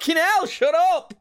[0.00, 0.46] Fucking hell!
[0.46, 1.12] Shut up!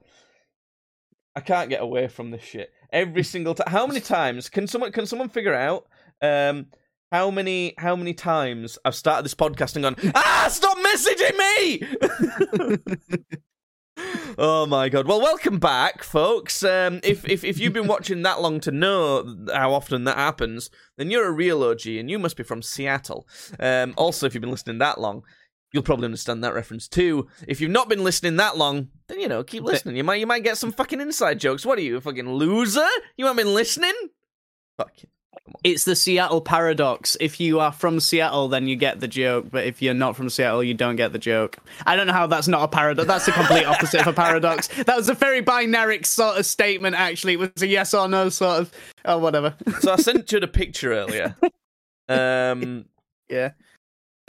[1.35, 3.67] I can't get away from this shit every single time.
[3.69, 5.85] How many times can someone can someone figure out
[6.21, 6.67] um
[7.11, 11.37] how many how many times I've started this podcast and gone ah stop messaging
[13.17, 13.43] me.
[14.37, 15.07] oh my god!
[15.07, 16.63] Well, welcome back, folks.
[16.63, 20.69] Um, if if if you've been watching that long to know how often that happens,
[20.97, 23.27] then you're a real OG, and you must be from Seattle.
[23.59, 25.23] Um, also, if you've been listening that long,
[25.71, 27.27] you'll probably understand that reference too.
[27.47, 29.95] If you've not been listening that long, then you know, keep listening.
[29.95, 31.65] You might you might get some fucking inside jokes.
[31.65, 32.87] What are you, a fucking loser?
[33.17, 33.93] You haven't been listening?
[34.77, 35.09] Fucking.
[35.63, 37.17] It's the Seattle paradox.
[37.19, 40.29] If you are from Seattle, then you get the joke, but if you're not from
[40.29, 41.57] Seattle, you don't get the joke.
[41.85, 43.07] I don't know how that's not a paradox.
[43.07, 44.67] That's the complete opposite of a paradox.
[44.89, 47.33] That was a very binary sort of statement, actually.
[47.33, 48.71] It was a yes or no sort of.
[49.05, 49.55] Oh, whatever.
[49.81, 51.35] So I sent you the picture earlier.
[52.09, 52.85] Um,
[53.29, 53.51] yeah.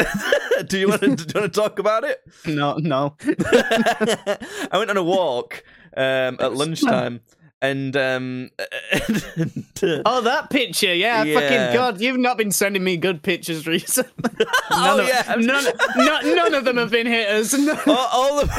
[0.66, 2.22] do you want to, do you want to talk about it?
[2.46, 3.16] No, no.
[4.70, 5.64] I went on a walk
[5.96, 7.20] um, at lunchtime.
[7.62, 8.50] And um,
[8.91, 11.34] and, uh, oh, that picture, yeah, Yeah.
[11.41, 14.30] fucking god, you've not been sending me good pictures recently.
[14.70, 15.64] oh none of, yeah, none,
[15.97, 17.52] none, none of them have been hitters.
[17.86, 18.50] all, all of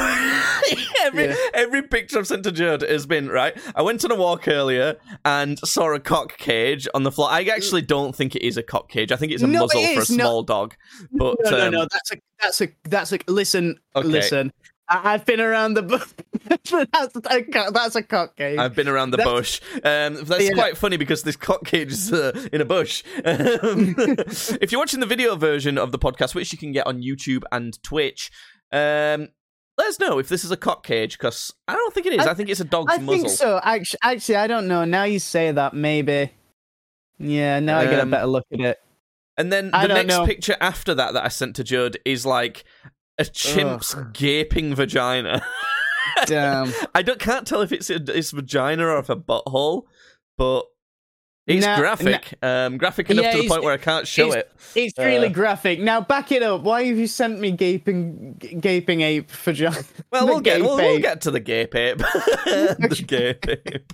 [1.02, 1.34] every Yeah.
[1.52, 3.56] every picture I've sent to Judd has been right.
[3.74, 4.94] I went on a walk earlier
[5.24, 7.28] and saw a cock cage on the floor.
[7.28, 9.10] I actually don't think it is a cock cage.
[9.10, 10.10] I think it's a No, it muzzle for a is.
[10.10, 10.24] No.
[10.24, 10.74] small dog.
[11.10, 11.80] But no, no, um, no.
[11.90, 14.06] That's a that's a that's a listen, Okay.
[14.06, 14.52] listen.
[14.92, 16.08] I, I've been around the bush.
[16.70, 18.58] that's a cock- that's a cock game.
[18.58, 19.60] I've been around the That's- bush.
[19.84, 20.52] Um, that's Yeah.
[20.54, 23.02] quite funny because this cock cage is uh, in a bush.
[23.24, 23.94] Um,
[24.60, 27.42] if you're watching the video version of the podcast, which you can get on YouTube
[27.52, 28.30] and Twitch,
[28.72, 29.28] um,
[29.78, 32.26] let us know if this is a cock cage because I don't think it is.
[32.26, 33.14] I, I- think it's a dog's I muzzle.
[33.22, 33.60] think so.
[33.62, 34.84] Actually, actually, I don't know.
[34.84, 36.30] Now you say that, maybe.
[37.18, 38.80] Yeah, now I get a Um, better look at it.
[39.38, 40.26] And then the next know.
[40.26, 42.64] picture after that that I sent to Judd is like
[43.18, 45.44] a chimp's gaping vagina.
[46.26, 46.72] Damn.
[46.94, 49.84] I don't can't tell if it's a, it's vagina or if a butthole,
[50.36, 50.64] but
[51.46, 52.34] it's Nah, graphic.
[52.42, 54.52] Um, graphic enough Yeah, to the point where I can't show it's- it.
[54.78, 55.80] It's really Uh, graphic.
[55.80, 56.62] Now back it up.
[56.62, 59.76] Why have you sent me gaping, gaping ape vagina?
[60.10, 61.98] Well, we'll get we'll, we'll get to the gape ape.
[62.44, 63.92] the gape ape.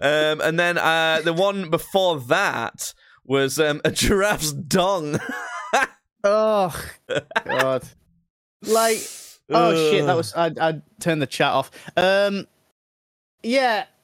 [0.00, 2.94] Um, and then uh, the one before that
[3.24, 5.18] was um, a giraffe's dong.
[6.22, 6.74] Oh
[7.44, 7.82] god.
[8.66, 8.98] Like
[9.50, 11.70] oh shit, that was I I turned the chat off.
[11.96, 12.46] Um
[13.42, 13.84] yeah.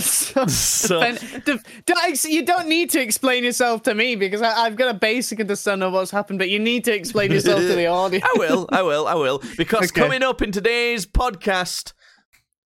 [0.00, 4.64] So, So- defend- def- don't you don't need to explain yourself to me because I,
[4.64, 7.74] I've got a basic understanding of what's happened, but you need to explain yourself to
[7.76, 8.24] the audience.
[8.26, 9.40] I will, I will, I will.
[9.56, 10.00] Because Okay.
[10.00, 11.92] coming up in today's podcast,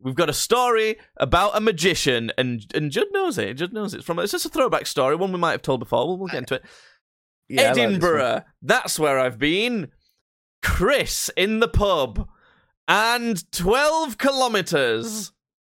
[0.00, 3.52] we've got a story about a magician, and and Judd knows it.
[3.54, 3.98] Judd knows it.
[3.98, 6.06] It's from it's just a throwback story, one we might have told before.
[6.06, 6.64] We'll, we'll get into it.
[7.50, 7.78] Yeah, I like.
[7.78, 9.90] Edinburgh, that's where I've been.
[10.62, 12.28] Chris in the pub,
[12.88, 15.32] and twelve kilometers.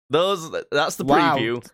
[0.10, 1.38] Those that's the Wow.
[1.38, 1.68] preview.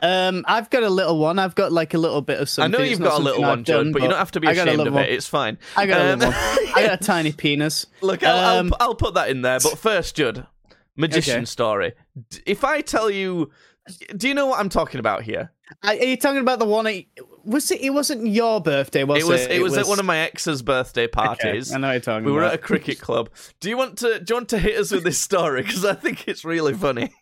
[0.00, 1.40] Um, I've got a little one.
[1.40, 2.72] I've got like a little bit of something.
[2.72, 4.50] I know you've got a little one, done, but you don't have to be a
[4.52, 5.02] ashamed of one.
[5.04, 5.10] it.
[5.10, 5.58] It's fine.
[5.76, 6.58] I got a Um, little one.
[6.74, 7.86] I got a tiny penis.
[8.00, 9.58] Look, I'll, Um, I'll, I'll put that in there.
[9.58, 10.46] But first, Judd,
[10.96, 11.44] magician Okay.
[11.46, 11.92] story.
[12.46, 13.50] If I tell you,
[14.16, 15.50] do you know what I'm talking about here?
[15.82, 16.86] Are you talking about the one?
[17.44, 17.80] was it?
[17.80, 19.26] It wasn't your birthday, was it?
[19.26, 21.70] Was, it, it was, was, at one of my ex's birthday parties.
[21.70, 22.24] Okay, I know you're talking.
[22.24, 22.36] We about.
[22.36, 23.30] were at a cricket club.
[23.60, 24.20] Do you want to?
[24.20, 25.62] Do you want to hit us with this story?
[25.62, 27.12] Because I think it's really funny.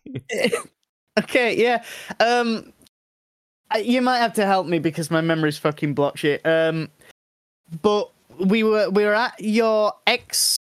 [1.19, 1.83] okay, yeah.
[2.19, 2.73] Um,
[3.81, 6.45] you might have to help me because my memory's fucking block shit.
[6.45, 6.89] Um,
[7.81, 10.57] but we were we were at your ex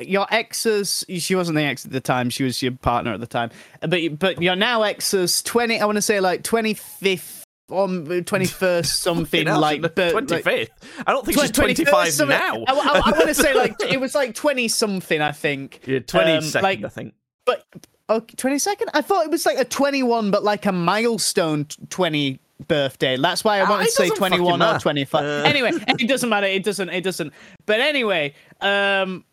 [0.00, 3.26] your ex's she wasn't the ex at the time she was your partner at the
[3.26, 7.37] time but but your now ex's 20 i want to say like 25th
[7.70, 10.46] on twenty first something like twenty fifth.
[10.46, 10.70] Like,
[11.06, 12.64] I don't think she's twenty five now.
[12.66, 15.20] I, I, I want to say like it was like twenty something.
[15.20, 16.62] I think yeah, twenty um.
[16.62, 17.14] Like, I think,
[17.44, 17.64] but
[18.08, 18.90] oh, okay, twenty second.
[18.94, 23.16] I thought it was like a twenty one, but like a milestone twenty birthday.
[23.16, 25.24] That's why I ah, wanted uh, to say twenty one or twenty five.
[25.24, 25.48] Uh.
[25.48, 26.46] Anyway, it doesn't matter.
[26.46, 26.88] It doesn't.
[26.88, 27.32] It doesn't.
[27.66, 29.24] But anyway, um,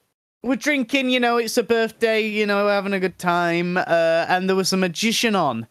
[0.44, 1.10] we're drinking.
[1.10, 2.22] You know, it's a birthday.
[2.22, 3.78] You know, having a good time.
[3.78, 5.68] Uh, and there was a magician on.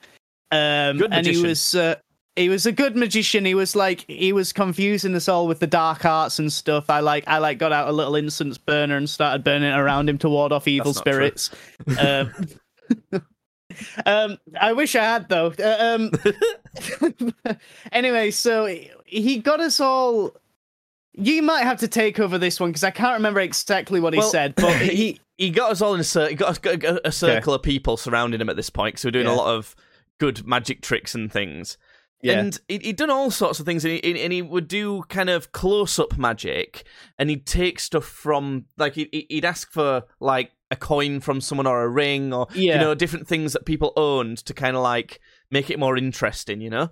[0.50, 1.34] Um, and magician.
[1.34, 1.96] he was uh,
[2.36, 3.44] he was a good magician.
[3.44, 6.90] He was like he was confusing us all with the dark arts and stuff.
[6.90, 10.08] I like I like got out a little incense burner and started burning it around
[10.08, 11.36] him to ward off evil That's not true.
[11.36, 11.50] spirits.
[12.00, 13.22] um,
[14.06, 15.52] um, I wish I had though.
[15.58, 16.10] Uh,
[17.10, 17.56] um,
[17.92, 18.66] anyway, so
[19.04, 20.34] he got us all.
[21.16, 24.18] You might have to take over this one because I can't remember exactly what he
[24.18, 26.30] Well, said, but he he got us all in a circle.
[26.30, 29.22] He got us a, circle of people surrounding him at this point because we we're
[29.22, 29.76] doing a lot of
[30.18, 31.78] good magic tricks and things.
[32.24, 32.38] Yeah.
[32.40, 35.28] And he, he'd done all sorts of things, and he, and he would do kind
[35.30, 36.84] of close-up magic,
[37.18, 41.66] and he'd take stuff from like he, he'd ask for like a coin from someone
[41.66, 42.74] or a ring or Yeah.
[42.74, 46.60] you know different things that people owned to kind of like make it more interesting.
[46.60, 46.88] You know.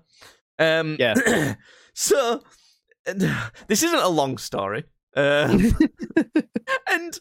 [0.59, 1.55] Um, Yeah.
[1.95, 2.43] so
[3.07, 4.85] this isn't a long story.
[5.17, 5.77] Um,
[6.91, 7.19] and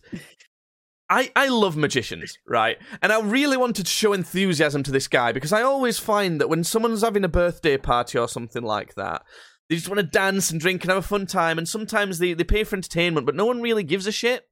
[1.11, 2.77] I I love magicians, right?
[3.01, 6.47] And I really wanted to show enthusiasm to this guy because I always find that
[6.49, 9.21] when someone's having a birthday party or something like that,
[9.69, 11.57] they just want to dance and drink and have a fun time.
[11.57, 14.45] And sometimes they, they pay for entertainment, but no one really gives a shit.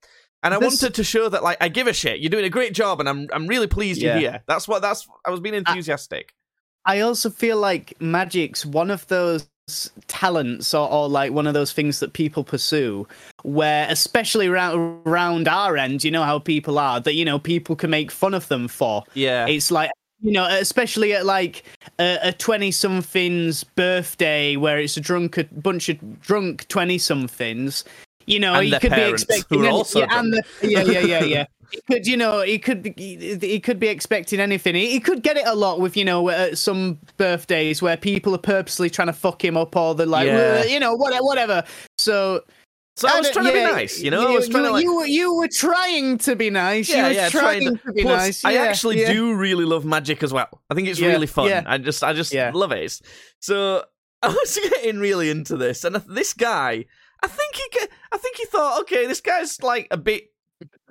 [0.43, 2.19] And I This- wanted to show that like I give a shit.
[2.19, 4.11] You're doing a great job, and I'm I'm really pleased Yeah.
[4.19, 4.43] you're here.
[4.47, 6.33] That's what that's I was being enthusiastic.
[6.85, 9.47] I also feel like magic's one of those
[10.07, 13.07] talents or, or like one of those things that people pursue
[13.43, 17.75] where especially around around our end you know how people are that you know people
[17.75, 19.03] can make fun of them for.
[19.13, 21.63] Yeah, it's like you know especially at like
[21.97, 27.85] a 20 something's birthday where it's a drunk a bunch of drunk 20 somethings
[28.25, 30.99] you know And you could be expecting who are also yeah, and the, yeah yeah
[30.99, 34.91] yeah yeah he could you know he could be he, could be expecting anything he,
[34.91, 38.39] he could get it a lot with you know at some birthdays where people are
[38.39, 40.61] purposely trying to fuck him up or they're like Yeah.
[40.63, 41.63] "Uh," you know whatever whatever
[41.97, 42.43] so
[42.97, 44.27] so I was trying to be nice, you know.
[44.27, 46.89] I was trying to like you, were- you were trying to be nice.
[46.89, 48.43] Yeah, you were yeah, trying trying to be Plus, nice.
[48.45, 49.13] I yeah, actually yeah.
[49.13, 50.49] do really love magic as well.
[50.69, 51.47] I think it's Yeah, really fun.
[51.47, 51.63] yeah.
[51.65, 52.51] I just, I just Yeah.
[52.53, 52.99] love it.
[53.39, 53.85] So
[54.21, 56.83] I was getting really into this, and this guy,
[57.23, 57.79] I think he,
[58.11, 60.23] I think he thought, okay, this guy's like a bit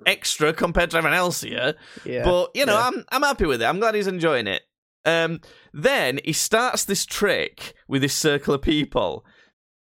[0.06, 1.74] extra compared to everyone else here,
[2.04, 2.24] Yeah.
[2.24, 2.86] but you know, yeah.
[2.88, 3.64] I'm, I'm happy with it.
[3.66, 4.62] I'm glad he's enjoying it.
[5.04, 5.40] Um,
[5.72, 9.24] then he starts this trick with this circle of people,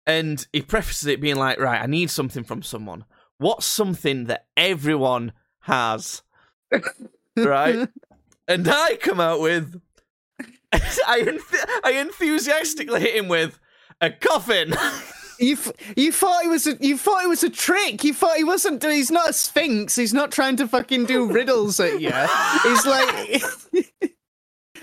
[0.08, 3.06] and he prefaces it being like, right, I need something from someone.
[3.38, 6.22] What's something that everyone has?
[7.38, 7.88] right?
[8.48, 9.80] and I come out with,
[10.72, 13.60] I, enth- I enthusiastically hit him with
[14.00, 14.74] a coffin.
[15.42, 15.58] You
[15.98, 18.04] you thought it was a you thought it was a trick.
[18.04, 18.84] You thought he wasn't.
[18.84, 19.96] He's not a sphinx.
[19.96, 22.12] He's not trying to fucking do riddles at you.
[22.64, 23.42] He's like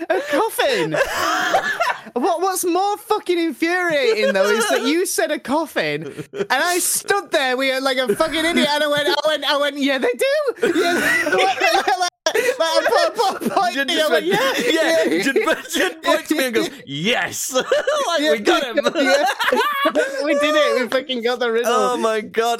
[0.09, 0.97] a coffin.
[2.13, 7.31] What what's more fucking infuriating though is that you said a coffin, and I stood
[7.31, 10.11] there with like a fucking idiot, and I went, I went, I went, yeah, they
[10.11, 10.73] do.
[10.75, 12.09] Yeah, like, like,
[13.73, 15.03] Jin just went, yeah, yeah.
[15.23, 15.35] Jin,
[15.71, 17.53] Jin points me and goes, yes.
[17.53, 17.65] like,
[18.19, 18.75] Yeah, we got him.
[18.95, 19.25] yeah.
[20.23, 20.81] we did it.
[20.81, 21.71] We fucking got the riddle.
[21.71, 22.59] Oh my god.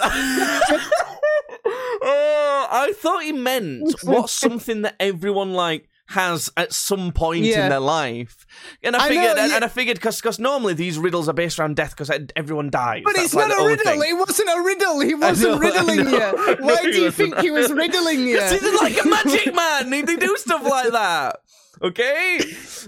[1.65, 7.63] oh, I thought he meant what's something that everyone like has at some point Yeah.
[7.65, 8.45] in their life.
[8.83, 9.55] And I I figured and, yeah.
[9.57, 13.03] and I figured because normally these riddles are based around death because everyone dies.
[13.05, 13.85] But That's it's like not a riddle.
[13.85, 14.01] thing.
[14.01, 14.99] He wasn't a riddle.
[15.01, 16.55] He wasn't know, riddling you.
[16.65, 18.39] Why do you think he was riddling you?
[18.39, 19.89] Because he's like a magic man.
[19.91, 21.41] They do stuff like that.
[21.81, 22.39] Okay,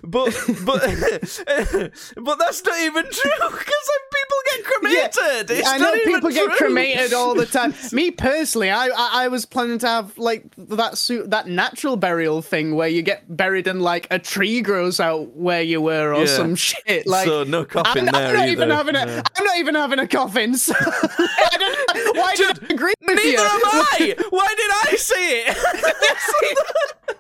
[0.04, 0.34] but
[0.66, 0.82] but
[2.18, 5.52] but that's not even true because people get cremated.
[5.52, 6.58] It's I know people get true.
[6.58, 7.74] cremated all the time.
[7.94, 12.42] Me personally, I, I I was planning to have like that suit that natural burial
[12.42, 16.22] thing where you get buried and like a tree grows out where you were or
[16.22, 16.26] Yeah.
[16.36, 17.08] some shit.
[17.08, 18.52] Like so no coffin I'm, there I'm not either.
[18.52, 19.06] even having a.
[19.06, 19.22] Yeah.
[19.38, 20.56] am not even having a coffin.
[20.58, 20.74] So.
[20.76, 23.38] Why did I agree with Neither you?
[23.40, 24.16] am I.
[24.32, 27.18] Why did I see it?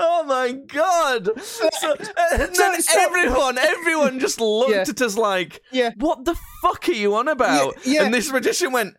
[0.00, 1.28] Oh my god!
[1.42, 4.84] So, uh, then everyone, everyone just looked Yeah.
[4.88, 5.90] at us like, Yeah.
[5.96, 8.04] "What the fuck are you on about?" Yeah, yeah.
[8.04, 8.94] And this magician went,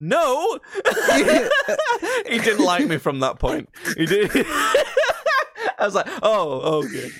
[0.00, 0.58] "No."
[2.26, 3.68] he didn't like me from that point.
[3.96, 4.30] He did.
[4.34, 7.10] I was like, "Oh, okay."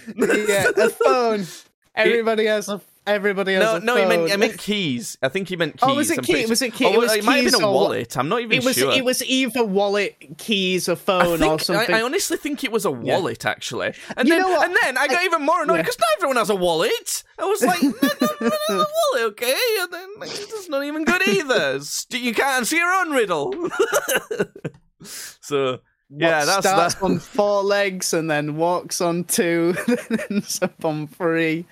[0.48, 1.46] yeah, a phone.
[1.94, 2.80] Everybody has a.
[3.06, 4.10] Everybody has No, no, phone.
[4.10, 5.18] he meant I meant keys.
[5.22, 5.80] I think he meant keys.
[5.82, 7.66] Oh, was it I'm was it key- Oh, it was it might have been a
[7.68, 8.16] or- wallet.
[8.16, 8.92] I'm not even It was sure.
[8.92, 11.94] it was either wallet, keys, or phone, I, or something.
[11.94, 13.92] I, I honestly think it was a wallet, actually.
[14.16, 15.82] And You then and then I got even more annoyed Yeah.
[15.82, 17.24] because not everyone has a wallet.
[17.38, 19.58] I was like, no, no, no, no, a wallet, okay?
[19.80, 21.80] And then like, it's not even good either.
[22.10, 23.52] You can't answer your own riddle.
[25.02, 25.80] so
[26.10, 27.02] yeah, What that's starts that.
[27.02, 31.66] on four legs and then walks on two, then ends up on three.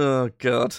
[0.00, 0.76] Oh god.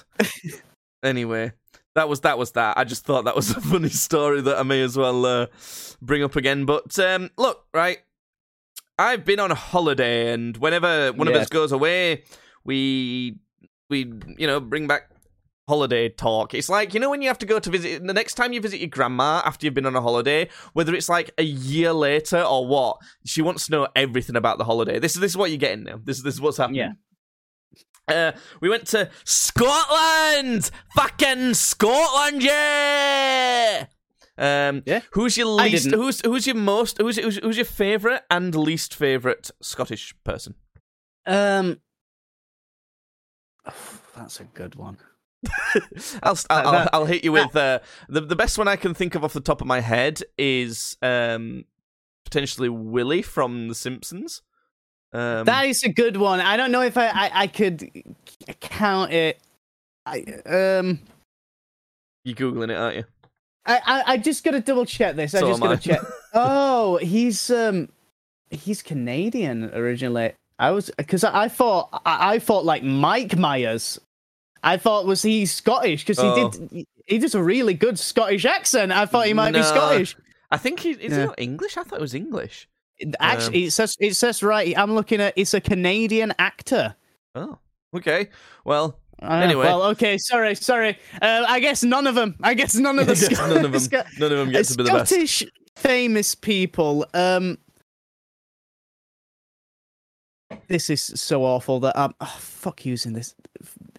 [1.03, 1.51] anyway,
[1.93, 2.77] that was that was that.
[2.77, 5.47] I just thought that was a funny story that I may as well uh,
[6.01, 6.63] bring up again.
[6.65, 7.97] But um, look, right,
[8.97, 12.23] I've been on a holiday, and whenever one of us goes away,
[12.63, 13.39] we
[13.89, 15.09] we you know bring back
[15.67, 16.53] holiday talk.
[16.53, 18.61] It's like you know when you have to go to visit the next time you
[18.61, 22.41] visit your grandma after you've been on a holiday, whether it's like a year later
[22.41, 24.97] or what, she wants to know everything about the holiday.
[24.97, 25.99] This is this is what you're getting now.
[26.01, 26.79] This is this is what's happening.
[26.79, 26.91] Yeah.
[28.09, 33.85] Uh, we went to Scotland, fucking Scotland, yeah.
[34.37, 35.01] Um, Yeah.
[35.11, 35.91] Who's your least?
[35.91, 36.97] Who's who's your most?
[36.97, 40.55] Who's who's, who's your favorite and least favorite Scottish person?
[41.25, 41.79] Um,
[44.15, 44.97] that's a good one.
[46.23, 49.15] I'll, I'll, I'll, I'll hit you with uh, the the best one I can think
[49.15, 51.65] of off the top of my head is um
[52.25, 54.41] potentially Willie from The Simpsons.
[55.11, 56.39] Um, That is a good one.
[56.39, 57.89] I don't know if I I, I could
[58.59, 59.39] count it.
[60.05, 60.99] I um.
[62.23, 63.03] you're googling it, aren't you?
[63.65, 65.35] I, I, I just gotta double check this.
[65.35, 65.77] I just gotta I.
[65.77, 66.01] check.
[66.33, 67.89] Oh, he's um,
[68.51, 70.33] he's Canadian originally.
[70.59, 73.99] I was because I, I thought I, I thought like Mike Myers.
[74.61, 76.51] I thought was he Scottish because he Oh.
[76.51, 78.91] did he does a really good Scottish accent.
[78.91, 80.15] I thought he might be Scottish.
[80.51, 81.77] I think he is he not English.
[81.77, 82.67] I thought it was English.
[83.19, 84.77] Actually, it says it says right.
[84.77, 86.95] I'm looking at it's a Canadian actor.
[87.35, 87.57] Oh,
[87.95, 88.29] okay.
[88.65, 89.65] Well, Uh, Anyway.
[89.65, 90.97] well, okay, sorry, sorry.
[91.21, 92.35] Uh, I guess none of them.
[92.41, 93.79] I guess none of the Sc- none of them.
[93.79, 95.09] Sc- None of them get to be the best.
[95.11, 95.43] Scottish
[95.75, 97.05] famous people.
[97.13, 97.57] Um,
[100.67, 103.35] this is so awful that I'm oh, fuck using this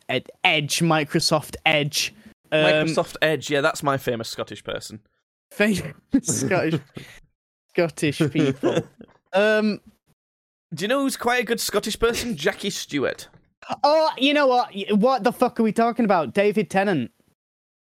[0.08, 2.12] Ed, Edge, Microsoft Edge.
[2.52, 3.50] Um, Microsoft Edge.
[3.50, 5.00] Yeah, that's my famous Scottish person.
[5.52, 5.84] famous
[6.22, 6.80] Scottish
[7.74, 8.82] Scottish people.
[9.32, 9.80] Um,
[10.74, 12.36] Do you know who's quite a good Scottish person?
[12.36, 13.28] Jackie Stewart.
[13.84, 14.74] oh, you know what?
[14.90, 16.34] What the fuck are we talking about?
[16.34, 17.12] David Tennant.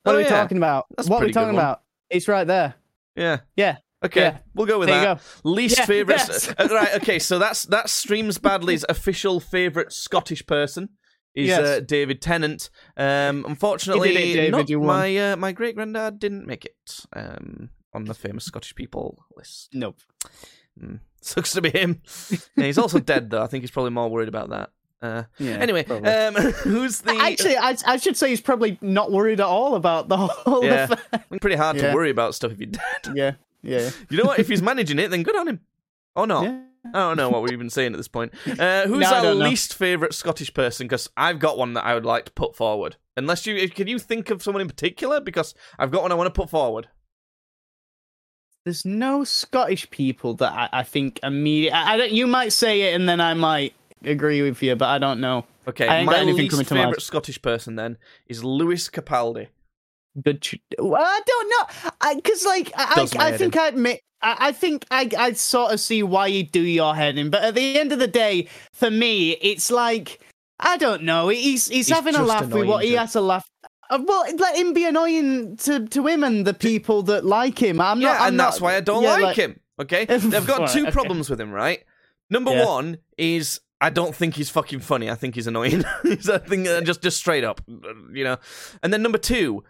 [0.01, 0.29] What Oh, are we yeah.
[0.31, 0.86] talking about?
[0.96, 1.81] That's what are we talking about?
[2.10, 2.74] It's right there.
[3.15, 3.41] Yeah.
[3.55, 3.77] Yeah.
[4.03, 4.38] Okay, Yeah.
[4.55, 5.22] we'll go with There you that.
[5.43, 5.50] go.
[5.51, 6.15] Least Yeah, favorite.
[6.27, 6.50] yes.
[6.57, 6.96] uh, right.
[6.96, 10.89] Okay, so that's that's Streams Badly's official favorite Scottish person
[11.36, 11.60] is Yes.
[11.60, 12.69] uh, David Tennant.
[12.96, 18.05] Um, unfortunately, it, David, not- my uh, my great granddad didn't make it um, on
[18.05, 19.69] the famous Scottish people list.
[19.73, 19.97] Nope.
[20.81, 20.99] Mm.
[21.21, 22.01] Sucks to be him.
[22.55, 23.41] Yeah, he's also dead though.
[23.43, 24.69] I think he's probably more worried about that.
[25.01, 25.53] Uh, Yeah.
[25.57, 27.15] anyway, um, who's the?
[27.17, 30.85] Actually, I, I should say he's probably not worried at all about the whole Yeah.
[30.89, 31.23] affair.
[31.41, 31.89] pretty hard Yeah.
[31.89, 33.13] to worry about stuff if you're dead.
[33.15, 34.39] Yeah, yeah, You know what?
[34.39, 35.59] If he's managing it, then good on him.
[36.15, 36.43] Or not.
[36.45, 36.61] yeah.
[36.93, 38.33] I don't know what we're even saying at this point.
[38.47, 40.87] Uh, who's No, our least favourite Scottish person?
[40.87, 42.95] Because I've got one that I would like to put forward.
[43.17, 45.19] Unless you, can you think of someone in particular?
[45.19, 46.87] Because I've got one I want to put forward.
[48.67, 51.71] There's no Scottish people that I, I think immediately.
[51.71, 52.12] I, I don't.
[52.12, 55.45] You might say it, and then I might agree with you, but I don't know.
[55.69, 57.97] Okay, I my least favourite Scottish person then
[58.27, 59.47] is Lewis Capaldi.
[60.21, 60.45] Good.
[60.77, 64.01] Well, I don't know, because like I, I, I think I admit.
[64.21, 67.43] I I think I I sort of see why you do your head in, but
[67.43, 70.19] at the end of the day, for me, it's like
[70.59, 71.29] I don't know.
[71.29, 73.50] He's he's, He's having a laugh with what he has to laugh.
[73.89, 77.79] Uh, well, let him be annoying to, to him and the people that like him.
[77.79, 78.22] I'm yeah, not.
[78.22, 79.60] I'm and that's not- why I don't yeah, like, him.
[79.79, 80.91] Okay, they've got two okay.
[80.91, 81.84] problems with him, right?
[82.29, 82.65] Number Yeah.
[82.65, 85.10] one is I don't think he's fucking funny.
[85.10, 85.84] I think he's annoying.
[86.03, 87.62] he's I think uh, just just straight up,
[88.12, 88.38] you know.
[88.82, 89.63] And then number two,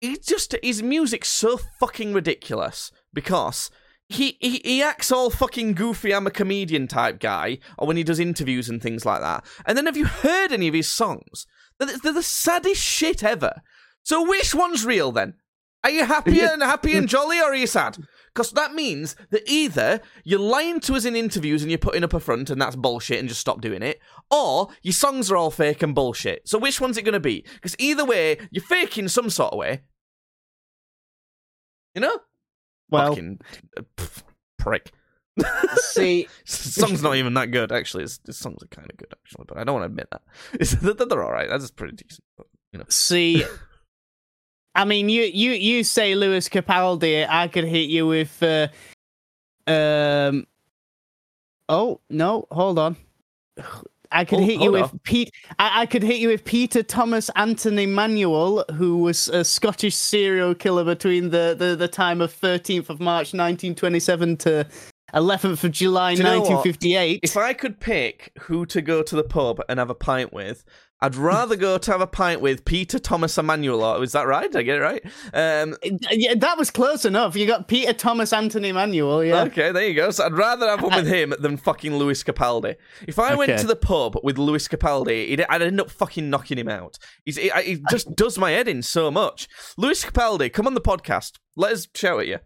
[0.00, 3.70] he just his music's so fucking ridiculous because.
[4.08, 6.12] He, he he acts all fucking goofy.
[6.14, 9.42] I'm a comedian type guy, or when he does interviews and things like that.
[9.64, 11.46] And then have you heard any of his songs?
[11.84, 13.62] They're, the saddest shit ever.
[14.02, 15.34] So which one's real then?
[15.84, 17.96] Are you happy and happy and jolly, or are you sad?
[18.32, 22.14] Because that means that either you're lying to us in interviews and you're putting up
[22.14, 25.50] a front and that's bullshit and just stop doing it, or your songs are all
[25.50, 26.48] fake and bullshit.
[26.48, 27.44] So which one's it going to be?
[27.54, 29.82] Because either way, you're faking some sort of way.
[31.94, 32.20] You know?
[32.88, 33.40] Well, Fucking
[33.76, 34.22] uh, pff,
[34.58, 34.92] prick.
[35.76, 38.06] See, song's not even that good, actually.
[38.24, 40.22] The songs are kind of good, actually, but I don't want to admit that.
[40.60, 41.48] It's, they're, all right.
[41.48, 42.24] That's pretty decent.
[42.36, 42.84] But, you know.
[42.88, 43.44] see.
[44.74, 47.26] I mean, you you you say Lewis Capaldi.
[47.28, 48.42] I could hit you with.
[48.42, 48.68] Uh,
[49.66, 50.46] um.
[51.68, 52.46] Oh no!
[52.50, 52.96] Hold on.
[54.14, 55.32] I could Oh, hit you with Pete.
[55.58, 60.54] I, I could hit you with Peter Thomas Anthony Manuel, who was a Scottish serial
[60.54, 64.66] killer between the, the, the time of 13th of March 1927 to
[65.14, 66.50] 11th of July you know what?
[66.50, 67.20] 1958.
[67.22, 70.64] If I could pick who to go to the pub and have a pint with,
[71.02, 74.00] I'd rather go to have a pint with Peter Thomas Emmanuel.
[74.02, 74.50] Is that right?
[74.50, 75.02] Did I get it right?
[75.34, 75.76] Um,
[76.12, 77.34] Yeah, that was close enough.
[77.34, 79.24] You got Peter Thomas Anthony Manuel.
[79.24, 79.42] Yeah.
[79.42, 80.12] Okay, there you go.
[80.12, 82.76] So I'd rather have one with him than fucking Lewis Capaldi.
[83.08, 86.56] If I went to the pub with Lewis Capaldi, he'd, I'd end up fucking knocking
[86.56, 86.98] him out.
[87.24, 89.48] He's, he, he just does my head in so much.
[89.76, 91.32] Lewis Capaldi, come on the podcast.
[91.56, 92.38] Let us shout at you.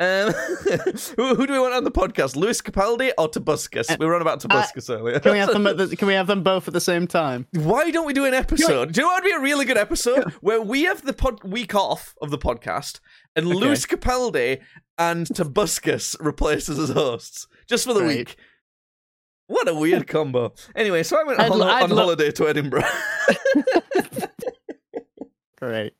[0.00, 0.32] Um,
[1.16, 2.36] who, who do we want on the podcast?
[2.36, 3.98] Lewis Capaldi or Tobuscus?
[3.98, 5.16] we were on about Tobuscus earlier.
[5.16, 5.66] Uh, Can we have them?
[5.66, 7.46] At the, can we have them both at the same time?
[7.52, 8.92] Why don't we do an episode?
[8.92, 11.42] Do you know what would be a really good episode where we have the pod-
[11.42, 13.00] week off of the podcast
[13.34, 14.60] and Lewis Capaldi
[14.98, 18.18] and Tobuscus replaces as hosts just for the Great.
[18.18, 18.36] week?
[19.48, 20.52] What a weird combo.
[20.76, 22.84] Anyway, so I went I'd on, I'd on lo- holiday to Edinburgh.
[25.58, 25.94] Great.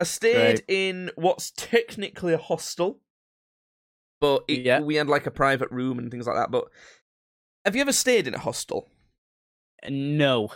[0.00, 0.62] I stayed Right.
[0.68, 2.98] in what's technically a hostel,
[4.20, 4.80] but it, Yeah.
[4.80, 6.50] we had like a private room and things like that.
[6.50, 6.64] But
[7.64, 8.88] have you ever stayed in a hostel?
[9.88, 10.50] No.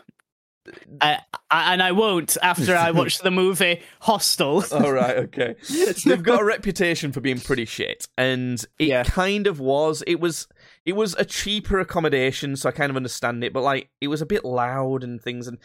[1.00, 1.18] I,
[1.50, 4.64] I, and I won't after I watch the movie Hostel.
[4.72, 5.56] All right, okay.
[6.04, 9.02] They've got a reputation for being pretty shit, and it Yeah.
[9.02, 10.04] kind of was.
[10.06, 10.46] It was
[10.86, 13.52] it was a cheaper accommodation, so I kind of understand it.
[13.52, 15.58] But like, it was a bit loud and things, and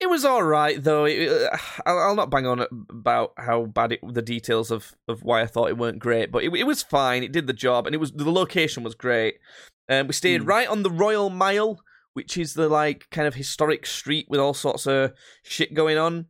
[0.00, 1.04] it was all right though.
[1.06, 5.22] It, uh, I'll, I'll not bang on about how bad it, the details of of
[5.22, 7.22] why I thought it weren't great, but it, it was fine.
[7.22, 9.36] It did the job, and it was the location was great.
[9.88, 10.46] Um, we stayed Mm.
[10.48, 11.80] right on the Royal Mile,
[12.14, 16.26] which is the like kind of historic street with all sorts of shit going on.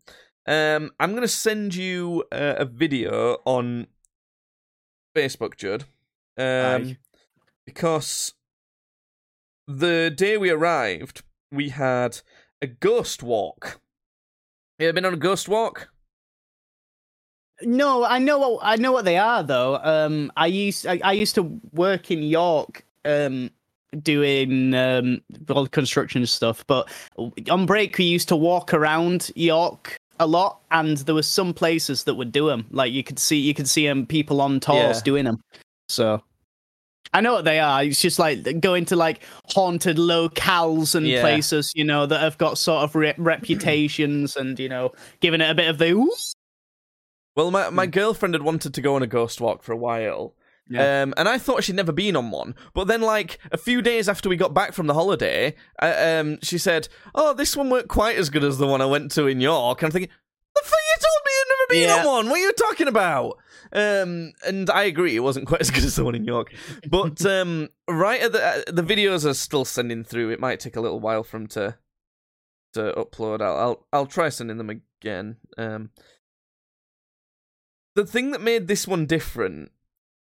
[0.47, 3.87] Um, I'm gonna send you uh, a video on
[5.17, 5.85] Facebook, Judd,
[6.37, 6.97] um,
[7.65, 8.35] because
[9.67, 12.21] the day we arrived, we had
[12.65, 13.65] a ghost walk.
[13.65, 13.81] Have
[14.81, 15.89] you ever been on a ghost walk?
[17.63, 19.77] No, I know what I know what they are though.
[19.77, 21.43] Um, I used I, I used to
[21.73, 23.51] work in York, um,
[24.03, 26.67] doing um all construction stuff.
[26.67, 26.91] But
[27.49, 32.05] on break, we used to walk around York a lot, and there were some places
[32.05, 32.67] that would do them.
[32.71, 35.03] Like you could see you could see um people on tours Yeah.
[35.03, 35.37] doing them.
[35.89, 36.23] So.
[37.15, 37.83] I know what they are.
[37.85, 41.21] It's just like going to like haunted locales and Yeah.
[41.23, 45.49] places, you know, that have got sort of re- reputations and you know, giving it
[45.49, 46.11] a bit of the "Ooh."
[47.37, 50.35] Well, my my girlfriend had wanted to go on a ghost walk for a while.
[50.69, 51.03] Yeah.
[51.03, 54.09] Um, and I thought she'd never been on one, but then, like a few days
[54.09, 57.89] after we got back from the holiday, uh, um, she said, "Oh, this one weren't
[57.89, 60.11] quite as good as the one I went to in York." And I'm thinking,
[60.55, 62.09] "The fuck you told me you'd never been Yeah.
[62.11, 62.31] on one?
[62.31, 63.37] What are you talking about?"
[63.75, 66.55] Um, and I agree, it wasn't quite as good as the one in York.
[66.89, 70.31] But um, right at the uh, the videos are still sending through.
[70.31, 71.77] It might take a little while for them to
[72.75, 73.43] to upload.
[73.43, 75.37] I'll I'll, I'll try sending them again.
[75.59, 75.91] Um,
[77.95, 79.71] the thing that made this one different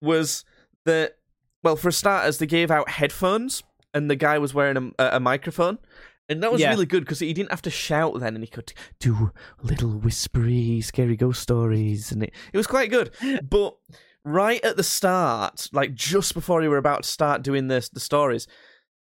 [0.02, 0.46] was
[0.86, 1.18] that,
[1.64, 5.80] well, for starters, they gave out headphones, and the guy was wearing a, a microphone,
[6.29, 6.70] and that was Yeah.
[6.72, 10.82] really good because he didn't have to shout then, and he could do little whispery,
[10.82, 13.12] scary ghost stories, and it it was quite good.
[13.50, 13.76] But
[14.23, 18.00] right at the start, like just before we were about to start doing this the
[18.00, 18.47] stories,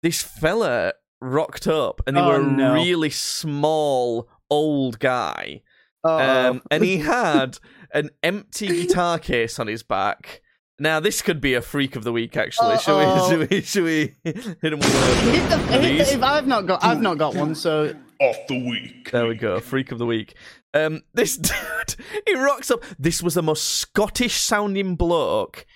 [0.03, 2.73] this fella rocked up, and they Oh, were a no.
[2.73, 5.61] really small old guy.
[6.03, 6.49] Uh-oh.
[6.49, 7.59] Um, and he had
[7.93, 10.41] an empty guitar case on his back.
[10.81, 12.79] Now this could be a freak of the week, actually.
[12.79, 13.03] Should we?
[13.03, 13.29] Uh-oh.
[13.29, 13.61] Should we?
[13.61, 16.07] Should we hit him with Hit the, hit these?
[16.09, 17.53] the, if I've not got, I've not got one.
[17.53, 19.11] So Off the week.
[19.11, 20.33] There we go, freak of the week.
[20.73, 22.83] Um, this dude, he rocks up.
[22.97, 25.67] This was the most Scottish sounding bloke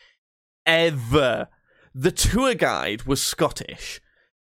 [0.65, 1.49] ever.
[1.93, 4.01] The tour guide was Scottish,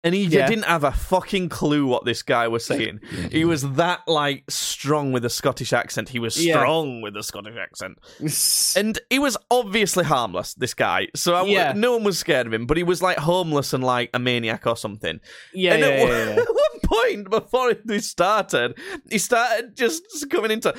[0.07, 0.47] and he Yeah.
[0.47, 2.99] didn't have a fucking clue what this guy was saying.
[3.31, 6.09] he was that like strong with a Scottish accent.
[6.09, 6.55] He was Yeah.
[6.59, 7.97] strong with a Scottish accent.
[8.81, 11.07] And he was obviously harmless, this guy.
[11.15, 11.73] So I, Yeah.
[11.75, 14.65] no one was scared of him, but he was like homeless and like a maniac
[14.65, 15.19] or something.
[15.53, 16.41] yeah, and yeah, at, yeah, one, yeah, yeah.
[16.41, 18.77] at one point before we started,
[19.11, 20.73] he started just coming into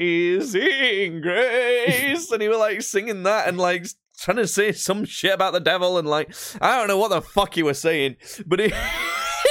[0.00, 3.86] Amazing Grace, and he was like singing that and like
[4.20, 7.22] trying to say some shit about the devil and like I don't know what the
[7.22, 8.72] fuck he was saying, but he.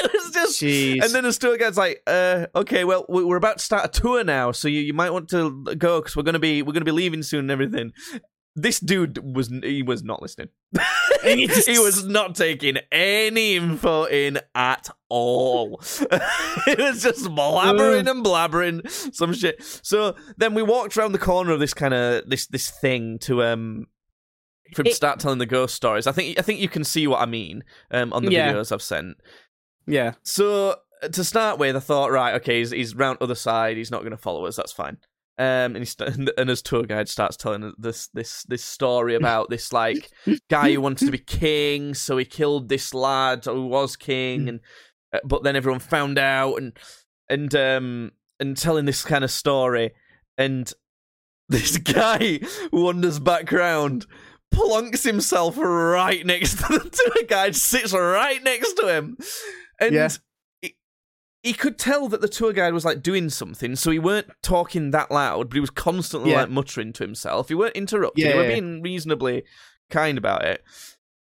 [0.01, 1.03] It was just, Jeez.
[1.03, 4.01] and then the tour guide's like, uh, "Okay, well, we- we're about to start a
[4.01, 6.85] tour now, so you, you might want to go because we're gonna be we're gonna
[6.85, 7.91] be leaving soon and everything."
[8.55, 10.49] This dude was he was not listening.
[11.23, 15.81] he, he was not taking any info in at all.
[16.67, 19.61] it was just blabbering and blabbering some shit.
[19.83, 23.43] So then we walked around the corner of this kind of this this thing to
[23.43, 23.87] um
[24.75, 26.07] to It- start telling the ghost stories.
[26.07, 28.53] I think I think you can see what I mean um on the Yeah.
[28.53, 29.17] videos I've sent.
[29.87, 30.13] yeah.
[30.23, 33.77] So uh, to start with, I thought, right, okay, he's, he's round other side.
[33.77, 34.57] He's not going to follow us.
[34.57, 34.97] That's fine.
[35.37, 39.49] Um, and he st- and his tour guide starts telling this this this story about
[39.49, 40.09] this like
[40.49, 44.59] guy who wanted to be king, so he killed this lad who was king, and
[45.13, 46.77] uh, but then everyone found out, and
[47.29, 49.91] and um and telling this kind of story,
[50.37, 50.73] and
[51.47, 52.41] this guy
[52.73, 54.05] wanders background.
[54.53, 59.17] Plonks himself right next to the tour guide, sits right next to him,
[59.79, 60.09] and Yeah.
[60.61, 60.75] he,
[61.43, 64.91] he could tell that the tour guide was like doing something, so he weren't talking
[64.91, 66.41] that loud, but he was constantly Yeah.
[66.41, 67.47] like muttering to himself.
[67.49, 68.25] He weren't interrupting.
[68.25, 69.43] Yeah, he were being reasonably
[69.89, 70.63] kind about it.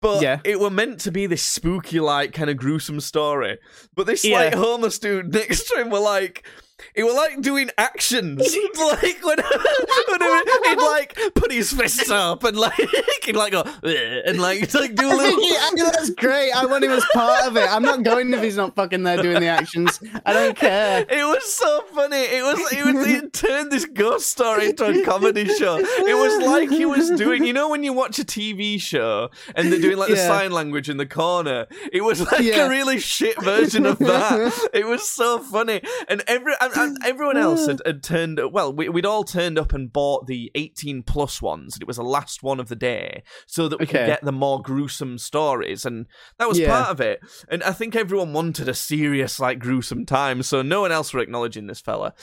[0.01, 0.41] But Yeah.
[0.45, 3.57] it were meant to be this spooky, like kind of gruesome story.
[3.95, 6.47] But this like homeless dude next to him were like
[6.95, 8.41] he was like doing actions,
[8.79, 12.75] like when, when he, would like put his fists up and like
[13.25, 15.41] he'd like go and like like do a little.
[15.77, 16.51] that's great.
[16.53, 17.69] I want him as part of it.
[17.71, 20.01] I'm not going if he's not fucking there doing the actions.
[20.27, 21.07] I don't care.
[21.09, 22.17] It was so funny.
[22.17, 25.79] It was it was it turned this ghost story into a comedy show.
[25.79, 29.73] It was like he was doing you know when you watch a TV show and
[29.73, 30.27] they're doing like the Yeah.
[30.29, 31.67] sign language in the corner.
[31.93, 32.67] It was like Yeah.
[32.67, 34.71] a really shit version of that.
[34.73, 35.81] it was so funny.
[36.09, 39.73] And every and, and everyone else had, had turned well, we, we'd all turned up
[39.73, 41.75] and bought the 18 plus ones.
[41.75, 44.33] and It was the last one of the day so that we could get the
[44.33, 46.07] more gruesome stories and
[46.39, 46.71] that was Yeah.
[46.79, 47.21] part of it.
[47.49, 51.21] And I think everyone wanted a serious, like, gruesome time, so no one else were
[51.21, 52.15] acknowledging this fella.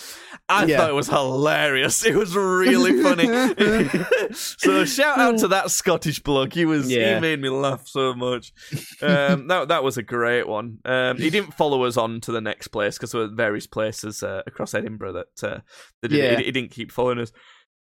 [0.49, 0.77] I Yeah.
[0.77, 2.05] thought it was hilarious.
[2.05, 3.27] It was really funny.
[4.33, 6.53] so shout out to that Scottish bloke.
[6.53, 7.15] He was Yeah.
[7.15, 8.53] he made me laugh so much.
[9.01, 10.79] Um, that that was a great one.
[10.85, 14.23] Um, he didn't follow us on to the next place because there were various places
[14.23, 15.59] uh, across Edinburgh that uh,
[16.01, 16.37] that Yeah.
[16.37, 17.31] he, he didn't keep following us.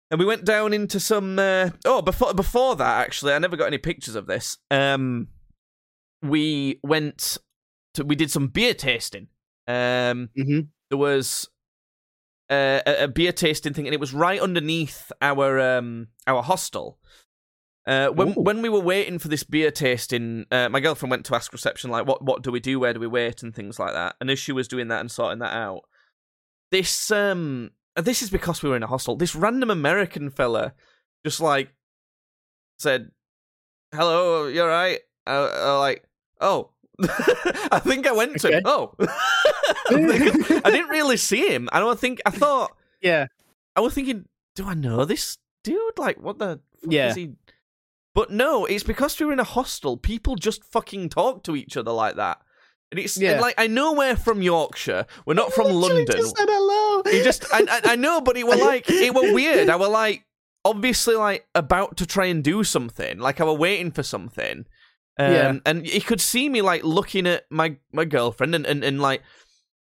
[0.10, 1.40] And we went down into some.
[1.40, 4.58] Uh, oh, before before that, actually, I never got any pictures of this.
[4.70, 5.28] Um,
[6.22, 7.38] we went
[7.94, 9.28] to we did some beer tasting.
[9.68, 10.68] Um, Mhm.
[10.90, 11.48] there was
[12.50, 17.00] uh, a, a beer tasting thing, and it was right underneath our um our hostel.
[17.88, 18.42] Uh, when Ooh.
[18.42, 21.90] when we were waiting for this beer tasting, uh, my girlfriend went to ask reception
[21.90, 22.80] like, "What what do we do?
[22.80, 24.16] Where do we wait?" and things like that.
[24.20, 25.82] And as she was doing that and sorting that out,
[26.72, 29.16] this um this is because we were in a hostel.
[29.16, 30.74] This random American fella
[31.26, 31.74] just like
[32.80, 33.12] said,
[33.94, 36.04] "Hello, you're right." Like,
[36.40, 36.72] oh,
[37.72, 38.48] I think I went to.
[38.48, 38.62] Okay.
[38.66, 38.94] Oh,
[39.90, 41.70] I, didn't really see him.
[41.72, 43.28] I don't think I thought Yeah.
[43.76, 45.98] I was thinking, do I know this dude?
[45.98, 47.10] Like, what the fuck Yeah.
[47.10, 47.34] is he?
[48.14, 49.96] But no, it's because we were in a hostel.
[49.98, 52.42] People just fucking talk to each other like that,
[52.92, 55.06] and it's and, like I know we're from Yorkshire.
[55.26, 56.18] We're not from Literally London.
[56.18, 57.04] Just said hello.
[57.10, 59.70] He just, I, I, I know, but it were like, it were weird.
[59.70, 60.26] I were like,
[60.66, 63.18] obviously, like about to try and do something.
[63.20, 64.66] Like I were waiting for something.
[65.18, 65.58] Um, Yeah.
[65.66, 69.22] And he could see me like looking at my my girlfriend and and, and like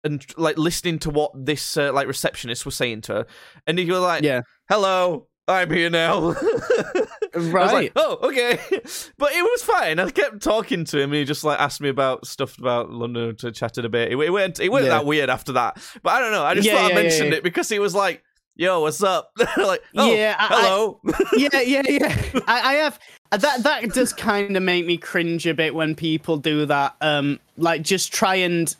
[0.05, 3.27] and like listening to what this uh, like receptionist was saying to her,
[3.67, 4.43] and he was like, Yeah.
[4.69, 6.35] "Hello, I'm here now."
[7.35, 7.92] I was like, Right.
[7.97, 8.59] oh, okay.
[9.18, 9.99] But it was fine.
[9.99, 11.11] I kept talking to him.
[11.11, 14.12] And he just like asked me about stuff about London to chatted a bit.
[14.12, 14.90] It, it went it went Yeah.
[14.99, 15.79] that weird after that.
[16.03, 16.45] But I don't know.
[16.45, 18.23] I just Yeah, thought I yeah, yeah, mentioned it because he was like,
[18.57, 21.01] "Yo, what's up?" like, oh, Yeah, I- I- hello.
[21.37, 22.40] yeah, yeah, yeah.
[22.47, 22.99] I, I have
[23.31, 23.62] that.
[23.62, 26.97] That does kind of make me cringe a bit when people do that.
[27.01, 28.75] Um, like just try and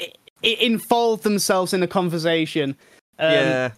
[0.00, 0.12] i-
[0.44, 2.76] i- involve themselves in a conversation.
[3.18, 3.70] Um, yeah.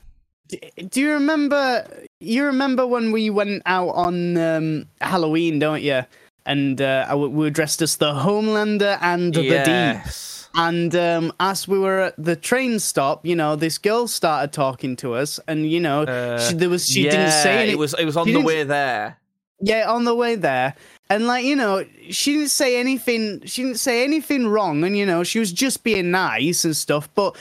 [0.76, 1.86] D- Do you remember?
[2.20, 6.02] You remember when we went out on um, Halloween, don't you?
[6.46, 9.50] And uh, I- we were dressed as the Homelander and the Deep.
[9.50, 10.48] Yes.
[10.56, 14.94] And um, as we were at the train stop, you know, this girl started talking
[14.96, 17.72] to us, and you know, Uh, she, there was she yeah, didn't say anything.
[17.74, 19.18] it was it was on she the way there.
[19.60, 20.74] Yeah, on the way there.
[21.10, 25.04] And like, you know, she didn't say anything she didn't say anything wrong and you
[25.06, 27.36] know, she was just being nice and stuff, but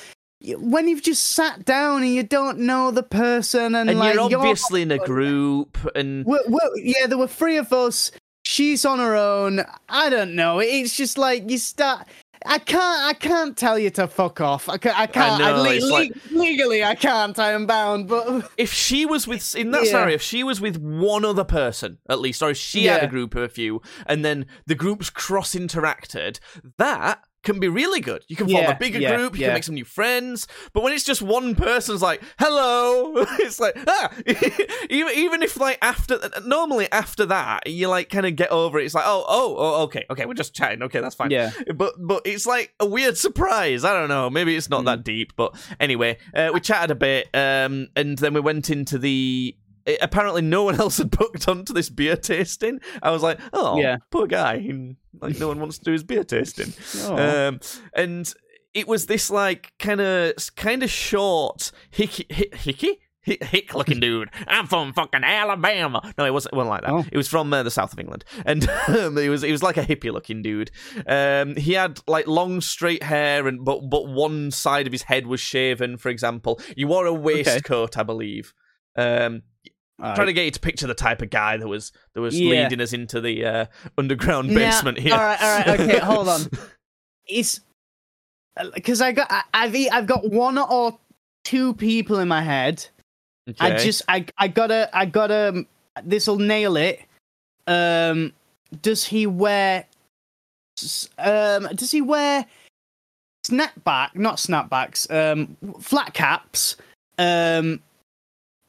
[0.58, 4.23] when you've just sat down and you don't know the person and, And like you're
[4.23, 6.41] obviously in a group, and we're-
[6.75, 8.12] yeah, there were three of us.
[8.43, 9.62] She's on her own.
[9.88, 10.60] I don't know.
[10.60, 12.08] It's just like you start.
[12.45, 12.82] I can't.
[13.08, 14.67] I can't tell you to fuck off.
[14.67, 14.99] I can't.
[14.99, 15.39] I can't.
[15.39, 17.39] know, le- le- like- legally, I can't.
[17.39, 18.10] I am bound.
[18.10, 19.91] But if she was with in that Yeah.
[19.91, 23.08] scenario, if she was with one other person at least, or if she had a
[23.08, 26.39] group of a few, and then the groups cross interacted,
[26.77, 28.23] that can be really good.
[28.27, 29.47] You can form Yeah, a bigger yeah, group, you yeah.
[29.47, 30.47] can make some new friends.
[30.73, 34.12] But when it's just one person's like, "Hello," it's like ah.
[34.89, 38.86] even even if like after normally after that you like kind of get over it.
[38.86, 41.32] It's like oh oh oh okay okay we're just chatting okay that's fine.
[41.32, 41.51] Yeah.
[41.75, 43.84] But but it's like a weird surprise.
[43.84, 44.29] I don't know.
[44.29, 44.86] Maybe it's not Hmm.
[44.86, 45.34] that deep.
[45.36, 49.56] But anyway, uh, we chatted a bit, um, and then we went into the.
[49.86, 52.80] Eh, Apparently, no one else had booked onto this beer tasting.
[53.02, 53.98] I was like, "Oh, Yeah.
[54.12, 54.65] poor guy.
[55.22, 56.74] Like, no one wants to do his beer tasting."
[57.10, 57.60] Um,
[57.96, 58.34] and
[58.74, 63.00] it was this like kind of kind of short hickey hick, hickey.
[63.26, 64.30] Hick looking dude.
[64.48, 66.13] I'm from fucking Alabama.
[66.17, 66.89] No, it wasn't, it wasn't like that.
[66.91, 67.06] Oh.
[67.10, 69.78] It was from uh, the south of England, and um, he was he was like
[69.78, 70.72] a hippie looking dude.
[71.08, 75.26] Um, he had like long straight hair, and but but one side of his head
[75.26, 75.96] was shaven.
[75.96, 78.54] For example, he wore a waistcoat, I believe.
[78.98, 79.43] Um,
[80.01, 80.15] Alright.
[80.15, 82.63] trying to get you to picture the type of guy that was that was Yeah.
[82.63, 83.65] leading us into the uh,
[83.97, 85.13] underground Now- basement here.
[85.13, 86.41] All right, all right, okay, hold on.
[87.27, 87.60] It's
[88.73, 90.97] because I got I, I've I've got one or
[91.43, 92.88] two people in my head.
[93.60, 95.65] I just I I gotta I gotta
[96.03, 97.01] this will nail it.
[97.67, 98.34] Um,
[98.82, 99.86] does he wear?
[101.19, 102.45] Um, does he wear
[103.45, 106.77] snapback, not snapbacks, um, flat caps,
[107.17, 107.82] um,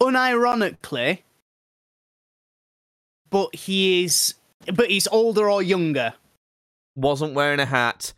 [0.02, 1.20] unironically,
[3.30, 4.34] but he is,
[4.72, 6.14] but he's older or younger.
[6.96, 8.12] Wasn't wearing a hat.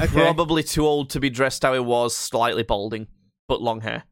[0.00, 0.12] Okay.
[0.12, 2.14] Probably too old to be dressed how he was.
[2.16, 3.06] Slightly balding,
[3.48, 4.04] but long hair.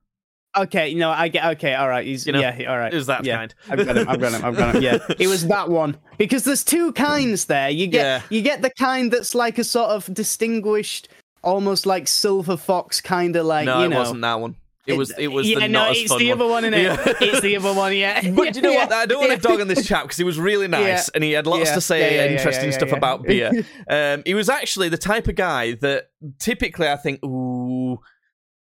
[0.56, 1.44] Okay, no, I get.
[1.56, 2.06] Okay, all right.
[2.06, 2.92] He's You know, yeah, all right.
[2.92, 3.36] It was that yeah.
[3.36, 3.54] kind.
[3.68, 4.08] I've got him.
[4.08, 4.44] I've got him.
[4.44, 4.82] I've got him.
[4.82, 7.70] Yeah, it was that one because there's two kinds there.
[7.70, 8.22] You get Yeah.
[8.30, 11.08] you get the kind that's like a sort of distinguished,
[11.42, 14.56] almost like silver fox kind of like no, you it wasn't that one.
[14.88, 15.12] It was.
[15.18, 16.40] It was yeah, the no, not as it's fun the one.
[16.40, 16.82] other one in it.
[16.82, 17.12] Yeah.
[17.20, 17.94] It's the other one.
[17.96, 18.20] Yeah.
[18.34, 18.92] But do you know what?
[18.92, 21.04] I don't want to dog on this chap because he was really nice Yeah.
[21.14, 21.74] and he had lots Yeah.
[21.74, 22.96] to say, Yeah, yeah, yeah, interesting yeah, stuff yeah.
[22.96, 23.50] about beer.
[23.90, 27.98] um, he was actually the type of guy that typically I think, ooh,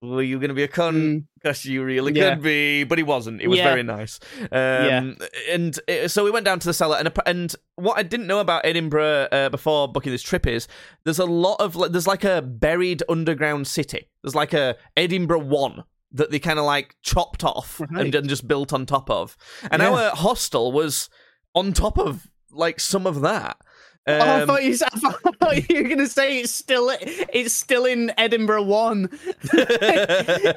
[0.03, 0.93] were you going to be a cunt?
[0.95, 1.25] Mm.
[1.37, 2.35] Because you really Yeah.
[2.35, 3.41] could be, but he wasn't.
[3.41, 3.69] He was Yeah.
[3.71, 4.19] very nice.
[4.53, 5.17] Um,
[5.51, 8.41] And uh, so we went down to the cellar, and and what I didn't know
[8.41, 10.69] about Edinburgh uh, before booking this trip is
[11.05, 14.09] there's a lot of like, there's like a buried underground city.
[14.23, 18.07] There's like a Edinburgh one that they kind of like chopped off Right.
[18.07, 19.37] and, and just built on top of.
[19.71, 19.91] And Yeah.
[19.91, 21.09] our hostel was
[21.55, 23.57] on top of like some of that.
[24.09, 24.75] Oh, I Um, thought you.
[24.93, 24.99] I
[25.41, 29.11] thought you were gonna say it's still it's still in Edinburgh one.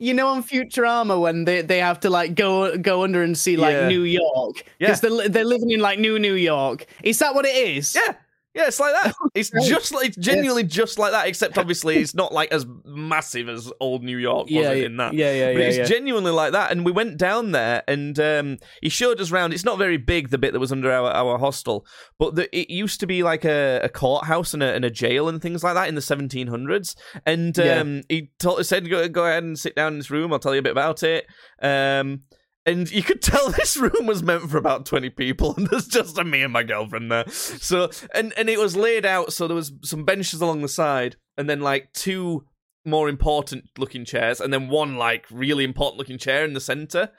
[0.00, 3.56] You know, on Futurama when they, they have to like go go under and see
[3.56, 3.88] like Yeah.
[3.88, 4.88] New York Yeah.
[4.94, 6.86] because they're they're living in like New New York.
[7.02, 7.96] Is that what it is?
[7.96, 8.14] yeah.
[8.58, 9.14] Yeah, it's like that.
[9.34, 13.48] It's just like it's genuinely just like that, except obviously it's not like as massive
[13.48, 15.14] as old New York was yeah, in that.
[15.14, 15.66] yeah, yeah, But yeah.
[15.68, 15.84] it's yeah.
[15.84, 16.72] genuinely like that.
[16.72, 19.52] And we went down there and um, he showed us around.
[19.52, 21.86] It's not very big, the bit that was under our, our hostel,
[22.18, 25.28] but the, it used to be like a, a courthouse and a, and a jail
[25.28, 26.96] and things like that in the 1700s.
[27.24, 27.74] And Yeah.
[27.80, 30.32] um, he told, said, go, go ahead and sit down in this room.
[30.32, 31.26] I'll tell you a bit about it.
[31.62, 32.22] Um,
[32.68, 36.18] and you could tell this room was meant for about 20 people and there's just
[36.18, 37.28] a me and my girlfriend there.
[37.28, 41.16] So and and it was laid out so there was some benches along the side
[41.36, 42.44] and then like two
[42.84, 47.10] more important looking chairs and then one like really important looking chair in the center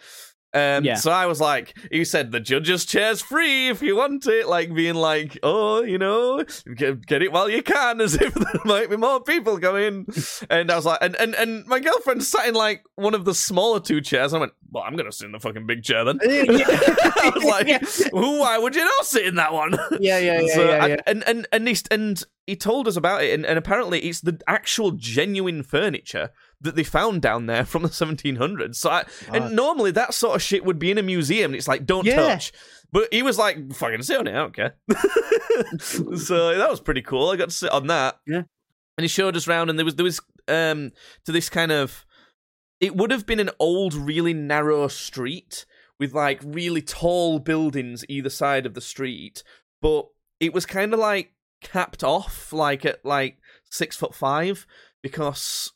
[0.53, 0.95] um, Yeah.
[0.95, 4.73] So I was like, you said the judge's chair's free if you want it, like
[4.73, 6.43] being like, oh, you know,
[6.75, 10.07] get, get it while you can, as if there might be more people coming.
[10.49, 13.33] And I was like, and, and, and my girlfriend sat in like one of the
[13.33, 14.33] smaller two chairs.
[14.33, 16.19] I went, well, I'm going to sit in the fucking big chair then.
[16.23, 17.79] I was like, yeah,
[18.11, 18.39] "Who?
[18.39, 19.73] why would you not sit in that one?
[19.99, 23.23] yeah, yeah, yeah, So yeah, I- and and and he, and he told us about
[23.23, 26.29] it, and, and apparently it's the actual genuine furniture
[26.61, 28.75] that they found down there from the 1700s.
[28.75, 31.51] So, I, and normally that sort of shit would be in a museum.
[31.51, 32.15] And it's like, don't Yeah.
[32.15, 32.51] touch.
[32.91, 34.75] But he was like, fucking sit on it, I don't care.
[35.79, 37.29] so that was pretty cool.
[37.29, 38.19] I got to sit on that.
[38.25, 38.43] Yeah.
[38.97, 40.91] And he showed us around, and there was there was um
[41.25, 42.05] to this kind of.
[42.81, 45.65] It would have been an old, really narrow street
[45.99, 49.43] with like really tall buildings either side of the street,
[49.81, 50.07] but
[50.39, 53.37] it was kind of like capped off, like at like
[53.69, 54.65] six foot five,
[55.01, 55.71] because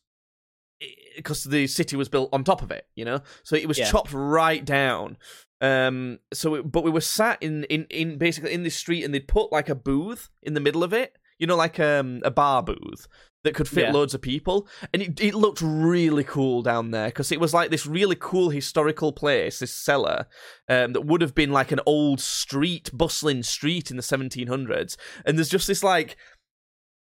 [1.16, 3.22] because the city was built on top of it, you know.
[3.44, 3.90] So it was Yeah.
[3.92, 5.18] chopped right down.
[5.62, 6.20] Um.
[6.34, 9.28] So, it, but we were sat in in in basically in this street, and they'd
[9.28, 12.62] put like a booth in the middle of it, you know, like um a bar
[12.64, 13.08] booth
[13.44, 13.92] that could fit Yeah.
[13.92, 17.70] loads of people, and it it looked really cool down there because it was like
[17.72, 20.28] this really cool historical place, this cellar,
[20.70, 24.96] um, that would have been like an old street, bustling street in the 1700s,
[25.26, 26.16] and there's just this like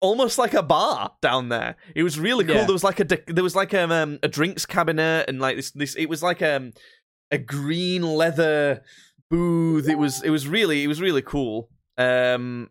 [0.02, 1.76] almost like a bar down there.
[1.94, 2.56] It was really cool.
[2.56, 2.64] Yeah.
[2.64, 5.70] There was like a there was like um, um a drinks cabinet and like this
[5.70, 6.72] this it was like um
[7.30, 8.82] a green leather
[9.30, 9.88] booth.
[9.88, 11.70] It was it was really it was really cool.
[11.96, 12.68] Um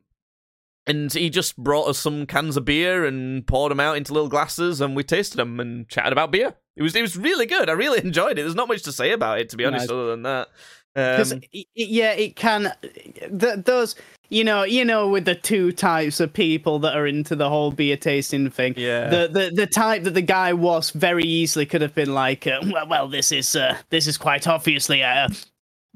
[0.88, 4.30] and he just brought us some cans of beer and poured them out into little
[4.30, 6.56] glasses and we tasted them and chatted about beer.
[6.76, 7.70] It was it was really good.
[7.70, 8.44] I really enjoyed it.
[8.44, 9.92] There's not much to say about it to be honest Nice.
[9.92, 10.48] other than that.
[10.94, 11.42] Um,
[11.74, 12.74] yeah, it can.
[12.84, 13.96] Th- those
[14.32, 17.70] you know, you know, with the two types of people that are into the whole
[17.72, 18.74] beer tasting thing.
[18.78, 19.10] Yeah.
[19.10, 22.62] The the the type that the guy was very easily could have been like, uh,
[22.72, 25.28] well, well, this is uh, this is quite obviously a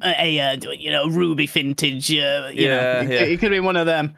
[0.03, 2.11] a, a uh, you know ruby vintage.
[2.11, 3.21] Uh, you Yeah, know, yeah.
[3.21, 4.15] It, it could be one of them.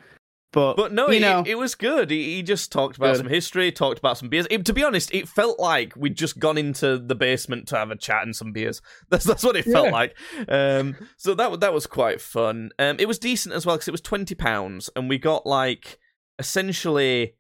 [0.53, 2.09] But But no, you it, know, it was good.
[2.09, 3.17] He, he just talked about Good.
[3.17, 4.47] some history, talked about some beers.
[4.49, 7.91] It- to be honest, it felt like we'd just gone into the basement to have
[7.91, 8.81] a chat and some beers.
[9.09, 9.91] That's that's what it felt Yeah.
[9.91, 10.17] like.
[10.47, 12.71] Um, so that that was quite fun.
[12.79, 15.99] Um, it was decent as well because it was twenty pounds, and we got like
[16.39, 17.35] essentially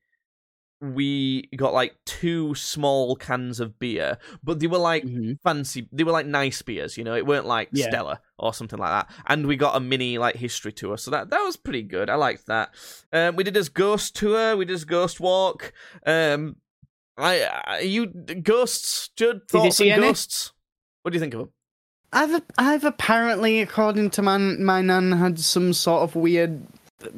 [0.79, 5.39] we got like two small cans of beer, but they were like Mhm.
[5.43, 5.87] fancy.
[5.91, 7.15] They were like nice beers, you know.
[7.15, 7.87] It weren't like Yeah.
[7.87, 9.15] Stella or something like that.
[9.25, 12.09] And we got a mini like history tour, so that that was pretty good.
[12.09, 12.69] I liked that.
[13.11, 14.55] Um, we did this ghost tour.
[14.55, 15.73] We did this ghost walk.
[16.05, 16.57] Um,
[17.17, 19.41] I, I you ghosts, Judd.
[19.49, 20.51] Thoughts on ghosts?
[21.01, 21.49] What do you think of them?
[22.13, 26.67] I've I've apparently, according to my my nan, had some sort of weird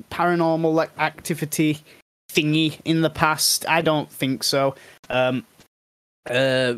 [0.10, 1.80] paranormal like activity
[2.29, 3.67] thingy in the past.
[3.67, 4.75] I don't think so.
[5.09, 5.45] Um,
[6.29, 6.75] uh,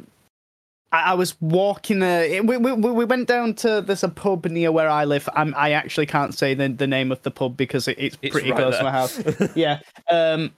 [0.92, 2.02] I, I was walking.
[2.02, 5.28] Uh, we, we we went down to there's a pub near where I live.
[5.36, 8.32] I'm, I actually can't say the, the name of the pub because it, it's, It's
[8.34, 9.22] pretty right close to my house.
[9.56, 9.80] yeah.
[10.10, 10.52] Um.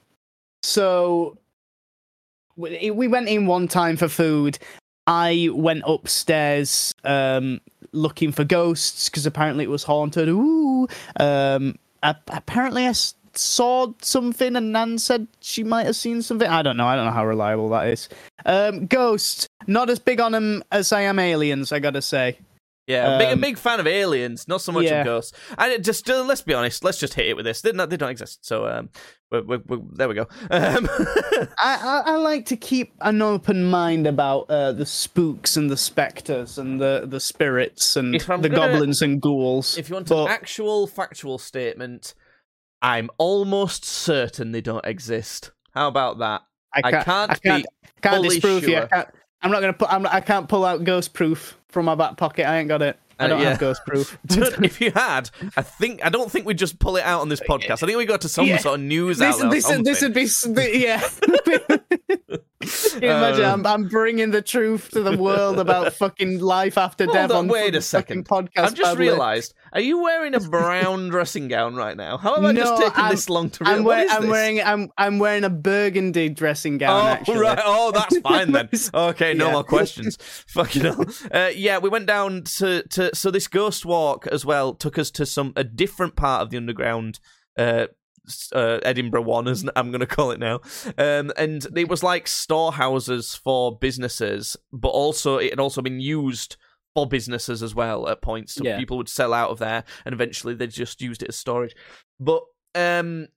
[0.63, 1.37] So
[2.55, 4.57] we we went in one time for food.
[5.05, 7.59] I went upstairs um
[7.91, 10.29] looking for ghosts because apparently it was haunted.
[10.29, 10.87] Ooh.
[11.19, 11.77] Um.
[12.01, 16.47] a- apparently I s- saw something and Nan said she might have seen something.
[16.47, 16.85] I don't know.
[16.87, 18.09] I don't know how reliable that is.
[18.45, 18.85] Um.
[18.87, 19.47] Ghosts.
[19.67, 21.71] Not as big on them as I am aliens.
[21.71, 22.37] I gotta say.
[22.85, 24.99] Yeah, a big, a Um, big fan of aliens, not so much yeah.
[24.99, 25.31] of ghosts.
[25.57, 27.61] And it just uh, let's be honest, let's just hit it with this.
[27.61, 28.45] They not, they don't exist.
[28.45, 28.89] So um,
[29.31, 30.27] we we we there we go.
[30.51, 35.69] Um, I, I, I like to keep an open mind about uh, the spooks and
[35.69, 39.77] the specters and the, the spirits and the gonna- goblins and ghouls.
[39.77, 42.13] if you want But- an actual factual statement,
[42.83, 45.51] I'm almost certain they don't exist.
[45.73, 46.41] How about that?
[46.75, 47.69] I can't, I can't, be
[48.01, 48.77] can't fully disprove you.
[48.77, 49.07] I can't,
[49.41, 49.91] I'm not gonna put.
[49.91, 52.47] I'm, I can't pull out ghost proof from my back pocket.
[52.47, 52.99] I ain't got it.
[53.19, 53.49] I Uh, don't yeah.
[53.51, 54.17] have ghost proof.
[54.29, 57.39] if you had, I think I don't think we'd just pull it out on this
[57.49, 57.83] podcast.
[57.83, 58.57] I think we got to some Yeah.
[58.57, 59.51] sort of news this, outlet.
[59.51, 61.07] this, this would be, yeah.
[62.65, 66.77] Can you imagine, Um, I'm, I'm bringing the truth to the world about fucking life
[66.77, 68.27] after death on, on wait a second.
[68.27, 68.49] podcast.
[68.57, 69.53] I've just realised.
[69.73, 72.17] Are you wearing a brown dressing gown right now?
[72.17, 73.77] How have I just No, taken I'm- this long to realize?
[73.79, 77.05] I'm, wear, I'm wearing I'm I'm wearing a burgundy dressing gown.
[77.05, 77.39] Oh actually.
[77.39, 77.59] right!
[77.63, 78.69] Oh, that's fine then.
[78.93, 79.51] Okay, no Yeah.
[79.53, 80.17] more questions.
[80.47, 81.05] Fucking hell.
[81.31, 85.09] Uh, yeah, we went down to, to so this ghost walk as well took us
[85.11, 87.19] to some a different part of the underground.
[87.57, 87.87] Uh,
[88.53, 90.61] uh, Edinburgh one, as I'm going to call it now,
[90.97, 96.57] um, and it was like storehouses for businesses, but also it had also been used
[96.95, 98.53] for businesses as well at points.
[98.53, 98.77] So Yeah.
[98.77, 101.75] people would sell out of there, and eventually they just used it as storage.
[102.19, 102.43] But
[102.75, 103.27] um,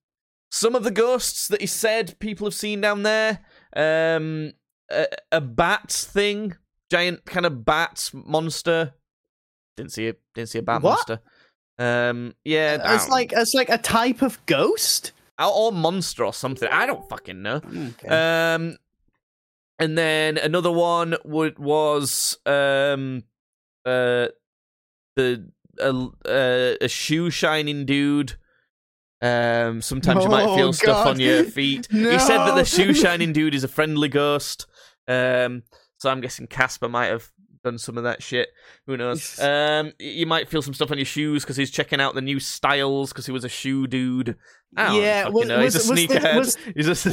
[0.50, 3.40] some of the ghosts that he said people have seen down there,
[3.74, 4.52] um,
[4.90, 6.54] a, a bat thing,
[6.90, 8.94] giant kind of bat monster.
[9.76, 10.90] Didn't see a didn't see a bat What?
[10.90, 11.20] monster.
[11.78, 15.12] Um, yeah, It's like it's like a type of ghost.
[15.38, 16.68] or monster or something.
[16.70, 17.56] I don't fucking know.
[17.56, 18.08] Okay.
[18.08, 18.78] Um,
[19.78, 23.24] and then another one would was um,
[23.84, 24.28] uh,
[25.16, 28.34] the uh, uh, a shoe shining dude.
[29.22, 31.88] Um, sometimes you might Oh, feel stuff on your feet.
[31.90, 34.66] He said that the shoe shining dude is a friendly ghost.
[35.08, 35.62] Um,
[35.98, 37.30] so I'm guessing Casper might have
[37.66, 38.48] done some of that shit.
[38.86, 39.38] Who knows?
[39.40, 42.38] Um, you might feel some stuff on your shoes because he's checking out the new
[42.40, 44.36] styles because he was a shoe dude.
[44.76, 46.56] Yeah, fucking was- he's a was- was the- was-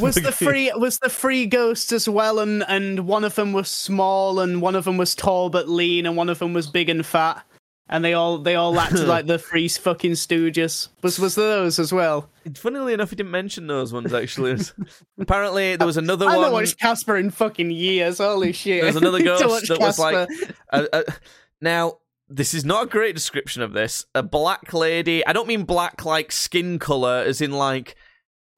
[0.02, 3.70] was the free was the free ghosts as well and and one of them was
[3.70, 6.90] small and one of them was tall but lean and one of them was big
[6.90, 7.46] and fat
[7.90, 11.92] and they all they all acted like the three fucking stooges was was those as
[11.94, 14.58] well Funnily enough, he didn't mention those ones actually.
[15.20, 16.38] Apparently, there was another i one.
[16.40, 19.80] haven't watched casper in fucking years holy shit There was another To ghost watch that
[19.80, 20.28] was like.
[20.28, 20.54] Casper.
[20.74, 21.04] uh, uh,
[21.62, 24.06] now, this is not a great description of this.
[24.14, 25.26] A black lady.
[25.26, 27.96] I don't mean black like skin color, as in like,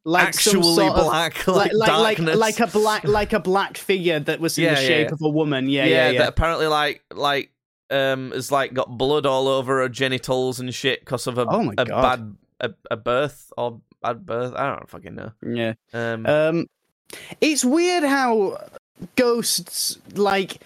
[0.03, 2.37] like actually sort of- black, like, like like, like darkness.
[2.37, 5.13] like a black like a black figure that was in Yeah, the shape yeah.
[5.13, 7.51] of a woman yeah yeah, yeah yeah, that apparently like like
[7.89, 11.71] um has like got blood all over her genitals and shit because of a Oh
[11.77, 14.53] a bad a, a birth or bad birth.
[14.55, 15.31] I don't fucking know.
[15.45, 15.73] yeah.
[15.93, 16.67] Um, Um,
[17.41, 18.57] it's weird how
[19.15, 20.61] ghosts like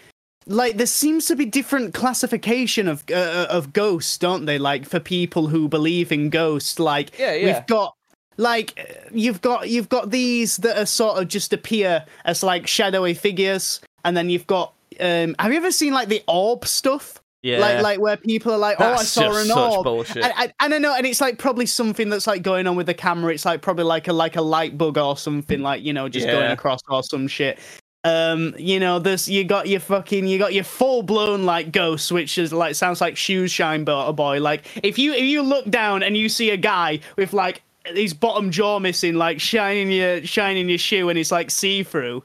[0.46, 4.58] like there seems to be different classification of uh, of ghosts, don't they?
[4.58, 7.46] Like for people who believe in ghosts, like Yeah, yeah.
[7.46, 7.96] we've got
[8.38, 12.68] like uh, you've got you've got these that are sort of just appear as like
[12.68, 15.36] shadowy figures, and then you've got um.
[15.40, 17.22] Have you ever seen like the orb stuff?
[17.42, 19.84] yeah, Like like where people are like, oh, I saw an orb.
[20.24, 22.88] And, and, and I know, and it's like probably something that's like going on with
[22.88, 23.34] the camera.
[23.34, 26.28] It's like probably like a like a light bug or something, like you know, just
[26.34, 27.58] going across or some shit.
[28.04, 32.12] Um, you know, there's you got your fucking you got your full blown like ghost,
[32.12, 34.40] which is like sounds like shoes shine bo- boy.
[34.42, 38.14] Like if you if you look down and you see a guy with like his
[38.14, 42.24] bottom jaw missing, like shining your shining your shoe, and it's like see through.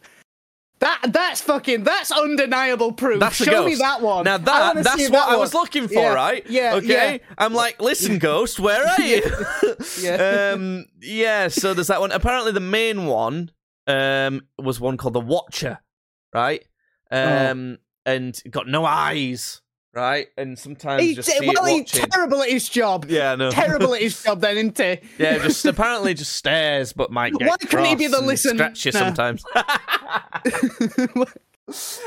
[0.85, 3.19] That that's fucking that's undeniable proof.
[3.19, 4.25] That's Show me that one.
[4.27, 6.45] Now that that's what that I was looking for, Yeah, right?
[6.47, 7.13] yeah, Okay.
[7.15, 7.19] yeah.
[7.39, 9.23] I'm like, listen, ghost, where are you?
[10.03, 10.51] Yeah.
[10.55, 10.85] Um.
[11.01, 11.49] Yeah.
[11.49, 12.13] So there's that one.
[12.13, 13.51] Apparently, the main one
[13.87, 15.79] um was one called the Watcher,
[16.35, 16.63] right?
[17.11, 17.51] Oh.
[17.51, 17.79] Um.
[18.05, 19.63] And got no eyes,
[19.95, 20.29] right?
[20.37, 23.07] And sometimes He's, just see well, it he's terrible at his job.
[23.09, 23.35] yeah.
[23.35, 23.51] no.
[23.51, 25.01] Terrible at his job, then, isn't he?
[25.19, 28.55] Yeah, just apparently just stares, but might get Why couldn't he be the and listener?
[28.55, 29.45] Scratch you sometimes.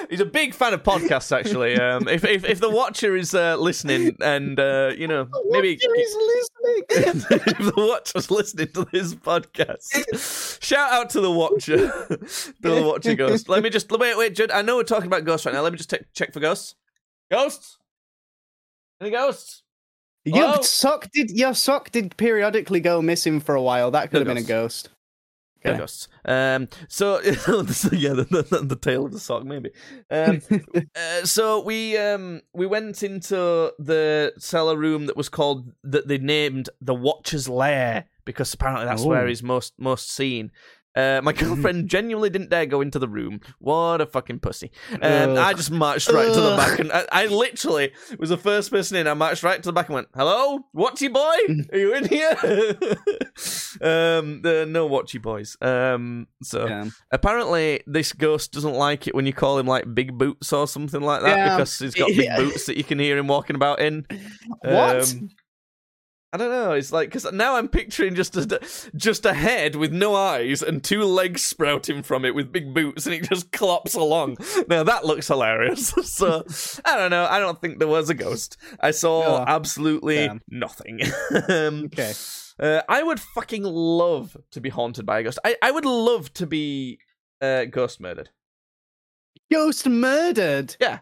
[0.09, 1.79] He's a big fan of podcasts, actually.
[1.79, 5.95] Um, if, if if the Watcher is uh, listening, and uh, you know, maybe Watcher
[5.95, 6.83] is listening.
[7.31, 13.15] if the Watcher's listening to this podcast, shout out to the Watcher, to the Watcher
[13.15, 13.49] Ghost.
[13.49, 14.51] Let me just wait, wait, Judd.
[14.51, 15.61] I know we're talking about ghosts right now.
[15.61, 16.75] Let me just take, check for ghosts.
[17.31, 17.77] Ghosts?
[19.01, 19.63] Any ghosts?
[20.25, 20.53] Hello?
[20.55, 23.91] Your sock did your sock did periodically go missing for a while.
[23.91, 24.89] That could No have been a ghost.
[25.63, 25.79] No Okay.
[25.79, 26.07] ghosts.
[26.25, 27.21] Um, so,
[27.67, 29.71] so yeah, the, the, the tail of the sock, maybe.
[30.09, 30.41] Um,
[30.95, 36.17] uh, so we um we went into the cellar room that was called that they
[36.17, 39.27] named the Watcher's Lair because apparently that's where Oh.
[39.27, 40.51] he's most most seen.
[40.97, 43.39] Uh, my girlfriend genuinely didn't dare go into the room.
[43.59, 44.71] What a fucking pussy!
[45.01, 48.71] Um, I just marched right to the back, and I, I literally was the first
[48.71, 49.07] person in.
[49.07, 52.35] I marched right to the back and went, "Hello, Watchy boy, are you in here?"
[53.81, 55.57] um, there are no Watchy boys.
[55.61, 56.85] Um, so Yeah.
[57.11, 61.01] apparently this ghost doesn't like it when you call him like Big Boots or something
[61.01, 61.43] like that Yeah.
[61.57, 64.05] because he's got big boots that you can hear him walking about in.
[64.61, 65.01] What?
[65.03, 65.29] Um,
[66.33, 66.73] I don't know.
[66.73, 68.59] It's like because now I'm picturing just a
[68.95, 73.05] just a head with no eyes and two legs sprouting from it with big boots,
[73.05, 74.37] and it just clops along.
[74.67, 75.87] Now that looks hilarious.
[76.03, 76.43] so
[76.83, 77.25] I don't know.
[77.29, 78.57] I don't think there was a ghost.
[78.79, 80.41] I saw Oh, absolutely damn.
[80.49, 80.99] nothing.
[81.49, 82.13] um, Okay.
[82.59, 85.39] uh, I would fucking love to be haunted by a ghost.
[85.45, 86.99] I, I would love to be
[87.41, 88.31] uh, ghost murdered.
[89.49, 90.75] Ghost murdered.
[90.81, 90.99] Yeah.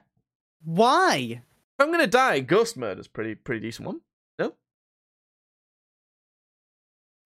[0.63, 1.41] Why?
[1.41, 4.01] If I'm gonna die, ghost murder's pretty pretty decent one.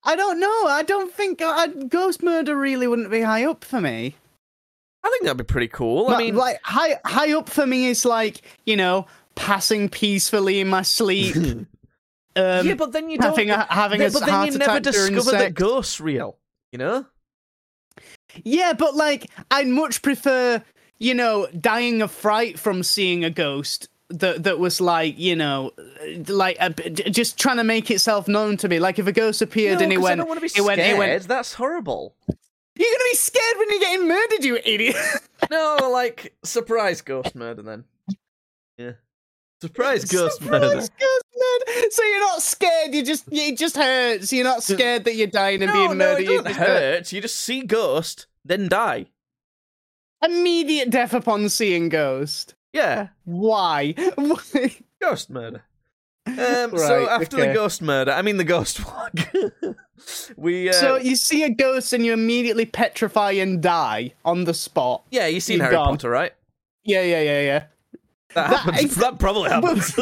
[0.04, 0.66] I don't know.
[0.68, 4.16] I don't think uh, ghost murder really wouldn't be high up for me.
[5.04, 6.10] I think that'd be pretty cool.
[6.10, 10.68] I mean, like high high up for me is like you know passing peacefully in
[10.68, 11.36] my sleep.
[11.36, 11.68] um,
[12.36, 13.30] yeah, but then you don't.
[13.30, 15.54] having a having a but then you never attack during discover that sex.
[15.54, 16.38] ghosts real.
[16.72, 17.06] You know?
[18.44, 20.64] Yeah, but like I'd much prefer,
[20.98, 25.72] you know, dying of fright from seeing a ghost that that was like, you know,
[26.28, 28.80] like uh, a, j- just trying to make itself known to me.
[28.80, 30.80] Like if a ghost appeared No, and it went, don't want to be it went,
[30.82, 31.28] it went.
[31.28, 32.16] That's horrible.
[32.28, 34.96] You're gonna be scared when you're getting murdered, you idiot.
[35.50, 37.86] No, like surprise ghost murder then.
[38.78, 38.92] Yeah,
[39.62, 40.76] surprise ghost murder.
[40.76, 41.82] Ghost murder.
[41.92, 42.94] So you're not scared.
[42.94, 44.34] You just it just hurts.
[44.34, 46.24] You're not scared that you're dying and No, being no, murdered.
[46.24, 47.12] it you doesn't hurt.
[47.14, 49.06] You just see ghost, then die.
[50.24, 52.54] Immediate death upon seeing ghost.
[52.74, 53.94] Yeah, Why?
[55.02, 55.64] Ghost murder.
[56.28, 59.12] Um, so Right, after the ghost murder, I mean the ghost walk.
[60.38, 64.54] we uh, So you see a ghost and you immediately petrify and die on the
[64.54, 65.04] spot.
[65.10, 65.88] yeah, you seen you Harry gone.
[65.88, 66.34] Potter, right?
[66.84, 67.64] Yeah, yeah, yeah, yeah.
[68.36, 68.92] That, That happens.
[68.92, 69.96] is- that probably happens.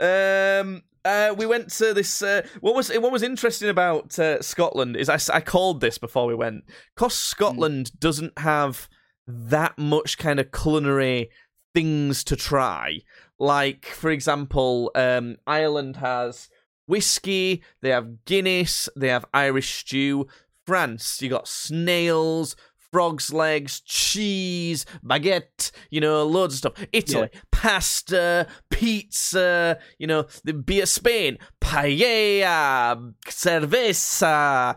[0.00, 0.82] um.
[1.04, 2.20] Uh, we went to this.
[2.20, 6.26] Uh, what was what was interesting about uh, Scotland is I, I called this before
[6.26, 6.64] we went.
[6.96, 8.88] Cause Scotland doesn't have
[9.28, 11.30] that much kind of culinary
[11.74, 13.02] things to try.
[13.38, 16.48] Like for example, um, Ireland has
[16.86, 17.62] whiskey.
[17.82, 18.88] They have Guinness.
[18.96, 20.26] They have Irish stew.
[20.66, 22.54] France, you got snails,
[22.92, 26.86] frogs' legs, cheese, baguette, you know, loads of stuff.
[26.92, 34.76] Italy, pasta, pizza, you know, the beer Spain, paella, cerveza,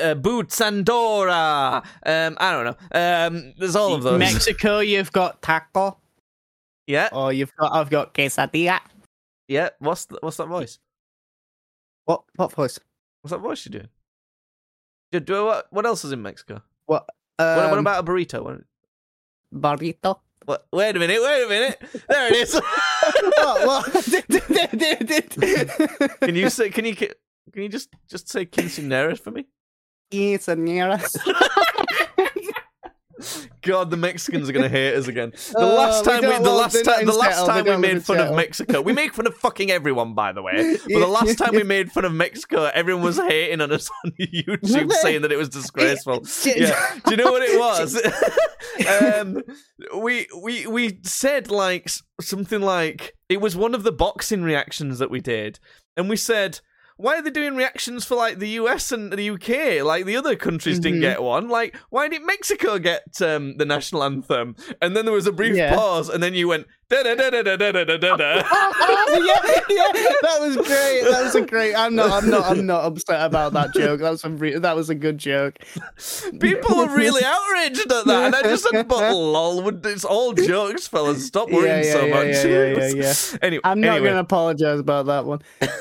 [0.00, 1.82] uh, boots Andorra.
[2.04, 2.76] Um, I don't know.
[2.92, 4.18] Um, there's all of those.
[4.18, 5.98] Mexico, you've got taco,
[6.86, 8.80] yeah, or you've got I've got quesadilla.
[9.48, 9.70] yeah.
[9.78, 10.78] What's th- what's that voice?
[12.04, 12.78] What what voice?
[13.22, 13.88] What's that voice you're doing?
[15.12, 15.66] Do, do what?
[15.70, 16.62] What else is in Mexico?
[16.86, 17.06] What?
[17.36, 18.42] What, what Um, about a burrito?
[18.42, 18.60] What,
[19.54, 20.18] burrito?
[20.44, 21.20] what, wait a minute.
[21.22, 21.80] Wait a minute.
[22.08, 22.54] There it is.
[22.54, 23.66] what?
[23.66, 23.84] What?
[26.20, 26.70] can you say?
[26.70, 26.96] Can you?
[26.96, 27.14] Can
[27.62, 29.46] you just just say quinceañeras for me?
[30.12, 31.16] Quinceañeras.
[33.62, 35.30] God, the Mexicans are gonna hate us again.
[35.30, 37.90] The Oh, last time we, don't the last time, the last time we don't live
[37.90, 40.76] in made fun of Mexico, we make fun of fucking everyone, by the way.
[40.92, 44.10] But the last time we made fun of Mexico, everyone was hating on us on
[44.20, 46.24] YouTube, saying that it was disgraceful.
[46.44, 46.98] yeah.
[47.04, 47.94] Do you know what it was?
[49.14, 49.40] um,
[50.02, 51.88] we we we said like
[52.20, 55.60] something like it was one of the boxing reactions that we did,
[55.96, 56.58] and we said.
[57.02, 59.82] Why are they doing reactions for like the US and the UK?
[59.84, 61.08] Like the other countries didn't Mhm.
[61.10, 61.48] get one.
[61.48, 64.54] Like why did Mexico get um, the national anthem?
[64.80, 65.74] And then there was a brief Yeah.
[65.74, 68.34] pause, and then you went Da-da-da-da-da-da-da-da.
[68.42, 68.42] yeah,
[69.70, 69.92] yeah,
[70.22, 71.02] that was great.
[71.10, 71.74] That was a great.
[71.74, 72.10] I'm not.
[72.10, 72.44] I'm not.
[72.44, 74.00] I'm not upset about that joke.
[74.00, 74.28] That was a.
[74.28, 75.56] Re- that was a good joke.
[76.38, 80.86] People are really outraged at that, and I just said, "But lol, it's all jokes,
[80.86, 81.26] fellas.
[81.26, 83.38] Stop worrying Yeah, yeah, so yeah, much." yeah, yeah, yeah, yeah.
[83.40, 85.40] Anyway, I'm not anyway, going to apologize about that one.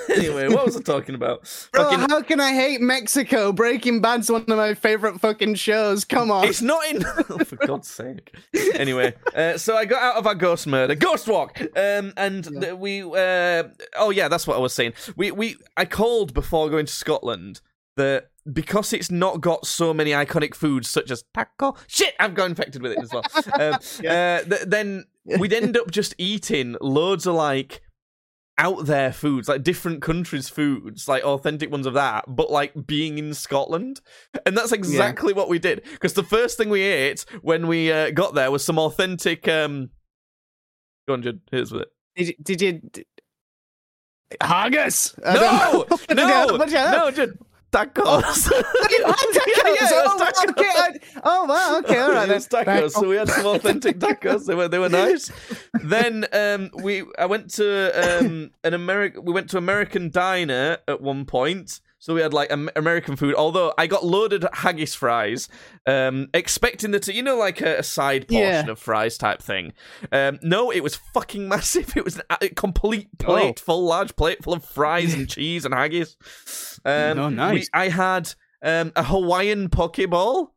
[0.10, 1.42] anyway, what was I talking about?
[1.72, 3.52] Bro, Fucking- how can I hate Mexico?
[3.52, 6.06] Breaking Bad's one of my favorite fucking shows.
[6.06, 6.46] Come on.
[6.48, 7.04] It's not in.
[7.30, 8.36] Oh, for God's sake.
[8.76, 12.74] Anyway, uh, so I got out of our ghost murder, ghost walk, um, and th-
[12.74, 13.02] we.
[13.02, 13.64] Uh,
[13.98, 14.94] oh yeah, that's what I was saying.
[15.16, 17.62] We we I called before going to Scotland
[17.98, 21.76] that because it's not got so many iconic foods such as taco.
[21.88, 23.24] Shit, I've got infected with it as well.
[23.60, 23.74] um,
[24.08, 25.06] uh, th- then
[25.40, 27.82] we'd end up just eating loads of like
[28.62, 33.18] out there foods, like different countries' foods, like authentic ones of that, but like being
[33.18, 34.02] in Scotland.
[34.46, 35.84] And that's exactly what we did.
[35.92, 39.48] Because the first thing we ate when we uh, got there was some authentic.
[39.48, 39.90] um
[41.08, 41.90] Go on, Judd, here's with it.
[42.16, 42.34] Did you?
[42.44, 43.06] Did you did...
[44.40, 45.18] Haggis.
[45.18, 45.86] No!
[46.14, 46.46] no!
[46.52, 46.92] What did you have?
[46.92, 47.38] No, Judd.
[47.72, 48.52] Tacos.
[48.92, 49.36] You tacos.
[49.82, 50.50] Yeah, oh, tacos.
[50.50, 50.66] okay.
[50.76, 51.80] I- oh, wow.
[51.80, 51.98] Okay.
[52.00, 52.30] All right.
[52.30, 52.66] it then.
[52.66, 54.46] tacos, so we had some authentic tacos.
[54.46, 55.32] They were they were nice.
[55.82, 59.24] then um, we I went to um, an American.
[59.24, 61.80] We went to American diner at one point.
[62.02, 63.36] So we had like American food.
[63.36, 65.48] Although I got loaded haggis fries,
[65.86, 68.72] um, expecting that to, you know, like a, a side portion Yeah.
[68.72, 69.74] of fries type thing.
[70.12, 71.94] Um, no, it was fucking massive.
[71.96, 73.26] It was a complete Oh.
[73.26, 76.18] plate, full large plate full of fries and cheese and haggis.
[76.84, 77.70] Um, Oh, nice.
[77.72, 78.34] we- I had
[78.64, 80.50] um, a Hawaiian pokeball.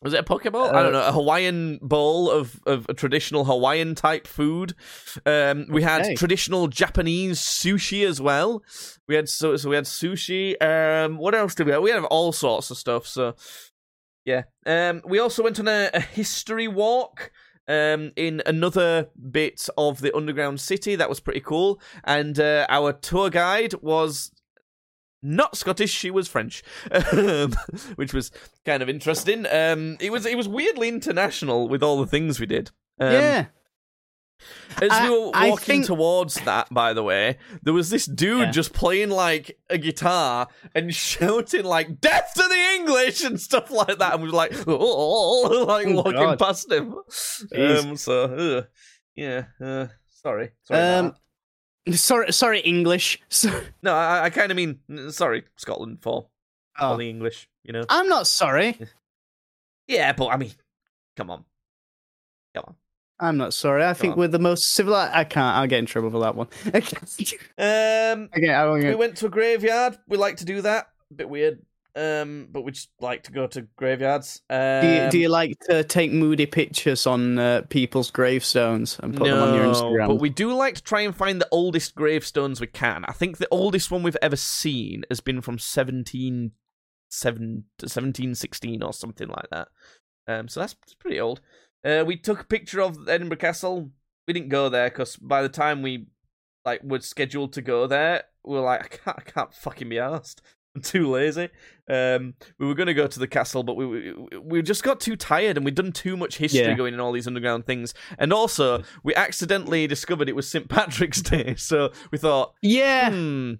[0.00, 0.72] Was it a pokeball?
[0.72, 1.08] I don't Uh, know.
[1.08, 4.74] A Hawaiian bowl of, of a traditional Hawaiian type food.
[5.26, 6.14] Um, we had Okay.
[6.14, 8.62] traditional Japanese sushi as well.
[9.08, 10.54] We had so so we had sushi.
[10.62, 11.82] Um, what else did we have?
[11.82, 13.06] We had all sorts of stuff.
[13.08, 13.34] So
[14.24, 14.42] yeah.
[14.64, 17.32] Um, we also went on a, a history walk.
[17.70, 21.78] Um, in another bit of the underground city, that was pretty cool.
[22.04, 24.32] And uh, our tour guide was
[25.22, 26.62] not Scottish, she was French,
[27.12, 27.52] um,
[27.96, 28.30] which was
[28.64, 29.46] kind of interesting.
[29.50, 32.70] Um, it was it was weirdly international with all the things we did.
[33.00, 33.46] Um, yeah.
[34.80, 38.38] As I- we were walking think- towards that, by the way, there was this dude
[38.40, 38.50] Yeah.
[38.52, 40.46] just playing like a guitar
[40.76, 44.52] and shouting like "Death to the English" and stuff like that, and we were like,
[44.68, 46.38] oh, like Oh, walking God.
[46.38, 46.94] past him.
[47.56, 48.64] Um, so
[49.16, 49.86] yeah, uh,
[50.22, 50.50] sorry.
[50.62, 51.14] sorry Um.
[51.92, 53.20] Sorry, sorry, English.
[53.82, 54.78] No, I, I kind of mean
[55.10, 56.28] sorry, Scotland for
[56.78, 57.84] all oh, the English, you know.
[57.88, 58.78] I'm not sorry.
[59.86, 60.52] Yeah, but I mean,
[61.16, 61.46] come on,
[62.54, 62.74] come on.
[63.18, 63.84] I'm not sorry.
[63.86, 64.18] I think on.
[64.18, 65.14] we're the most civilized.
[65.14, 65.56] I can't.
[65.56, 66.48] I'll get in trouble for that one.
[66.66, 66.96] okay,
[67.56, 69.98] Um, I won't we went to a graveyard.
[70.06, 70.88] We like to do that.
[71.10, 71.60] A bit weird.
[71.98, 74.40] Um, but we just like to go to graveyards.
[74.48, 79.16] Um, Do you, do you like to take moody pictures on uh, people's gravestones and
[79.16, 80.06] put them on your Instagram?
[80.06, 83.04] But we do like to try and find the oldest gravestones we can.
[83.06, 86.52] I think the oldest one we've ever seen has been from 17,
[87.08, 89.68] 7, 1716 or something like that.
[90.28, 91.40] Um, so that's, that's pretty old.
[91.84, 93.90] Uh, we took a picture of Edinburgh Castle.
[94.28, 96.06] We didn't go there because by the time we
[96.64, 99.98] like were scheduled to go there, we were like, I can't, I can't fucking be
[99.98, 100.42] asked.
[100.82, 101.48] Too lazy.
[101.90, 105.00] Um, we were going to go to the castle, but we, we we just got
[105.00, 106.74] too tired and we'd done too much history Yeah.
[106.74, 107.94] going in all these underground things.
[108.18, 110.68] And also, we accidentally discovered it was St.
[110.68, 113.52] Patrick's Day, so we thought, yeah, hmm,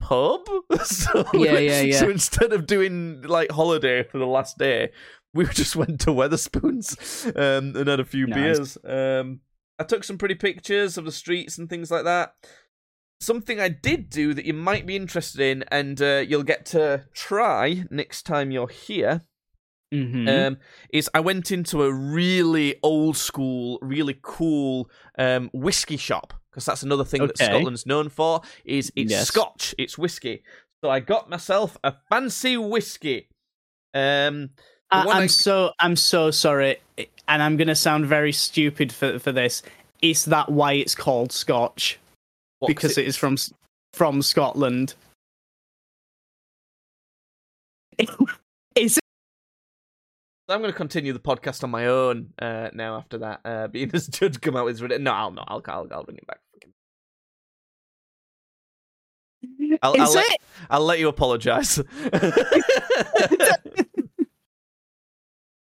[0.00, 0.46] pub?
[0.84, 2.00] so Yeah, yeah, yeah.
[2.00, 4.90] So instead of doing like holiday for the last day,
[5.34, 8.76] we just went to Wetherspoons um, and had a few Nice.
[8.76, 8.78] beers.
[8.84, 9.40] Um,
[9.78, 12.34] I took some pretty pictures of the streets and things like that.
[13.20, 17.04] Something I did do that you might be interested in, and uh, you'll get to
[17.12, 19.22] try next time you're here
[19.90, 20.58] hmm um,
[20.92, 26.82] is I went into a really old school, really cool um, whiskey shop because that's
[26.82, 28.42] another thing that Scotland's known for.
[28.66, 29.28] Is it's Yes.
[29.28, 30.42] Scotch, it's whiskey.
[30.84, 33.28] So I got myself a fancy whiskey.
[33.94, 34.50] Um,
[34.90, 36.76] I, I'm I- so I'm so sorry,
[37.26, 39.62] and I'm gonna sound very stupid for for this.
[40.02, 41.98] Is that why it's called Scotch?
[42.58, 43.36] What- because it is from
[43.94, 44.94] from Scotland.
[48.76, 49.02] is it?
[50.50, 52.96] I'm going to continue the podcast on my own uh, now.
[52.96, 55.46] After that, uh, being as Judge come out with rid- no, I'll not.
[55.48, 56.40] I'll, I'll, I'll bring it back.
[59.82, 60.40] I'll, is I'll let- it?
[60.70, 61.78] I'll let you apologise.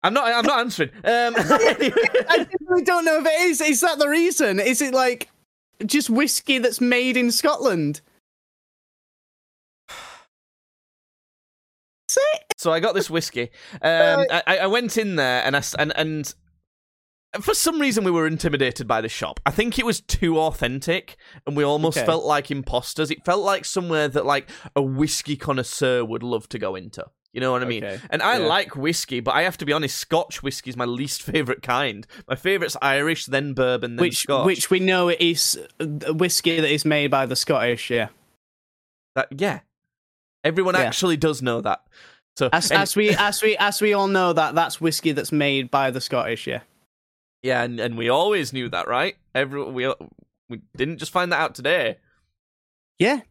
[0.04, 0.26] I'm not.
[0.34, 0.90] I'm not answering.
[1.04, 3.62] Um, I really don't know if it is.
[3.62, 4.60] Is that the reason?
[4.60, 5.30] Is it like
[5.86, 8.02] just whiskey that's made in Scotland?
[12.58, 13.50] So I got this whiskey.
[13.82, 16.36] Um, I, I went in there and I and and
[17.40, 19.40] for some reason we were intimidated by the shop.
[19.46, 21.16] I think it was too authentic,
[21.48, 22.06] and we almost Okay.
[22.06, 23.10] felt like imposters.
[23.10, 27.06] It felt like somewhere that like a whiskey connoisseur would love to go into.
[27.34, 27.82] You know what I mean?
[27.86, 28.46] Okay, And I yeah.
[28.46, 32.06] like whiskey, but I have to be honest, Scotch whiskey is my least favorite kind.
[32.28, 34.46] My favorite's Irish, then bourbon, then which Scotch.
[34.46, 37.90] which we know is whiskey that is made by the Scottish.
[37.90, 38.10] Yeah,
[39.16, 39.62] That, yeah,
[40.44, 40.82] everyone Yeah.
[40.82, 41.82] actually does know that.
[42.38, 45.32] So as, and- as we as we as we all know that that's whiskey that's
[45.32, 46.48] made by the Scottish.
[46.48, 46.62] Yeah.
[47.44, 49.16] Yeah, and, and we always knew that, right?
[49.34, 49.92] Every we
[50.50, 51.98] we didn't just find that out today.
[53.00, 53.22] Yeah.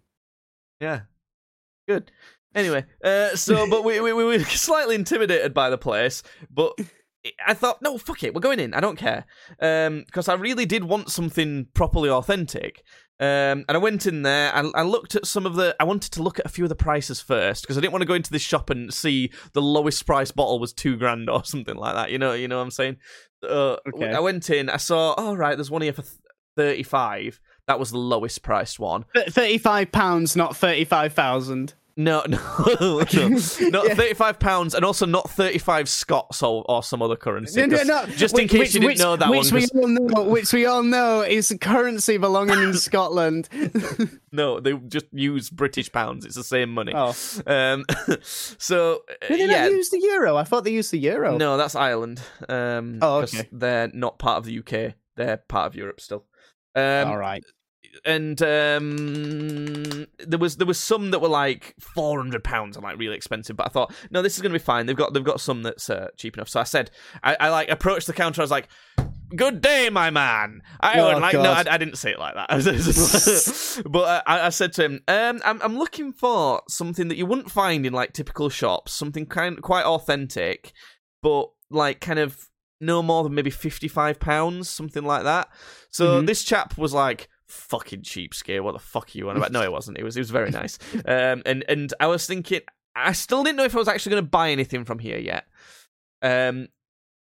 [0.80, 1.02] Yeah.
[1.86, 2.10] Good.
[2.54, 6.72] Anyway, uh, so but we, we we were slightly intimidated by the place, but
[7.46, 8.74] I thought, no, fuck it, we're going in.
[8.74, 9.26] I don't care,
[9.60, 12.82] um, because I really did want something properly authentic.
[13.20, 14.50] Um, and I went in there.
[14.54, 15.76] I, I looked at some of the.
[15.78, 18.00] I wanted to look at a few of the prices first because I didn't want
[18.00, 21.44] to go into this shop and see the lowest price bottle was two grand or
[21.44, 22.10] something like that.
[22.10, 22.96] You know, you know what I'm saying.
[23.42, 24.12] Uh, Okay.
[24.12, 24.68] I went in.
[24.68, 25.14] I saw.
[25.16, 26.04] Oh right, there's one here for
[26.56, 27.40] thirty five.
[27.66, 29.04] That was the lowest priced one.
[29.14, 31.74] Thirty-five pounds, not thirty-five thousand.
[31.96, 32.38] No, no,
[32.80, 32.98] no.
[33.00, 33.94] not Yeah.
[33.94, 37.60] thirty-five pounds, and also not thirty-five Scots or, or some other currency.
[37.66, 38.06] No, no, no.
[38.06, 39.62] Just in Which- case which- you didn't which- know that which one.
[39.74, 43.48] we all know, which we all know is currency belonging in Scotland.
[44.32, 46.24] No, they just use British pounds.
[46.24, 46.92] It's the same money.
[46.94, 47.14] oh,
[47.46, 47.84] Um,
[48.22, 50.36] so uh, did they yeah, not use the euro?
[50.36, 51.36] I thought they used the euro.
[51.36, 52.20] no, that's Ireland.
[52.48, 53.48] Um, Oh, okay.
[53.52, 54.94] They're not part of the UK.
[55.16, 56.24] They're part of Europe still.
[56.74, 57.42] Um, all right.
[58.04, 62.98] And um, there was there was some that were like four hundred pounds and like
[62.98, 63.56] really expensive.
[63.56, 64.86] But I thought, no, this is gonna be fine.
[64.86, 66.48] They've got they've got some that's uh, cheap enough.
[66.48, 66.90] So I said,
[67.22, 68.40] I, I like approached the counter.
[68.40, 68.68] I was like.
[69.36, 70.60] Good day, my man.
[70.80, 72.48] I Oh, like no, I, I didn't say it like that.
[73.88, 77.26] but uh, I, I said to him, um, I'm I'm looking for something that you
[77.26, 80.72] wouldn't find in like typical shops, something kind quite authentic,
[81.22, 82.48] but like kind of
[82.80, 85.48] no more than maybe fifty five pounds, something like that.
[85.90, 86.26] So Mhm.
[86.26, 88.62] this chap was like, "Fucking cheapskate!
[88.62, 89.98] What the fuck are you on about?" No, it wasn't.
[89.98, 90.78] It was it was very nice.
[91.06, 92.60] Um, and and I was thinking,
[92.94, 95.46] I still didn't know if I was actually going to buy anything from here yet.
[96.22, 96.68] Um,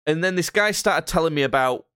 [0.06, 1.86] and then this guy started telling me about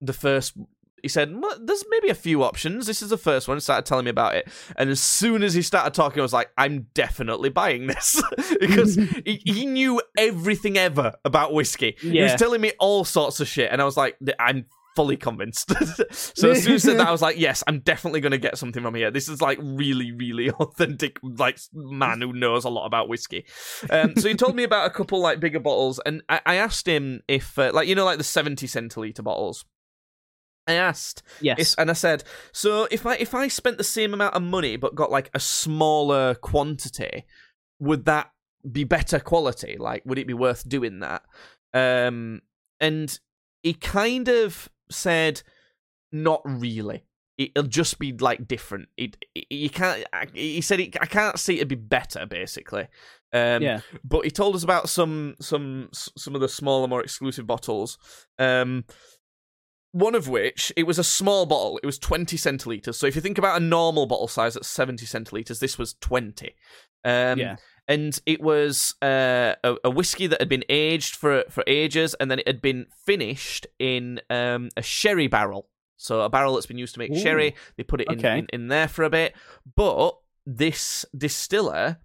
[0.00, 0.56] the first.
[1.02, 2.86] He said, well, "There's maybe a few options.
[2.86, 5.54] This is the first one." He started telling me about it, and as soon as
[5.54, 8.20] he started talking, I was like, "I'm definitely buying this,"
[8.60, 11.96] because he, he knew everything ever about whiskey.
[12.00, 14.66] He was telling me all sorts of shit, and I was like, "I'm
[14.98, 15.68] fully convinced."
[16.10, 18.58] so as soon as said that, I was like, "Yes, I'm definitely going to get
[18.58, 19.10] something from here.
[19.12, 23.44] This is like really, really authentic, like man who knows a lot about whiskey."
[23.88, 26.88] Um, so he told me about a couple like bigger bottles, and I, I asked
[26.88, 29.64] him if, uh, like, you know, like the 70 centiliter bottles.
[30.66, 31.58] I asked, Yes.
[31.58, 34.76] if, and I said, so if I if I spent the same amount of money
[34.76, 37.24] but got like a smaller quantity,
[37.78, 38.32] would that
[38.70, 39.76] be better quality?
[39.78, 41.22] Like, would it be worth doing that?
[41.72, 42.42] Um,
[42.80, 43.18] and
[43.62, 45.42] he kind of said,
[46.12, 47.04] not really.
[47.36, 48.88] It'll just be like different.
[48.96, 50.04] It, it you can't.
[50.12, 52.88] I- He said, it, I can't see it'd be better, basically.
[53.32, 53.80] Um, yeah.
[54.02, 57.96] but he told us about some some some of the smaller, more exclusive bottles.
[58.38, 58.84] Um,
[59.92, 61.78] one of which it was a small bottle.
[61.82, 62.96] It was twenty centiliters.
[62.96, 66.54] So if you think about a normal bottle size at seventy centiliters, this was twenty.
[67.04, 67.56] Um, Yeah.
[67.88, 72.30] And it was uh, a, a whiskey that had been aged for for ages, and
[72.30, 75.68] then it had been finished in um, a sherry barrel.
[75.96, 77.18] So a barrel that's been used to make Ooh.
[77.18, 77.56] sherry.
[77.76, 78.38] They put it in, Okay.
[78.38, 79.34] in in there for a bit,
[79.74, 80.16] but
[80.46, 81.98] this distiller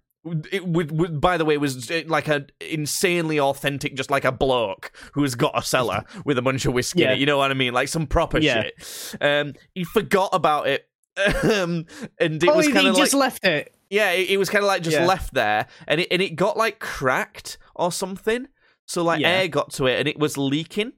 [0.50, 4.32] it would, would by the way was uh, like a insanely authentic just like a
[4.32, 7.14] bloke who's got a cellar with a bunch of whiskey in Yeah.
[7.14, 8.62] it you know what i mean like some proper Yeah.
[8.62, 10.88] shit um he forgot about it
[11.44, 11.86] um
[12.18, 13.74] and it oh, was kind of like just left it.
[13.94, 15.06] Yeah it, it was kind of like just Yeah.
[15.14, 18.48] left there and it and it got like cracked or something
[18.86, 19.28] so like Yeah.
[19.34, 20.92] air got to it and it was leaking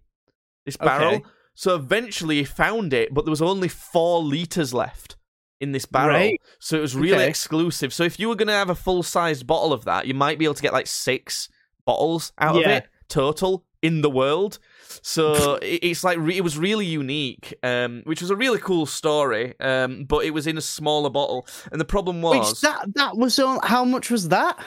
[0.64, 1.24] this barrel Okay.
[1.54, 5.16] so eventually he found it but there was only four liters left
[5.60, 6.40] in this barrel Right.
[6.58, 7.28] so it was really Okay.
[7.28, 10.38] exclusive so if you were going to have a full-sized bottle of that you might
[10.38, 11.48] be able to get like six
[11.84, 14.58] bottles out of it total in the world
[15.02, 18.86] so it- it's like re- it was really unique um which was a really cool
[18.86, 22.94] story um but it was in a smaller bottle and the problem was Which that
[22.94, 24.58] that was all, how much was that?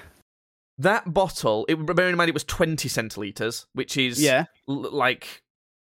[0.77, 4.45] that bottle it bear in mind it was 20 centiliters which is Yeah.
[4.69, 5.43] l- like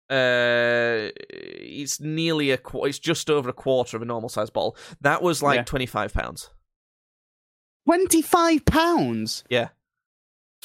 [0.10, 4.76] uh it's nearly a qu- it's just over a quarter of a normal size bottle
[5.02, 5.64] that was like Yeah.
[5.64, 6.50] 25 pounds
[7.86, 9.44] Twenty five pounds.
[9.50, 9.70] yeah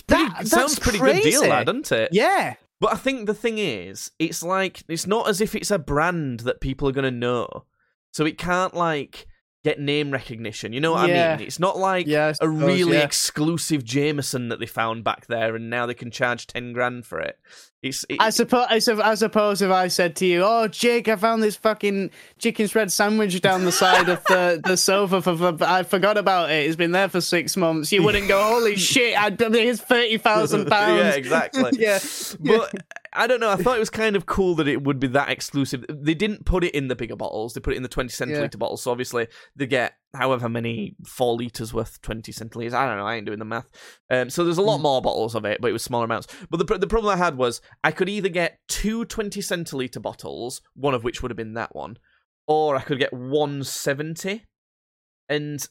[0.07, 1.49] That Pretty- that's sounds pretty good deal crazy.
[1.49, 2.55] that doesn't it Yeah.
[2.81, 6.41] But i think the thing is it's like it's not as if it's a brand
[6.41, 7.65] that people are going to know.
[8.11, 9.28] So it can't like
[9.65, 10.73] get name recognition.
[10.73, 11.35] You know what Yeah.
[11.35, 11.47] I mean?
[11.47, 13.05] It's not like Yeah, I a suppose, really yeah.
[13.05, 17.19] exclusive Jameson that they found back there, and now they can charge ten grand for
[17.21, 17.39] it.
[17.81, 21.07] It's it, I suppose, I, sup- I suppose if I said to you, "Oh, Jake,
[21.09, 25.37] I found this fucking chicken shred sandwich down the side of the, the sofa for,
[25.37, 26.67] for I forgot about it.
[26.67, 29.17] It's been there for six months." You wouldn't go, "Holy shit!
[29.17, 31.71] I here's thirty thousand pounds." yeah, exactly.
[31.79, 32.01] yeah,
[32.41, 32.75] But
[33.19, 33.51] I don't know.
[33.51, 35.85] I thought it was kind of cool that it would be that exclusive.
[35.89, 37.53] They didn't put it in the bigger bottles.
[37.53, 38.59] They put it in the twenty centiliter Yeah.
[38.59, 38.83] bottles.
[38.83, 42.73] So obviously they get however many four liters worth twenty centiliters.
[42.73, 43.07] I don't know.
[43.07, 43.69] I ain't doing the math.
[44.11, 46.29] Um, so there's a lot more bottles of it, but it was smaller amounts.
[46.49, 50.63] But the the problem I had was I could either get two 20 centiliter bottles,
[50.75, 51.99] one of which would have been that one,
[52.47, 54.45] or I could get one seventy,
[55.29, 55.67] and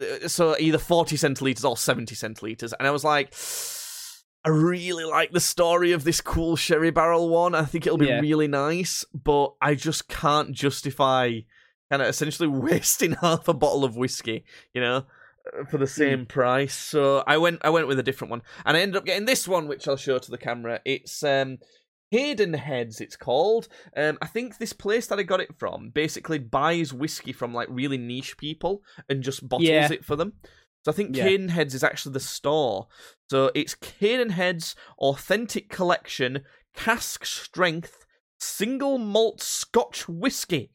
[0.00, 2.72] uh, so either 40 centiliters or 70 centiliters.
[2.78, 3.34] And I was like,
[4.48, 7.54] I really like the story of this cool sherry barrel one.
[7.54, 8.20] I think it'll be Yeah.
[8.20, 11.40] really nice, but I just can't justify
[11.90, 15.04] kind of essentially wasting half a bottle of whiskey, you know,
[15.58, 16.74] uh, for the same price.
[16.74, 18.42] So I went I went with a different one.
[18.64, 20.80] And I ended up getting this one which I'll show to the camera.
[20.86, 21.58] It's um
[22.10, 23.68] Hayden Heads, it's called.
[23.94, 27.68] Um, I think this place that I got it from basically buys whiskey from like
[27.70, 29.92] really niche people and just bottles Yeah.
[29.92, 30.32] it for them.
[30.88, 31.26] So I think Yeah.
[31.28, 32.88] Cadenheads is actually the store.
[33.30, 38.06] So it's Cadenheads Authentic Collection Cask Strength
[38.40, 40.70] Single Malt Scotch Whiskey.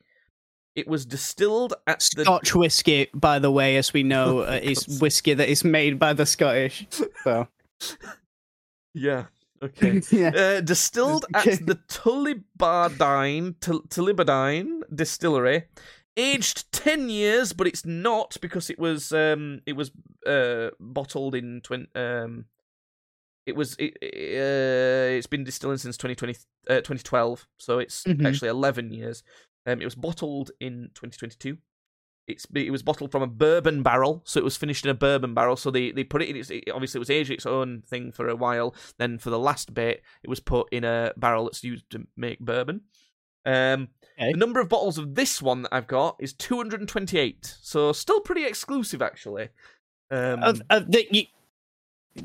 [0.76, 4.60] It was distilled at the Scotch whiskey, by the way, as we know, Oh, uh,
[4.62, 6.86] is whiskey that is made by the Scottish.
[7.24, 7.48] So
[8.94, 9.26] yeah.
[9.64, 10.02] Okay.
[10.12, 15.64] yeah, Uh, distilled at the Tullibardine Tull- Tullibardine distillery,
[16.18, 19.92] aged ten years, but it's not because it was um it was
[20.26, 22.46] uh bottled in twen- um
[23.46, 26.34] it was it, it, uh, it's been distilling since 2020
[26.70, 28.26] uh, 2012 so it's Mhm.
[28.26, 29.24] actually 11 years.
[29.66, 31.58] Um it was bottled in 2022
[32.26, 35.34] it's it was bottled from a bourbon barrel so it was finished in a bourbon
[35.34, 37.82] barrel so they they put it in its it, obviously it was aged its own
[37.82, 41.44] thing for a while then for the last bit it was put in a barrel
[41.46, 42.80] that's used to make bourbon.
[43.46, 43.90] Um
[44.20, 44.32] Okay.
[44.32, 48.46] the number of bottles of this one that I've got is 228 so still pretty
[48.46, 49.50] exclusive actually
[50.12, 51.26] um uh, uh, the, you,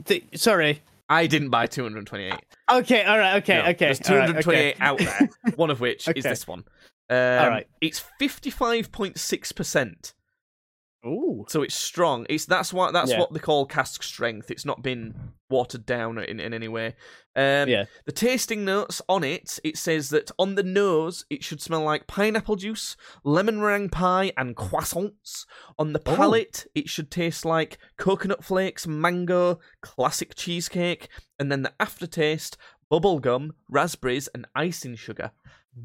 [0.05, 0.83] the, sorry.
[1.09, 2.35] I didn't buy 228
[2.71, 3.87] Okay, all right, okay, No, okay.
[3.87, 4.85] There's all right, 228 okay.
[4.85, 6.65] out there, one of which is this one.
[7.09, 7.67] Um, right.
[7.81, 10.13] It's 55.6%,
[11.07, 11.47] Ooh.
[11.49, 12.27] so it's strong.
[12.29, 13.21] It's that's what that's Yeah.
[13.21, 14.51] what they call cask strength.
[14.51, 15.15] It's not been
[15.51, 16.95] watered down in, in any way.
[17.37, 17.85] Um, Yeah.
[18.05, 22.07] The tasting notes on it, it says that on the nose, it should smell like
[22.07, 25.47] pineapple juice, lemon meringue pie, and croissants.
[25.79, 26.15] On the Oh.
[26.17, 32.57] palate, it should taste like coconut flakes, mango, classic cheesecake, and then the aftertaste,
[32.91, 35.31] bubblegum, raspberries, and icing sugar.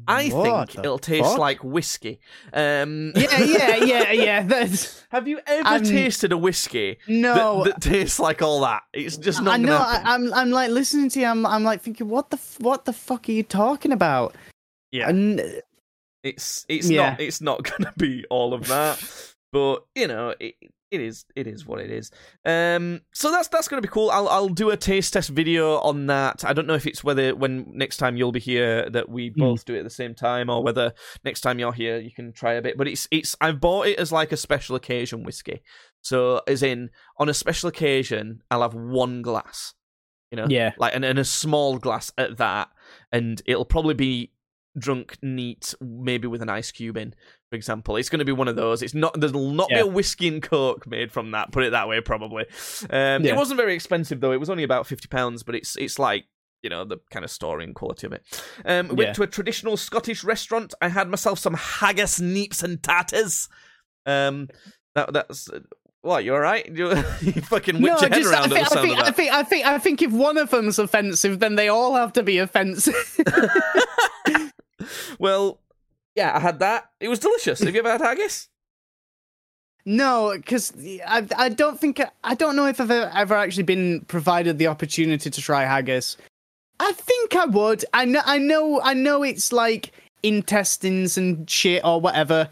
[0.06, 1.38] I What think it'll taste fuck?
[1.38, 2.20] like whiskey.
[2.52, 4.42] Um, Yeah, yeah, yeah, yeah.
[4.42, 7.64] That's have you ever I'm- tasted a whiskey no.
[7.64, 8.82] that, that tastes like all that?
[8.92, 9.68] It's just I not know.
[9.68, 10.06] gonna I, happen.
[10.26, 11.26] I'm, I'm like listening to you.
[11.26, 14.34] I'm, I'm like thinking, what the, what the fuck are you talking about?
[14.92, 15.08] Yeah.
[15.08, 15.40] And
[16.22, 17.10] It's it's Yeah.
[17.10, 19.02] not it's not gonna be all of that,
[19.52, 20.54] but you know it
[20.94, 22.10] it is it is what it is.
[22.44, 24.10] Um, so that's that's gonna be cool.
[24.10, 26.44] I'll I'll do a taste test video on that.
[26.44, 29.40] I don't know if it's whether when next time you'll be here that we Hmm.
[29.40, 30.92] both do it at the same time, or whether
[31.24, 32.78] next time you're here you can try a bit.
[32.78, 35.62] But it's it's I've bought it as like a special occasion whiskey.
[36.00, 39.74] So as in on a special occasion I'll have one glass,
[40.30, 42.68] you know, yeah, like and, and a small glass at that,
[43.10, 44.30] and it'll probably be
[44.76, 47.14] drunk neat, maybe with an ice cube in,
[47.54, 47.94] for example.
[47.96, 48.82] It's going to be one of those.
[48.82, 49.18] It's not.
[49.18, 51.52] There'll not be a whiskey and coke made from that.
[51.52, 52.46] Put it that way, probably.
[52.90, 54.32] Um, It wasn't very expensive though.
[54.32, 56.24] It was only about fifty pounds, but it's it's like.
[56.62, 58.24] You know the kind of story and quality of it.
[58.64, 59.12] Um, went Yeah.
[59.12, 60.72] to a traditional Scottish restaurant.
[60.80, 63.50] I had myself some haggis, neeps, and tatters.
[64.06, 64.48] Um,
[64.94, 65.50] that that's
[66.00, 66.66] what you all right?
[66.66, 66.88] You,
[67.20, 69.42] you fucking whip your head just, I around at think, I, think, I think, I
[69.42, 73.20] think, I think if one of them's offensive, then they all have to be offensive.
[75.18, 75.60] well,
[76.14, 76.90] yeah, I had that.
[77.00, 77.60] It was delicious.
[77.60, 78.48] Have you ever had haggis?
[79.86, 80.72] no, because
[81.06, 85.28] I, I don't think, I don't know if I've ever, actually been provided the opportunity
[85.28, 86.16] to try haggis.
[86.80, 87.84] I think I would.
[87.92, 89.22] I know, I know, I know.
[89.22, 89.92] It's like
[90.22, 92.48] intestines and shit or whatever.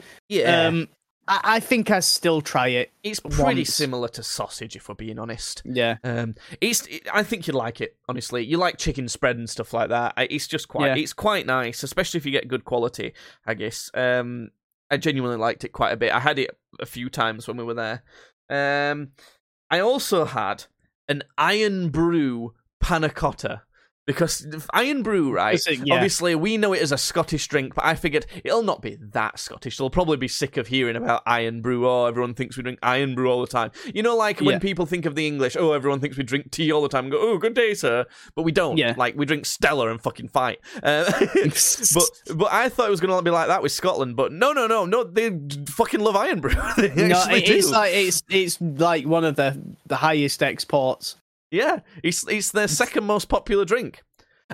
[0.47, 0.89] Um,
[1.33, 2.93] I, I think I still try it.
[3.03, 3.75] it's pretty once.
[3.75, 5.63] similar to sausage, if we're being honest.
[5.65, 5.97] Yeah.
[6.05, 6.87] Um, it's.
[6.87, 7.97] It, I think you'd like it.
[8.09, 10.15] Honestly, you like chicken spread and stuff like that.
[10.17, 10.89] It's just quite.
[10.89, 11.03] Yeah.
[11.03, 13.15] It's quite nice, especially if you get good quality.
[13.47, 13.91] I guess.
[13.95, 14.51] Um,
[14.91, 16.13] I genuinely liked it quite a bit.
[16.13, 18.03] I had it a few times when we were there.
[18.51, 19.13] Um,
[19.71, 20.65] I also had
[21.09, 23.63] an Irn-Bru panna cotta.
[24.05, 24.45] Because
[24.75, 25.61] Irn-Bru, right?
[25.65, 25.95] It- yeah.
[25.95, 29.39] Obviously, we know it as a Scottish drink, but I figured it'll not be that
[29.39, 29.77] Scottish.
[29.77, 31.87] They'll probably be sick of hearing about Irn-Bru.
[31.89, 33.71] Oh, everyone thinks we drink Irn-Bru all the time.
[33.95, 36.73] You know, like when people think of the English, oh, everyone thinks we drink tea
[36.73, 38.05] all the time and go, oh, good day, sir.
[38.35, 38.77] But we don't.
[38.77, 38.95] Yeah.
[38.97, 40.59] Like, we drink Stella and fucking fight.
[40.83, 41.05] Uh,
[41.45, 44.53] but but I thought it was going to be like that with Scotland, but no,
[44.53, 45.05] no, no, no.
[45.05, 45.31] They
[45.69, 46.51] fucking love Irn-Bru.
[46.57, 47.73] no, it- it's do.
[47.73, 51.17] like it's it's like one of the the highest exports.
[51.53, 54.03] Yeah, it's it's their second most popular drink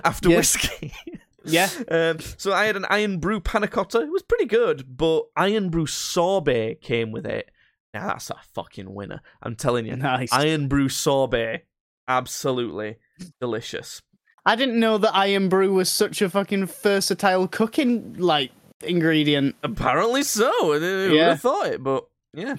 [0.03, 0.37] after Yeah.
[0.37, 0.93] whiskey.
[1.45, 1.69] Yeah.
[1.89, 4.01] um, so I had an Irn-Bru panna cotta.
[4.01, 7.49] It was pretty good, but Irn-Bru sorbet came with it.
[7.93, 9.21] Now that's a fucking winner.
[9.41, 9.95] I'm telling you.
[9.95, 10.33] Nice.
[10.33, 11.63] Irn-Bru sorbet,
[12.09, 12.97] absolutely
[13.39, 14.01] delicious.
[14.45, 18.51] I didn't know that Irn-Bru was such a fucking versatile cooking like
[18.83, 19.55] ingredient.
[19.63, 20.51] Apparently so.
[20.51, 21.29] I would Yeah.
[21.29, 22.55] have thought it, but yeah.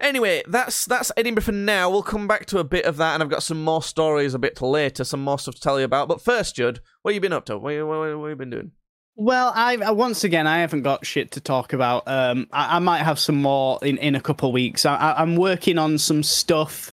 [0.00, 1.90] Anyway, that's that's Edinburgh for now.
[1.90, 4.38] We'll come back to a bit of that, and I've got some more stories a
[4.38, 6.08] bit later, some more stuff to tell you about.
[6.08, 7.58] But first, Judd, what have you been up to?
[7.58, 8.72] What, what, what have you been doing?
[9.14, 12.04] Well, I once again I haven't got shit to talk about.
[12.06, 14.86] Um, I, I might have some more in in a couple of weeks.
[14.86, 16.90] I, I, I'm working on some stuff.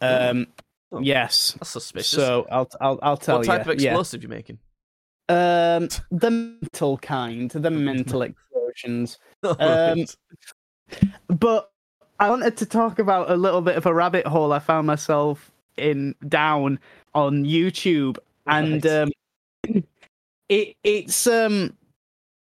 [0.00, 0.46] Um,
[0.92, 1.00] Oh.
[1.00, 1.52] yes.
[1.58, 2.10] That's suspicious.
[2.10, 3.48] So I'll I'll I'll tell you.
[3.48, 3.72] what type you.
[3.72, 3.90] of yeah.
[3.90, 4.58] explosive you making?
[5.28, 6.30] Um, the
[6.62, 9.18] mental kind, the mental explosions.
[9.44, 10.04] Um.
[11.28, 11.70] But
[12.18, 15.50] I wanted to talk about a little bit of a rabbit hole I found myself
[15.76, 16.78] in down
[17.14, 19.02] on YouTube, and Right.
[19.02, 19.10] um,
[20.48, 21.76] it it's um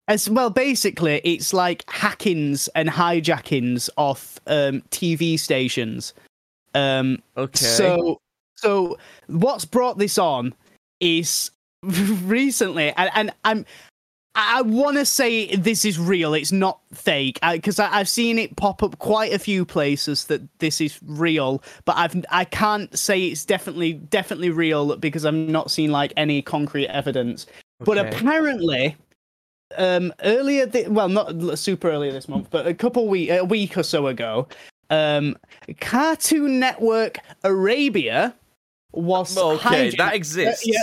[0.08, 0.50] as well.
[0.50, 6.14] Basically, it's like hackings and hijackings of um TV stations.
[6.76, 7.58] Um, okay.
[7.58, 8.22] so,
[8.56, 8.98] so
[9.28, 10.54] what's brought this on
[11.00, 11.52] is
[11.84, 13.66] recently, and, and I'm,
[14.36, 16.34] I want to say this is real.
[16.34, 20.80] It's not fake because I've seen it pop up quite a few places that this
[20.80, 25.92] is real, but I've I can't say it's definitely definitely real because I've not seen
[25.92, 27.48] like any concrete evidence.
[27.80, 28.96] But apparently,
[29.78, 33.78] um, earlier, thi- well, not super earlier this month, but a couple week, a week
[33.78, 34.48] or so ago,
[34.90, 35.38] um,
[35.80, 38.36] Cartoon Network Arabia
[38.92, 40.68] was okay, hijacked- that exists.
[40.68, 40.82] yeah.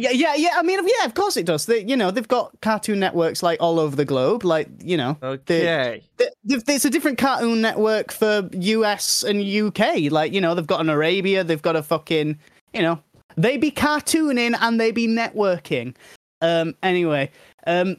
[0.00, 0.50] Yeah, yeah, yeah.
[0.56, 1.66] I mean, yeah, of course it does.
[1.66, 4.44] They, you know, they've got cartoon networks like all over the globe.
[4.44, 6.02] Like, you know, Okay.
[6.18, 10.10] th- th- there's a different cartoon network for US and UK.
[10.10, 12.38] Like, you know, they've got an Arabia, they've got a fucking,
[12.72, 12.98] you know,
[13.36, 15.94] they be cartooning and they be networking.
[16.42, 17.30] Um, anyway,
[17.66, 17.96] um,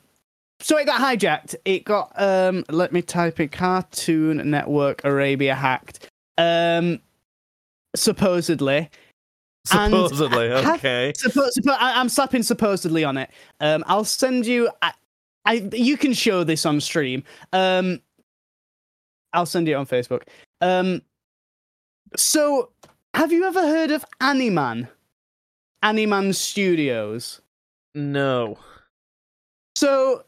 [0.60, 1.56] so it got hijacked.
[1.66, 6.08] It got, um, let me type in Cartoon Network Arabia hacked.
[6.38, 7.00] Um,
[7.96, 8.90] supposedly.
[9.66, 10.52] Supposedly.
[10.52, 11.14] okay.
[11.18, 13.30] Suppo- suppo- I- I'm slapping supposedly on it.
[13.60, 14.70] Um, I'll send you.
[14.82, 14.94] I,
[15.46, 17.24] I you can show this on stream.
[17.54, 18.02] Um,
[19.34, 20.24] I'll send you on Facebook.
[20.62, 21.02] Um,
[22.16, 22.72] so
[23.14, 24.88] have you ever heard of Animan?
[25.84, 27.42] Animan Studios.
[27.96, 28.58] No.
[29.76, 30.24] So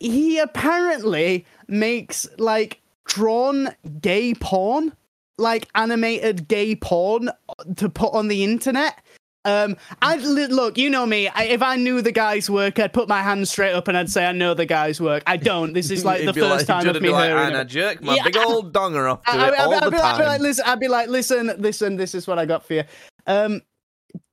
[0.00, 3.68] he apparently makes like drawn
[4.00, 4.92] gay porn,
[5.38, 7.30] like animated gay porn
[7.76, 9.02] to put on the internet.
[9.46, 11.28] Um, I look, you know me.
[11.28, 14.10] I, if I knew the guy's work, I'd put my hand straight up and I'd
[14.10, 15.22] say I know the guy's work.
[15.26, 15.74] I don't.
[15.74, 17.56] This is like the first like, time of me like, hearing and.
[17.56, 19.90] I jerk my Yeah, big old donger off to I, it I, all I'd, the
[19.90, 22.46] be like, I'd be like, listen, I'd be like, listen, listen, this is what I
[22.46, 22.84] got for you.
[23.26, 23.60] Um,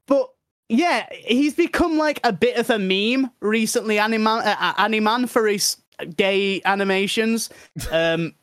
[0.08, 0.30] but
[0.70, 3.98] yeah, he's become like a bit of a meme recently.
[3.98, 5.76] Animan, uh, uh, Animan for his
[6.16, 7.50] gay animations.
[7.92, 8.34] Um,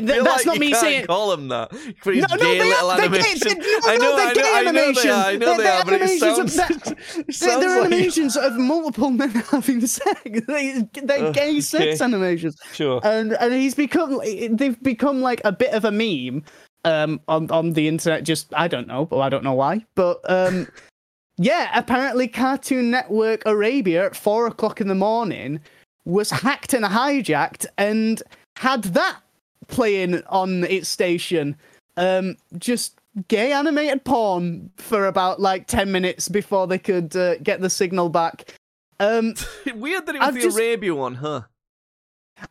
[0.00, 1.72] th- that's like not you me can't saying- call them that
[2.02, 3.50] for his No, no, gay they little are- gay- they-
[3.86, 5.06] I no, know, they're I know, gay I know they animations.
[5.06, 5.24] are.
[5.26, 6.86] I know They're- they they're but it animations sounds.
[6.86, 10.20] of it They're, sounds they're like- animations of multiple men having sex.
[10.24, 12.56] They, they're Uh, gay sex animations.
[12.72, 13.00] Sure.
[13.04, 14.20] and and he's become
[14.50, 16.42] they've become like a bit of a meme
[16.84, 20.20] um on on the internet just i don't know but i don't know why but
[20.30, 20.68] um
[21.38, 25.58] yeah apparently cartoon network arabia at four o'clock in the morning
[26.04, 28.22] was hacked and hijacked and
[28.56, 29.16] had that
[29.68, 31.56] playing on its station
[31.96, 32.98] um just
[33.28, 38.08] gay animated porn for about like 10 minutes before they could uh, get the signal
[38.08, 38.54] back
[39.00, 39.34] um
[39.74, 41.42] Weird that it was I've the just- Arabia one, huh?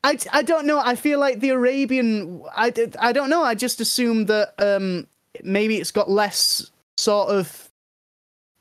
[0.03, 0.79] I, I don't know.
[0.79, 2.41] I feel like the Arabian.
[2.55, 3.43] I, I don't know.
[3.43, 5.07] I just assumed that um
[5.43, 7.69] maybe it's got less sort of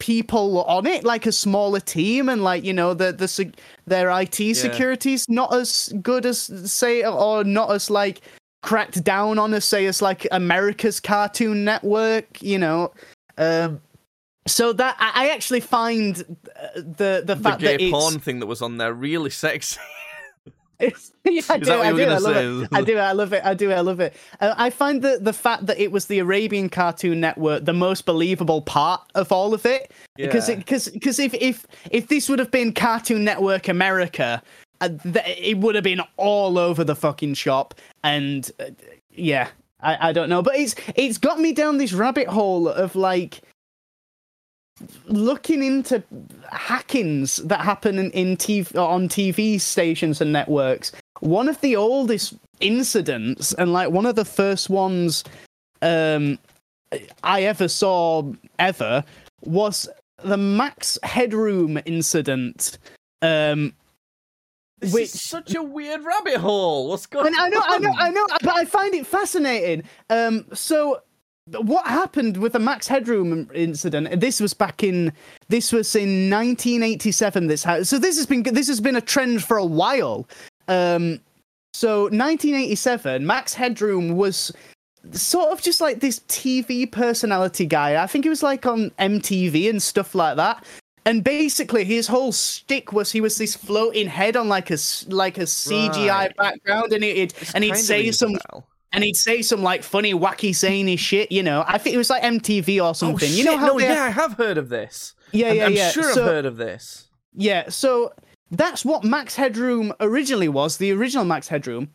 [0.00, 3.52] people on it, like a smaller team, and like you know the the
[3.86, 8.20] their IT security's not as good as say or not as like
[8.62, 12.42] cracked down on as say as like America's Cartoon Network.
[12.42, 12.92] You know.
[13.38, 13.80] Um,
[14.46, 18.40] so that I actually find uh, the the The fact gay that it's porn thing
[18.40, 19.78] that was on there really sexy.
[21.24, 21.72] yeah, I do.
[21.72, 22.02] I do.
[22.02, 22.68] I love it.
[22.72, 22.98] I do.
[22.98, 23.44] I love it.
[23.44, 23.70] I do.
[23.70, 24.14] I love it.
[24.40, 28.04] Uh, I find that the fact that it was the Arabian Cartoon Network the most
[28.04, 30.56] believable part of all of it because Yeah.
[30.56, 34.42] because because if if if this would have been Cartoon Network America,
[34.82, 37.74] it would have been all over the fucking shop.
[38.02, 38.70] And uh,
[39.10, 39.48] yeah,
[39.80, 43.42] I, I don't know, but it's it's got me down this rabbit hole of like
[45.06, 46.02] looking into
[46.50, 50.92] hackings that happen in, in TV on TV stations and networks.
[51.20, 55.24] One of the oldest incidents and like one of the first ones
[55.82, 56.38] um
[57.24, 59.04] I ever saw ever
[59.44, 59.88] was
[60.22, 62.78] the Max Headroom incident.
[63.20, 63.72] Um
[64.82, 66.88] This which is such a weird rabbit hole.
[66.88, 67.94] What's going and I know, I know.
[67.96, 69.84] I know, but I find it fascinating.
[70.10, 71.02] Um, so
[71.46, 74.20] what happened with the Max Headroom incident?
[74.20, 75.12] This was back in
[75.48, 77.46] this was in 1987.
[77.46, 80.28] This ha- so this has been this has been a trend for a while.
[80.66, 81.20] Um,
[81.74, 84.52] so 1987, Max Headroom was
[85.12, 88.02] sort of just like this TV personality guy.
[88.02, 90.64] I think he was like on MTV and stuff like that.
[91.04, 94.78] And basically, his whole stick was he was this floating head on like a
[95.08, 96.36] like a CGI Right.
[96.36, 98.36] background, and it and he'd say some
[98.92, 101.32] and he'd say some like funny, wacky, zany shit.
[101.32, 103.28] You know, I think it was like MTV or Oh, something.
[103.28, 103.36] shit.
[103.38, 105.14] you know how no, yeah, I have heard of this.
[105.32, 105.90] yeah, I'm- yeah, I'm yeah.
[105.90, 107.08] sure so, I've heard of this.
[107.34, 108.12] yeah, so
[108.52, 111.88] that's what Max Headroom originally was, the original Max Headroom.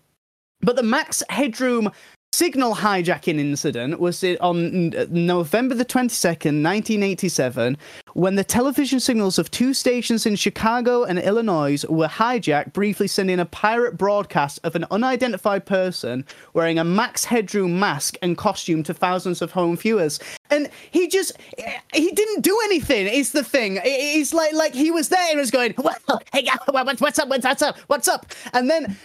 [0.61, 1.91] But the Max Headroom
[2.33, 7.77] signal hijacking incident was on uh, November the 22nd, 1987,
[8.13, 13.39] when the television signals of two stations in Chicago and Illinois were hijacked, briefly sending
[13.39, 18.93] a pirate broadcast of an unidentified person wearing a Max Headroom mask and costume to
[18.93, 20.19] thousands of home viewers.
[20.49, 21.33] And he just
[21.93, 23.07] he didn't do anything.
[23.07, 23.77] Is the thing?
[23.77, 27.27] It- It's like like he was there and was going, "Well, hey, what's what's up?
[27.29, 27.77] What's up?
[27.87, 28.97] What's up?" And then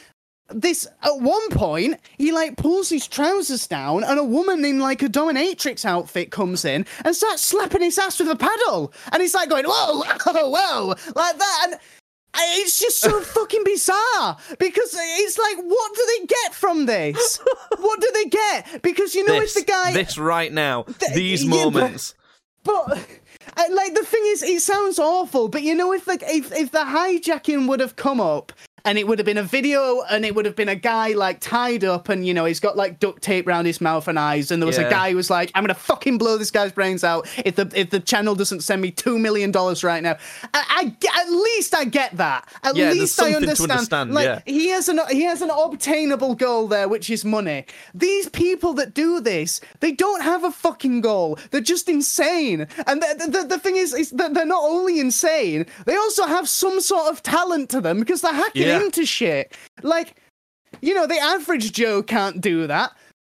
[0.54, 5.02] this at one point he like pulls his trousers down and a woman in like
[5.02, 9.34] a dominatrix outfit comes in and starts slapping his ass with a paddle and he's
[9.34, 11.80] like going whoa whoa whoa like that and
[12.34, 17.38] it's just so fucking bizarre because it's like what do they get from this
[17.78, 21.12] what do they get because you know This, if the guy this right now, Th-
[21.12, 22.14] these yeah, but- moments.
[22.64, 22.98] but
[23.56, 25.48] uh, like the thing is, it sounds awful.
[25.48, 28.52] But you know, if like if if the hijacking would have come up
[28.84, 31.40] and it would have been a video and it would have been a guy like
[31.40, 34.50] tied up and you know he's got like duct tape around his mouth and eyes
[34.50, 34.86] and there was Yeah.
[34.86, 37.70] a guy who was like, "I'm gonna fucking blow this guy's brains out if the
[37.74, 40.16] if the channel doesn't send me two million dollars right now."
[40.54, 42.48] I, I at least I get that.
[42.62, 43.70] At Yeah, least I understand.
[43.72, 44.40] understand, like yeah.
[44.46, 47.64] he has an he has an obtainable goal there, which is money.
[47.94, 51.38] These people that do this, they don't have a fucking goal.
[51.50, 52.66] They're just insane.
[52.86, 56.48] And the the, the thing is, is that they're not only insane, they also have
[56.48, 58.84] some sort of talent to them because they're hacking Yeah.
[58.86, 59.56] into shit.
[59.82, 60.16] Like,
[60.80, 62.92] you know, the average Joe can't do that.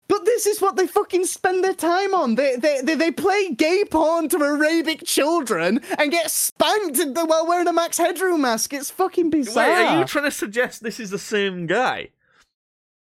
[0.06, 2.34] But this is what they fucking spend their time on.
[2.34, 7.66] They they they, they play gay porn to Arabic children and get spanked while wearing
[7.68, 8.74] a Max Headroom mask.
[8.74, 9.66] It's fucking bizarre.
[9.66, 12.10] Wait, are you trying to suggest this is the same guy?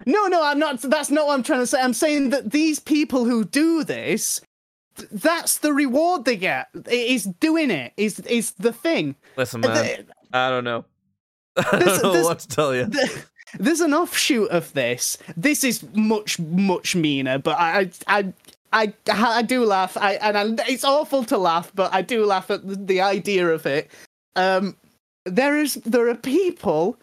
[0.06, 0.82] No, no, I'm not.
[0.82, 1.80] That's not what I'm trying to say.
[1.80, 4.42] I'm saying that these people who do this,
[4.96, 6.68] th- that's the reward they get.
[6.74, 7.92] It is doing it.
[7.96, 9.16] Is is the thing.
[9.36, 10.84] Listen, Uh, man, the- I don't know.
[11.72, 12.84] I This- don't know this- what to tell you.
[12.86, 13.24] the-
[13.58, 15.18] there's an offshoot of this.
[15.36, 18.32] This is much much meaner, but I I
[18.72, 19.96] I I, do laugh.
[19.96, 23.48] I and I, it's awful to laugh, but I do laugh at the, the idea
[23.48, 23.90] of it.
[24.36, 24.76] Um,
[25.26, 26.96] there is there are people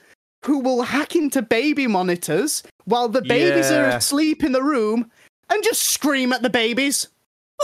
[0.45, 5.11] who will hack into baby monitors while the babies are asleep in the room
[5.49, 7.09] and just scream at the babies.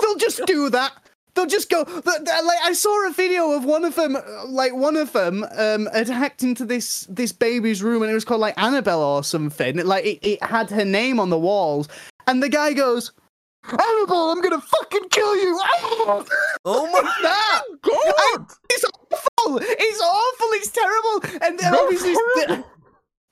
[0.01, 0.91] They'll just do that.
[1.35, 1.83] They'll just go.
[2.05, 4.15] Like I saw a video of one of them.
[4.15, 8.13] uh, Like one of them um, had hacked into this this baby's room, and it
[8.13, 9.77] was called like Annabelle or something.
[9.85, 11.87] Like it, it had her name on the walls,
[12.27, 13.11] and the guy goes,
[13.65, 15.59] "Annabelle, I'm gonna fucking kill you!"
[16.65, 17.61] Oh my that.
[17.81, 18.47] god!
[18.69, 19.57] It's awful.
[19.61, 20.47] It's awful.
[20.51, 21.39] It's terrible.
[21.45, 22.15] And then obviously,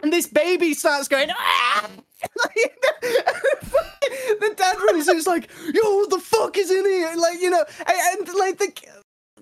[0.04, 1.30] and this baby starts going.
[1.32, 1.88] "Ah!"
[3.01, 7.49] the dad runs and is like, "Yo, what the fuck is in here?" Like you
[7.49, 8.72] know, and, and like the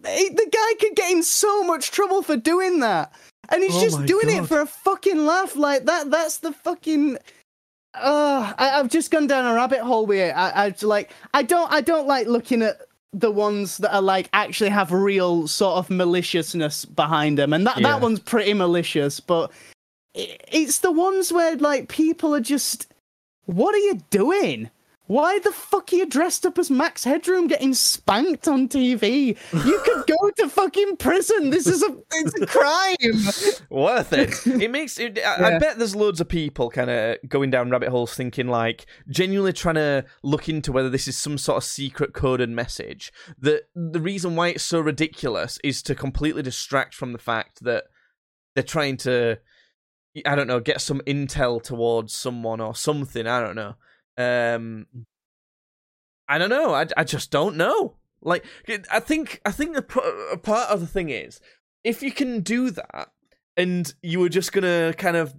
[0.02, 3.14] the guy could get in so much trouble for doing that,
[3.50, 5.56] and he's Oh just my doing it for a fucking laugh.
[5.56, 6.12] Like that.
[6.12, 7.18] That's the fucking.
[7.96, 10.32] Uh, I, I've just gone down a rabbit hole with it.
[10.32, 11.12] I, I like.
[11.34, 11.72] I don't.
[11.72, 12.78] I don't like looking at
[13.12, 17.78] the ones that are like actually have real sort of maliciousness behind them, and that
[17.80, 17.88] Yeah.
[17.90, 19.20] that one's pretty malicious.
[19.20, 19.56] But i-
[20.14, 22.94] it's the ones where like people are just,
[23.46, 24.70] what are you doing?
[25.10, 29.36] Why the fuck are you dressed up as Max Headroom getting spanked on TV?
[29.52, 31.50] You could go to fucking prison.
[31.50, 33.66] This is a it's a crime.
[33.72, 34.46] Worth it.
[34.46, 35.18] It makes it.
[35.18, 38.86] I, I bet there's loads of people kind of going down rabbit holes, thinking like
[39.10, 43.12] genuinely trying to look into whether this is some sort of secret coded message.
[43.40, 47.86] That the reason why it's so ridiculous is to completely distract from the fact that
[48.54, 49.40] they're trying to,
[50.26, 53.28] I don't know, get some intel towards someone or something.
[53.28, 53.76] I don't know.
[54.18, 54.88] Um,
[56.28, 56.74] I don't know.
[56.74, 57.96] I, I just don't know.
[58.22, 58.46] Like,
[58.92, 61.40] I think I think a part of the thing is
[61.84, 63.12] if you can do that,
[63.56, 65.36] and you were just gonna kind of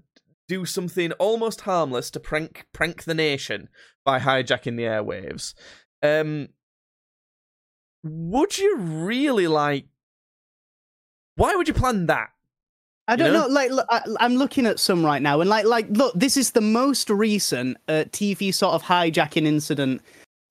[0.49, 3.69] do something almost harmless to prank prank the nation
[4.05, 5.55] by hijacking the airwaves,
[6.03, 6.49] um,
[8.03, 9.87] would you really like?
[11.37, 12.31] Why would you plan that?
[13.11, 13.47] I don't You know?
[13.49, 13.53] know.
[13.53, 16.53] Like, look, I, I'm looking at some right now, and like, like, look, this is
[16.53, 20.01] the most recent uh, TV sort of hijacking incident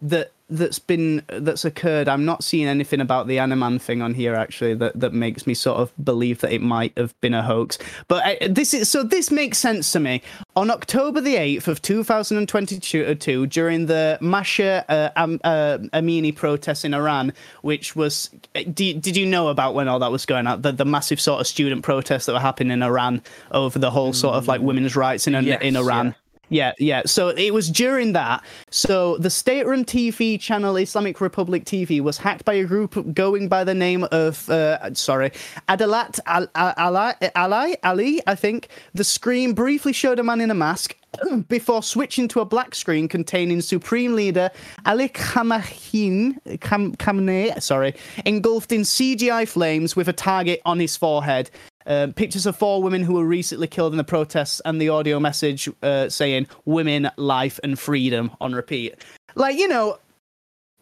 [0.01, 2.08] that that's been that's occurred.
[2.08, 5.54] I'm not seeing anything about the Animan thing on here actually that that makes me
[5.54, 7.78] sort of believe that it might have been a hoax.
[8.08, 10.22] But uh, this is so this makes sense to me.
[10.56, 15.10] On October the 8th of 2022, during the Masha uh,
[15.43, 18.30] uh, Amini protests in Iran, which was
[18.74, 20.62] did, did you know about when all that was going on?
[20.62, 23.22] The the massive sort of student protests that were happening in Iran
[23.52, 26.08] over the whole sort of like women's rights in Yes, in Iran.
[26.08, 26.14] yeah.
[26.50, 27.04] Yeah, yeah.
[27.06, 28.43] So it was during that.
[28.72, 33.64] So the state-run TV channel Islamic Republic TV was hacked by a group going by
[33.64, 35.32] the name of, uh, sorry,
[35.68, 38.70] Adalat Al- Al- Ali, Ali, I think.
[38.93, 40.95] The screen briefly showed a man in a mask
[41.47, 44.50] before switching to a black screen containing Supreme Leader
[44.86, 47.95] Ali Khamenei, Kham- Khamenei, sorry,
[48.26, 51.50] engulfed in CGI flames with a target on his forehead.
[51.90, 55.20] Uh, pictures of four women who were recently killed in the protests and the audio
[55.20, 58.94] message uh, saying "women, life, and freedom" on repeat.
[59.34, 59.98] Like you know,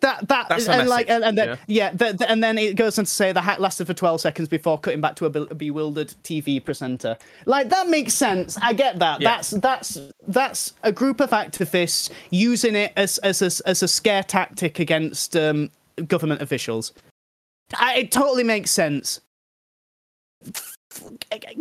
[0.01, 2.99] that that That's and like and, and then yeah, the, the- and then it goes
[2.99, 5.47] on to say the hack lasted for twelve seconds before cutting back to a, be-
[5.49, 7.17] a bewildered TV presenter.
[7.45, 8.57] Like that makes sense.
[8.61, 9.21] I get that.
[9.21, 9.35] Yeah.
[9.37, 9.97] That's that's
[10.27, 15.35] that's a group of activists using it as as a, as a scare tactic against
[15.37, 15.71] um,
[16.07, 16.93] government officials.
[17.75, 19.21] I, it totally makes sense.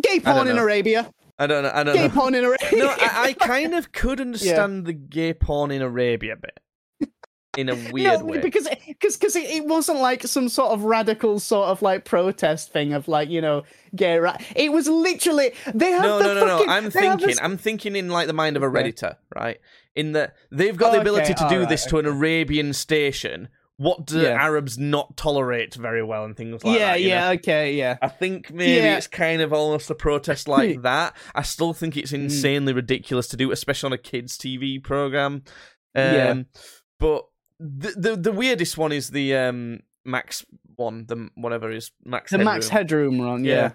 [0.03, 0.59] Gay porn in.
[0.59, 1.13] Arabia.
[1.39, 1.71] I don't know.
[1.75, 2.15] I don't Gay know.
[2.15, 2.79] porn in Arabia.
[2.79, 6.59] No, I, I kind of could understand the gay porn in Arabia bit.
[7.59, 8.39] In a weird no, way.
[8.39, 12.71] because because because it, it wasn't like some sort of radical sort of like protest
[12.73, 13.63] thing of like you know
[13.95, 16.59] gay ra- It was literally they have no, the no, no, no.
[16.59, 17.27] fucking- I'm thinking.
[17.29, 18.93] this- I'm thinking in like the mind of a Okay.
[18.93, 19.59] redditor, right?
[19.95, 23.49] In that they've got the Okay, ability to do alright, this to an Arabian station.
[23.79, 24.31] What do Yeah.
[24.43, 27.01] Arabs not tolerate very well and things like yeah, that?
[27.03, 27.99] Yeah, yeah, okay, yeah.
[28.01, 28.97] I think maybe Yeah.
[28.97, 31.15] it's kind of almost a protest like that.
[31.35, 32.25] I still think it's Mm.
[32.25, 35.43] insanely ridiculous to do, especially on a kids' TV program.
[35.95, 36.35] Um, Yeah.
[36.99, 37.27] But
[37.61, 40.45] the, the the weirdest one is the um, Max
[40.77, 42.31] one, the whatever is Max.
[42.31, 43.15] The Max Headroom.
[43.17, 43.73] Headroom run, Yeah.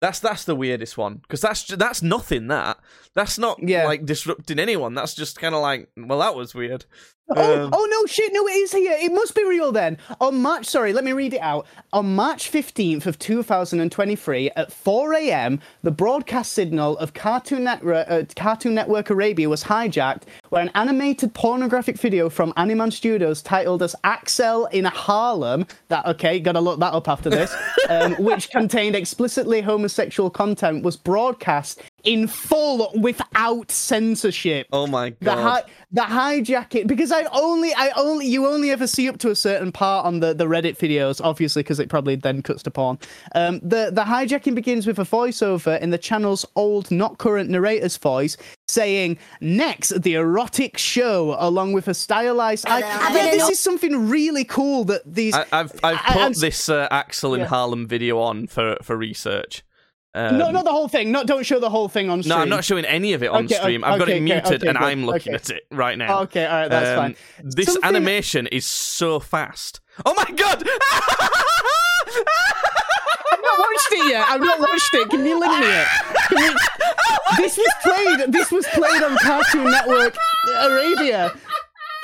[0.00, 2.46] That's that's the weirdest one because that's that's nothing.
[2.48, 2.78] That
[3.14, 3.86] that's not Yeah.
[3.86, 4.94] like disrupting anyone.
[4.94, 6.84] That's just kind of like well, that was weird.
[7.30, 8.96] Oh, Um, oh no, shit, no, it is here.
[8.98, 9.98] It must be real then.
[10.20, 11.66] On March, sorry, let me read it out.
[11.92, 18.22] On March 15th of 2023 at 4 a.m., the broadcast signal of Cartoon Network, uh,
[18.34, 23.94] Cartoon Network Arabia was hijacked, where an animated pornographic video from Animan Studios titled as
[24.04, 27.54] Axel in Harlem, that, okay, gotta look that up after this,
[27.90, 35.16] um, which contained explicitly homosexual content was broadcast in full without censorship Oh my the
[35.26, 35.38] god!
[35.64, 39.34] hi- the hijacking because I only I only you only ever see up to a
[39.34, 42.98] certain part on the the Reddit videos, obviously because it probably then cuts to porn.
[43.34, 47.96] Um, the the hijacking begins with a voiceover in the channel's old, not current narrator's
[47.96, 48.36] voice,
[48.68, 52.66] saying "Next, the erotic show," along with a stylized.
[52.68, 55.34] I, yeah, this is something really cool that these.
[55.34, 57.46] I, I've I've I- put I'm- this uh, Axel in Yeah.
[57.46, 59.62] Harlem video on for for research.
[60.18, 61.12] Um, no, not the whole thing.
[61.12, 62.36] Not don't show the whole thing on stream.
[62.36, 63.84] No, I'm not showing any of it on Okay, stream.
[63.84, 65.42] okay, I've got it okay, muted okay, and I'm looking okay.
[65.44, 66.20] at it right now.
[66.22, 67.16] Okay, all right, that's Um, fine.
[67.44, 69.80] This Something- animation is so fast.
[70.04, 70.66] Oh my god!
[73.30, 74.24] I've not watched it yet.
[74.28, 75.10] I've not watched it.
[75.10, 75.86] Can you link me it?
[76.30, 76.50] We...
[77.36, 78.32] This was played.
[78.32, 80.16] This was played on Cartoon Network
[80.56, 81.32] Arabia.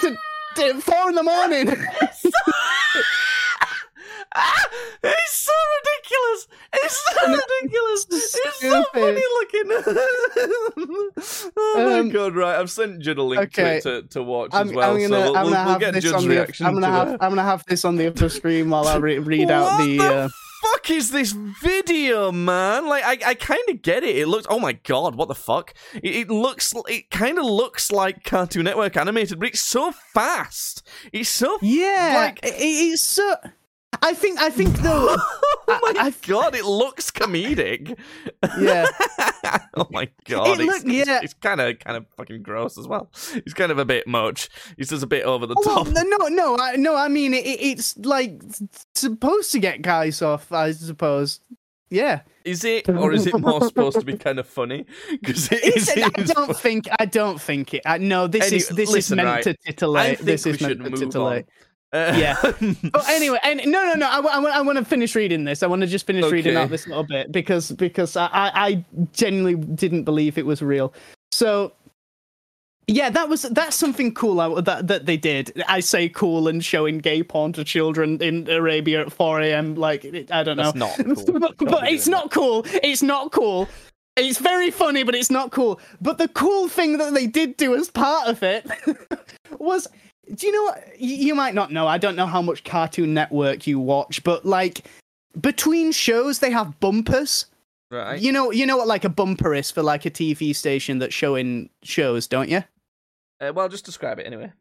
[0.01, 0.17] To,
[0.57, 1.69] to four in the morning.
[5.03, 6.49] it's so ridiculous.
[6.74, 7.28] It's so
[7.62, 8.07] ridiculous.
[8.11, 9.70] It's so funny looking.
[11.57, 12.35] oh my Um, god!
[12.35, 13.80] Right, I've sent Judd a link okay.
[13.80, 14.91] to it to, to watch I'm, as well.
[14.95, 16.35] I'm gonna, so we'll, I'm gonna we'll have get this Judd's on the.
[16.35, 17.09] reaction I'm gonna to have.
[17.09, 17.18] it.
[17.20, 19.99] I'm gonna have this on the upper screen while I re- read out What the.
[19.99, 20.28] the uh,
[20.72, 21.32] fuck is this
[21.62, 22.89] video, man?
[22.89, 24.16] Like, I, I kind of get it.
[24.16, 24.47] It looks.
[24.51, 25.74] Oh my god, what the fuck?
[25.95, 26.72] It, it looks.
[26.89, 30.82] It kind of looks like Cartoon Network animated, but it's so fast.
[31.12, 31.59] It's so.
[31.62, 33.35] Yeah, Like- it, it's so.
[34.03, 34.39] I think.
[34.41, 35.15] I think though.
[35.69, 37.97] oh my I- I- god, it looks comedic.
[38.59, 38.87] yeah.
[39.75, 41.21] oh my god, It it's, look- yeah.
[41.23, 43.11] it's, kind of kind of fucking gross as well.
[43.35, 44.49] It's kind of a bit much.
[44.79, 45.95] It's just a bit over the well, top.
[45.95, 46.95] no, no, no, I, no.
[46.97, 48.41] I mean, it, it- it's like
[48.95, 50.53] supposed to get guys off.
[50.53, 51.41] I suppose.
[51.91, 52.23] Yeah.
[52.45, 54.85] Is it, or is it more supposed to be kind of funny?
[55.11, 56.89] Because It's- I don't think.
[56.99, 57.83] I don't think it.
[57.87, 60.19] I, no, this Any- is this listen, is meant right, to titillate.
[60.19, 61.45] This is meant to titillate.
[61.45, 61.51] on.
[61.95, 62.37] Uh, Yeah.
[62.93, 64.07] But anyway, and no, no, no.
[64.09, 65.62] I, I, want- I want to finish reading this.
[65.62, 66.62] I want to just finish reading Okay.
[66.65, 70.93] out this little bit because because I, I, I genuinely didn't believe it was real.
[71.33, 71.73] So
[72.87, 75.62] yeah, that was that's something cool out that that they did.
[75.69, 79.75] I say cool and showing gay porn to children in Arabia at 4 a.m.
[79.75, 81.41] Like I don't know, That's not cool.
[81.41, 82.66] but, but it's not cool.
[82.83, 83.69] It's not cool.
[84.16, 85.81] It's very funny, but it's not cool.
[86.01, 88.66] But the cool thing that they did do as part of it
[89.59, 89.89] was
[90.33, 91.01] do you know what?
[91.01, 91.87] You might not know.
[91.87, 94.87] I don't know how much Cartoon Network you watch, but like
[95.41, 97.47] between shows, they have bumpers.
[97.91, 98.21] right.
[98.21, 101.15] You know, you know what like a bumper is for like a TV station that's
[101.15, 102.65] showing shows, don't you?
[103.41, 104.53] Uh, well, just describe it anyway.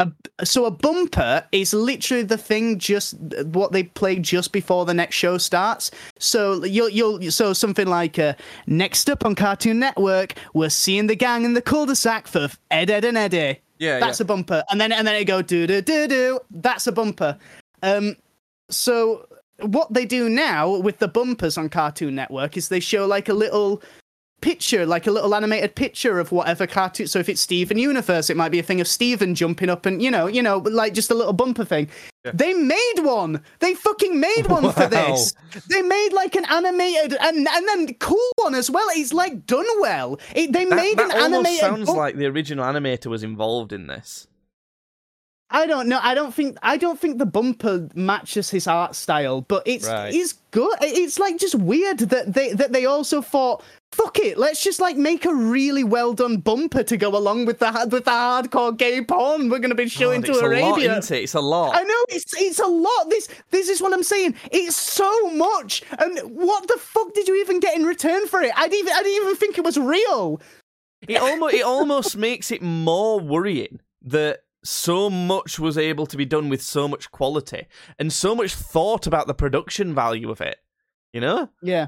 [0.00, 0.12] A,
[0.44, 3.16] so a bumper is literally the thing just
[3.46, 5.90] what they play just before the next show starts.
[6.20, 8.34] So you'll you'll so something like uh,
[8.66, 13.04] next up on Cartoon Network, we're seeing the gang in the cul-de-sac for Ed Edd
[13.04, 13.60] n Eddy.
[13.78, 16.40] Yeah, That's a bumper, and then and then it go do do do do.
[16.50, 17.38] That's a bumper.
[17.82, 18.16] Um,
[18.70, 19.26] so
[19.60, 23.34] what they do now with the bumpers on Cartoon Network is they show like a
[23.34, 23.82] little
[24.40, 27.06] picture, like a little animated picture of whatever cartoon.
[27.06, 30.00] So if it's Steven Universe, it might be a thing of Steven jumping up and
[30.00, 31.88] you know, you know, like just a little bumper thing.
[32.28, 32.32] Yeah.
[32.34, 33.42] They made one.
[33.58, 35.34] They fucking made one for this.
[35.68, 38.86] They made like an animated and and then cool one as well.
[38.92, 40.18] It's like done well.
[40.34, 41.60] It, they That, made that an animated.
[41.60, 44.26] sounds like the original animator was involved in this.
[45.50, 45.98] I don't know.
[46.02, 50.14] I don't think I don't think the bumper matches his art style, but it's Right.
[50.14, 50.76] it's good.
[50.82, 53.62] It's like just weird that they that they also thought,
[53.92, 57.58] fuck it, let's just like make a really well done bumper to go along with
[57.58, 60.92] the with the hardcore gay porn we're gonna be showing God, to Arabia.
[60.92, 61.22] lot, it?
[61.22, 61.74] It's a lot.
[61.74, 63.10] I know it's it's a lot.
[63.10, 64.34] This this is what I'm saying.
[64.52, 65.82] It's so much.
[65.98, 68.52] And what the fuck did you even get in return for it?
[68.56, 70.40] I didn't even I didn't even think it was real.
[71.06, 76.24] It almost it almost makes it more worrying that so much was able to be
[76.24, 77.66] done with so much quality
[77.98, 80.58] and so much thought about the production value of it.
[81.12, 81.48] You know.
[81.62, 81.86] Yeah.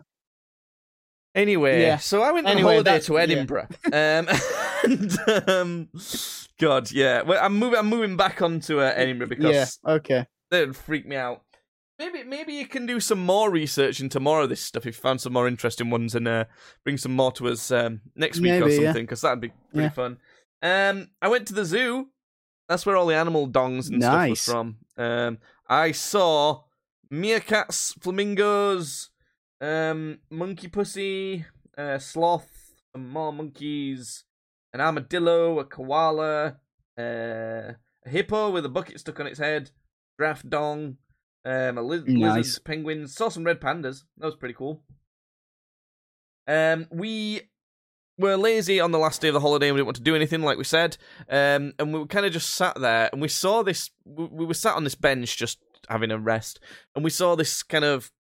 [1.34, 1.98] Anyway, Yeah.
[1.98, 3.20] so I went on Anyway, holiday that- to yeah.
[3.20, 3.68] Edinburgh.
[3.92, 4.28] Um,
[4.84, 5.88] and, um,
[6.58, 7.22] God, yeah.
[7.22, 7.78] Well, I'm moving.
[7.78, 9.92] I'm moving back onto uh, Edinburgh because Yeah.
[9.94, 10.26] Okay.
[10.50, 11.42] that'd freak me out.
[11.98, 15.00] Maybe, maybe you can do some more research into more of this stuff if you
[15.02, 16.46] found some more interesting ones and uh,
[16.82, 18.88] bring some more to us um, next week or Maybe, yeah.
[18.88, 19.88] something because that'd be pretty Yeah.
[19.90, 20.16] fun.
[20.62, 22.08] Um, I went to the zoo.
[22.70, 24.40] That's where all the animal dongs and Nice.
[24.40, 25.04] stuff was from.
[25.04, 25.38] Um,
[25.68, 26.62] I saw
[27.12, 29.09] meerkats, flamingos,
[29.60, 31.44] um, monkey pussy,
[31.76, 32.48] uh, sloth,
[32.92, 34.24] some more monkeys,
[34.72, 36.56] an armadillo, a koala,
[36.98, 37.76] uh, a
[38.06, 39.70] hippo with a bucket stuck on its head,
[40.18, 40.96] draft dong,
[41.44, 42.58] um, a liz- Nice.
[42.58, 43.14] penguins.
[43.14, 44.04] Saw some red pandas.
[44.18, 44.82] That was pretty cool.
[46.46, 47.42] Um, we
[48.18, 50.16] were lazy on the last day of the holiday and we didn't want to do
[50.16, 50.96] anything, like we said.
[51.28, 53.90] Um, and we kind of just sat there and we saw this.
[54.04, 55.58] We we were sat on this bench just
[55.88, 56.60] having a rest,
[56.94, 58.10] and we saw this kind of.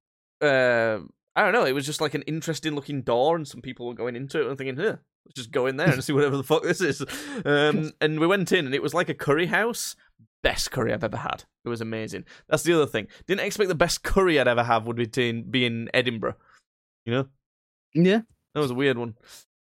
[0.40, 1.00] Uh,
[1.36, 1.64] I don't know.
[1.64, 4.46] It was just like an interesting looking door, and some people were going into it
[4.48, 4.96] and thinking, "Huh,
[5.26, 7.02] let's just go in there and see whatever the fuck this is."
[7.44, 9.94] Um, and we went in, and it was like a curry house.
[10.42, 11.44] Best curry I've ever had.
[11.64, 12.24] It was amazing.
[12.48, 13.06] That's the other thing.
[13.26, 16.36] Didn't expect the best curry I'd ever have would be in, be in Edinburgh.
[17.04, 17.28] You know,
[17.94, 18.22] Yeah.
[18.54, 19.16] that was a weird one.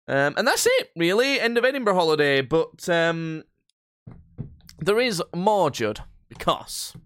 [0.08, 1.38] Um, and that's it, really.
[1.38, 2.40] End of Edinburgh holiday.
[2.40, 3.44] But um,
[4.78, 6.96] there is more, Judd, because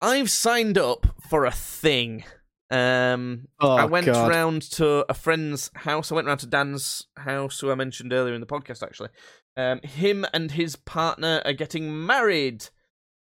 [0.00, 2.24] I've signed up for a thing.
[2.70, 4.28] Um, Oh, I went God.
[4.30, 6.12] round to a friend's house.
[6.12, 9.08] I went round to Dan's house, who I mentioned earlier in the podcast, actually.
[9.56, 12.64] Um, him and his partner are getting married.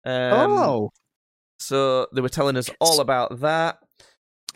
[0.04, 0.90] Um, oh.
[1.60, 3.78] So they were telling us all about that.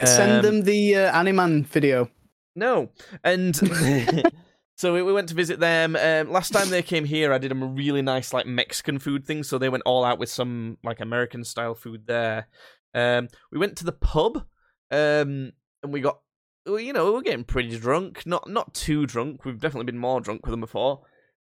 [0.04, 2.10] Send Um, them the uh, Animan video.
[2.56, 2.90] No.
[3.24, 3.56] And
[4.78, 5.96] so we, we went to visit them.
[5.96, 9.26] Um, last time they came here, I did them a really nice like Mexican food
[9.26, 9.44] thing.
[9.44, 12.48] So they went all out with some like American style food there.
[12.94, 14.46] Um, we went to the pub,
[14.92, 15.52] um,
[15.84, 16.20] and we got,
[16.66, 18.26] well, you know, we were getting pretty drunk.
[18.26, 19.46] Not not too drunk.
[19.46, 21.02] We've definitely been more drunk with them before.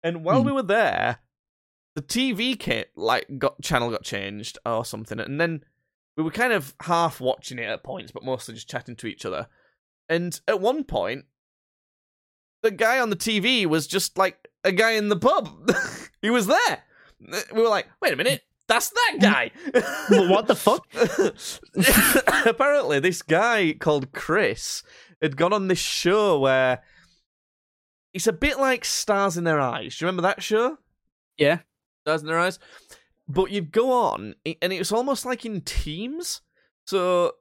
[0.03, 0.45] And while Hmm.
[0.47, 1.17] we were there,
[1.95, 5.63] the TV kit like got channel got changed or something, and then
[6.15, 9.25] we were kind of half watching it at points, but mostly just chatting to each
[9.25, 9.47] other.
[10.07, 11.25] And at one point,
[12.61, 15.69] the guy on the TV was just like a guy in the pub.
[16.21, 16.83] he was there.
[17.53, 19.51] We were like, wait a minute, that's that guy.
[20.09, 20.85] what the fuck?
[22.45, 24.83] Apparently, this guy called Chris
[25.21, 26.83] had gone on this show where
[28.13, 29.97] it's a bit like Stars in Their Eyes.
[29.97, 30.77] Do you remember that show?
[31.37, 31.59] Yeah.
[32.03, 32.59] Stars in Their Eyes.
[33.27, 36.41] But you'd go on, and it was almost like in teams.
[36.85, 37.33] So,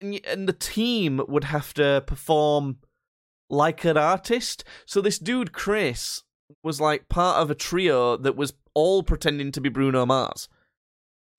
[0.00, 2.78] and the team would have to perform
[3.50, 4.64] like an artist.
[4.86, 6.22] So this dude Chris
[6.62, 10.48] was like part of a trio that was all pretending to be Bruno Mars.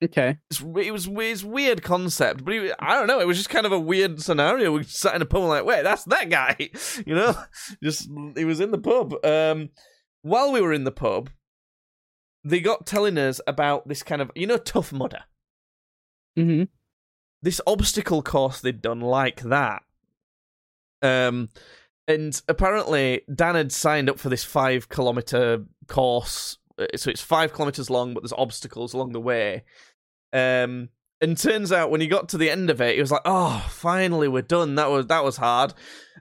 [0.03, 0.38] Okay.
[0.49, 3.22] It's, it was it's weird concept, but it, I don't know.
[3.22, 4.72] It was just kind of a weird scenario.
[4.72, 6.69] We sat in a pub like, wait, that's that guy.
[7.06, 7.35] You know,
[7.81, 9.14] just he was in the pub.
[9.26, 9.69] Um,
[10.22, 11.30] while we were in the pub,
[12.44, 15.23] they got telling us about this kind of you know Tough Mudder.
[16.38, 16.64] Mm-hmm.
[17.41, 19.84] This obstacle course they'd done like that.
[21.02, 21.49] Um,
[22.07, 26.57] and apparently Dan had signed up for this five kilometer course.
[26.77, 29.63] Uh, so it's five kilometers long, but there's obstacles along the way.
[30.31, 30.89] Um,
[31.21, 33.65] and turns out when he got to the end of it, he was like, "Oh,
[33.69, 34.75] finally we're done.
[34.75, 35.73] That was that was hard."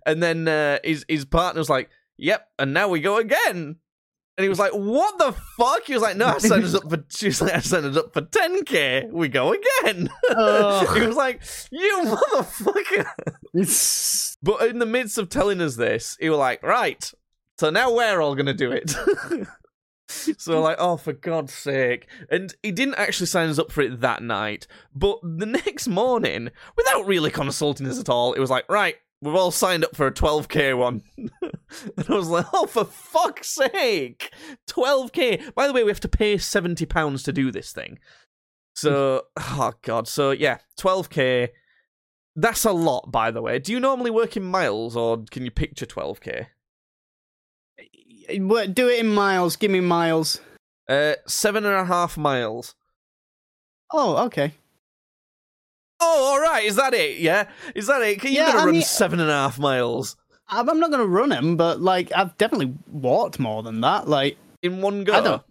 [0.06, 3.76] And then uh, his his partner was like, "Yep, and now we go again."
[4.38, 6.88] And he was like, "What the fuck?" He was like, "No, I signed us up
[6.88, 9.12] for." She was like, "I signed us up for 10k.
[9.12, 13.06] We go again." he was like, "You motherfucker!"
[14.42, 17.12] but in the midst of telling us this, he was like, "Right,
[17.58, 18.96] so now we're all gonna do it."
[20.38, 22.08] so like, oh, for God's sake!
[22.30, 26.48] And he didn't actually sign us up for it that night, but the next morning,
[26.74, 30.06] without really consulting us at all, it was like, "Right, we've all signed up for
[30.06, 31.02] a 12k one.
[31.16, 31.30] and
[32.08, 34.30] I was like, oh, for fuck's sake!
[34.68, 35.54] 12k!
[35.54, 37.98] By the way, we have to pay £70 to do this thing.
[38.74, 40.08] So, oh god.
[40.08, 41.48] So, yeah, 12k.
[42.34, 43.58] That's a lot, by the way.
[43.58, 46.46] Do you normally work in miles, or can you picture 12k?
[48.28, 49.56] Do it in miles.
[49.56, 50.40] Give me miles.
[50.88, 52.74] Uh, seven and a half miles.
[53.92, 54.54] Oh, okay.
[56.04, 56.64] Oh, all right.
[56.64, 57.18] Is that it?
[57.18, 57.48] Yeah.
[57.74, 58.20] Is that it?
[58.20, 60.16] Can you Yeah, gonna I run mean- seven and a half miles
[60.48, 64.06] I'm not going to run them, but like I've definitely walked more than that.
[64.08, 65.14] Like, in one go?
[65.14, 65.42] I don't-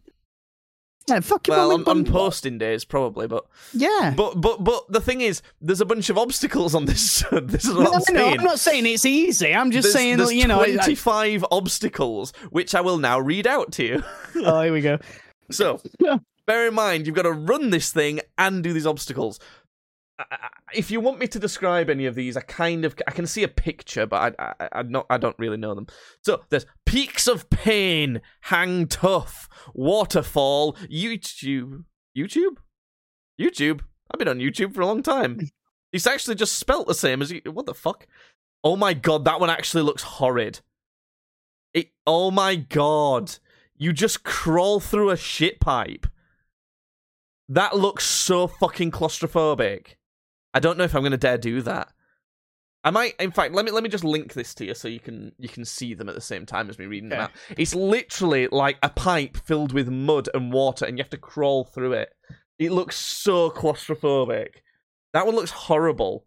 [1.07, 4.13] yeah, fucking Well, on, on posting days, probably, but Yeah.
[4.15, 7.23] but but but the thing is, there's a bunch of obstacles on this.
[7.31, 8.37] this is what No, I'm no, saying.
[8.39, 9.53] I'm not saying it's easy.
[9.55, 10.59] I'm just there's, saying, there's you know.
[10.59, 14.03] I- I- 25 obstacles, which I will now read out to you.
[14.35, 14.99] oh, here we go.
[15.49, 16.17] So, Yeah.
[16.45, 19.39] bear in mind, you've got to run this thing and do these obstacles.
[20.73, 23.43] If you want me to describe any of these, I kind of I can see
[23.43, 25.87] a picture, but I I, I not I don't really know them.
[26.23, 31.83] So there's peaks of pain, hang tough, waterfall, YouTube,
[32.17, 32.57] YouTube,
[33.39, 33.81] YouTube.
[34.09, 35.49] I've been on YouTube for a long time.
[35.93, 37.41] It's actually just spelt the same as you.
[37.51, 38.07] What the fuck?
[38.63, 40.61] Oh my god, that one actually looks horrid.
[41.73, 41.89] It.
[42.07, 43.35] Oh my god,
[43.77, 46.07] you just crawl through a shit pipe.
[47.49, 49.95] That looks so fucking claustrophobic.
[50.53, 51.89] I don't know if I'm gonna dare do that.
[52.83, 54.99] I might, in fact, let me let me just link this to you so you
[54.99, 57.31] can you can see them at the same time as me reading them out.
[57.57, 61.63] It's literally like a pipe filled with mud and water, and you have to crawl
[61.63, 62.09] through it.
[62.57, 64.47] It looks so claustrophobic.
[65.13, 66.25] That one looks horrible.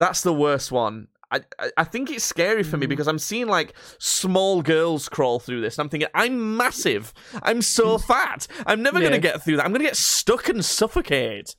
[0.00, 1.08] That's the worst one.
[1.30, 2.90] I, I I think it's scary for me Mm.
[2.90, 7.12] because I'm seeing like small girls crawl through this, and I'm thinking I'm massive.
[7.42, 8.46] I'm so fat.
[8.64, 9.64] I'm never gonna get through that.
[9.64, 11.56] I'm gonna get stuck and suffocate.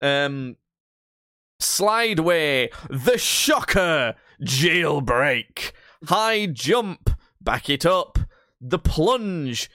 [0.00, 0.56] Um,
[1.58, 5.72] slideway, the shocker, jailbreak,
[6.06, 7.10] high jump,
[7.40, 8.18] back it up,
[8.60, 9.70] the plunge.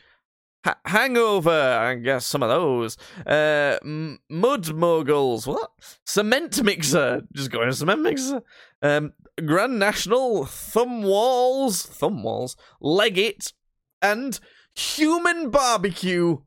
[0.66, 2.98] Ha- hangover, I guess some of those.
[3.26, 5.72] Uh, m- mud moguls, what?
[6.06, 8.42] Cement mixer, just going to cement mixer.
[8.82, 9.14] Um,
[9.46, 13.54] Grand National, thumb walls, thumb walls, leg it,
[14.02, 14.38] and
[14.76, 16.38] human barbecue.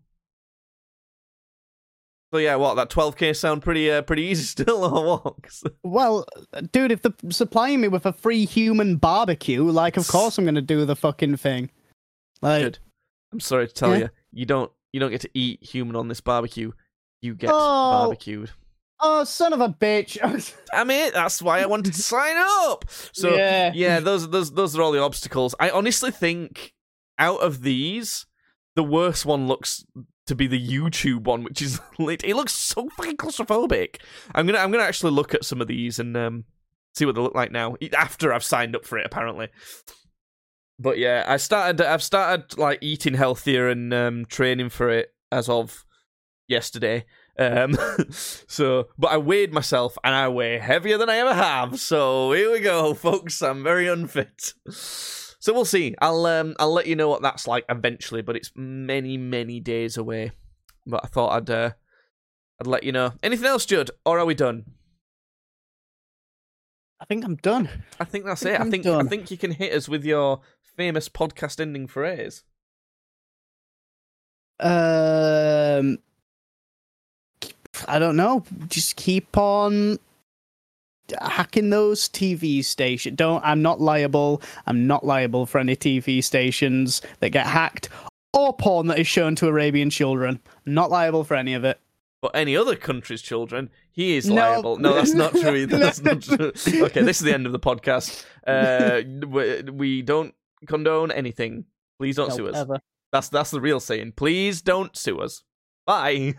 [2.33, 5.73] So yeah, what that 12k sound pretty uh, pretty easy still or what?
[5.83, 6.27] Well,
[6.73, 10.55] dude, if they're supplying me with a free human barbecue, like, of course I'm going
[10.55, 11.71] to do the fucking thing.
[12.41, 12.79] Like, Good.
[13.33, 13.99] I'm sorry to tell Yeah.
[13.99, 16.73] you, you don't you don't get to eat human on this barbecue.
[17.21, 18.01] You get Oh.
[18.01, 18.51] barbecued.
[19.01, 20.19] oh, son of a bitch.
[20.73, 21.13] Damn it!
[21.13, 22.87] That's why I wanted to sign up.
[23.13, 23.73] So Yeah.
[23.75, 25.55] yeah, those those those are all the obstacles.
[25.61, 26.73] I honestly think
[27.19, 28.25] out of these,
[28.75, 29.85] the worst one looks
[30.27, 32.25] to be the YouTube one, which is lit.
[32.25, 34.01] It looks so fucking claustrophobic.
[34.35, 36.45] I'm gonna I'm gonna actually look at some of these and um
[36.95, 39.07] see what they look like now after I've signed up for it.
[39.07, 39.49] Apparently.
[40.79, 41.81] But yeah, I started.
[41.81, 45.85] I've started like eating healthier and um, training for it as of
[46.49, 47.05] yesterday.
[47.39, 47.77] Um,
[48.11, 51.79] so, but I weighed myself, and I weigh heavier than I ever have.
[51.79, 53.43] So here we go, folks.
[53.43, 54.55] I'm very unfit.
[55.43, 55.93] So we'll see.
[56.01, 59.97] I'll um, I'll let you know what that's like eventually, but it's many many days
[59.97, 60.31] away.
[60.87, 61.71] But I thought I'd uh,
[62.61, 63.15] I'd let you know.
[63.25, 64.67] Anything else, Judd, or are we done?
[67.01, 67.69] I think I'm done.
[67.99, 68.61] I think that's I think it.
[68.61, 70.43] I I'm think I think you can hit us with your
[70.77, 72.45] famous podcast ending phrase.
[74.61, 75.99] Um,
[77.89, 78.45] I don't know.
[78.69, 79.99] Just keep on
[81.21, 83.17] hacking those TV stations.
[83.17, 83.43] Don't.
[83.45, 84.43] I'm not liable.
[84.67, 87.89] I'm not liable for any TV stations that get hacked
[88.33, 90.41] or porn that is shown to Arabian children.
[90.67, 91.79] not liable for any of it.
[92.23, 94.35] But any other country's children, he is No.
[94.37, 94.77] liable.
[94.79, 95.77] No, that's not true either.
[95.81, 96.53] That's not true.
[96.85, 98.25] Okay, this is the end of the podcast.
[98.47, 99.03] Uh,
[99.73, 100.33] we, don't
[100.67, 101.65] condone anything.
[101.99, 102.57] Please don't Nope, sue us.
[102.57, 102.81] ever.
[103.11, 104.13] That's that's the real saying.
[104.13, 105.43] Please don't sue us.
[105.85, 106.35] Bye.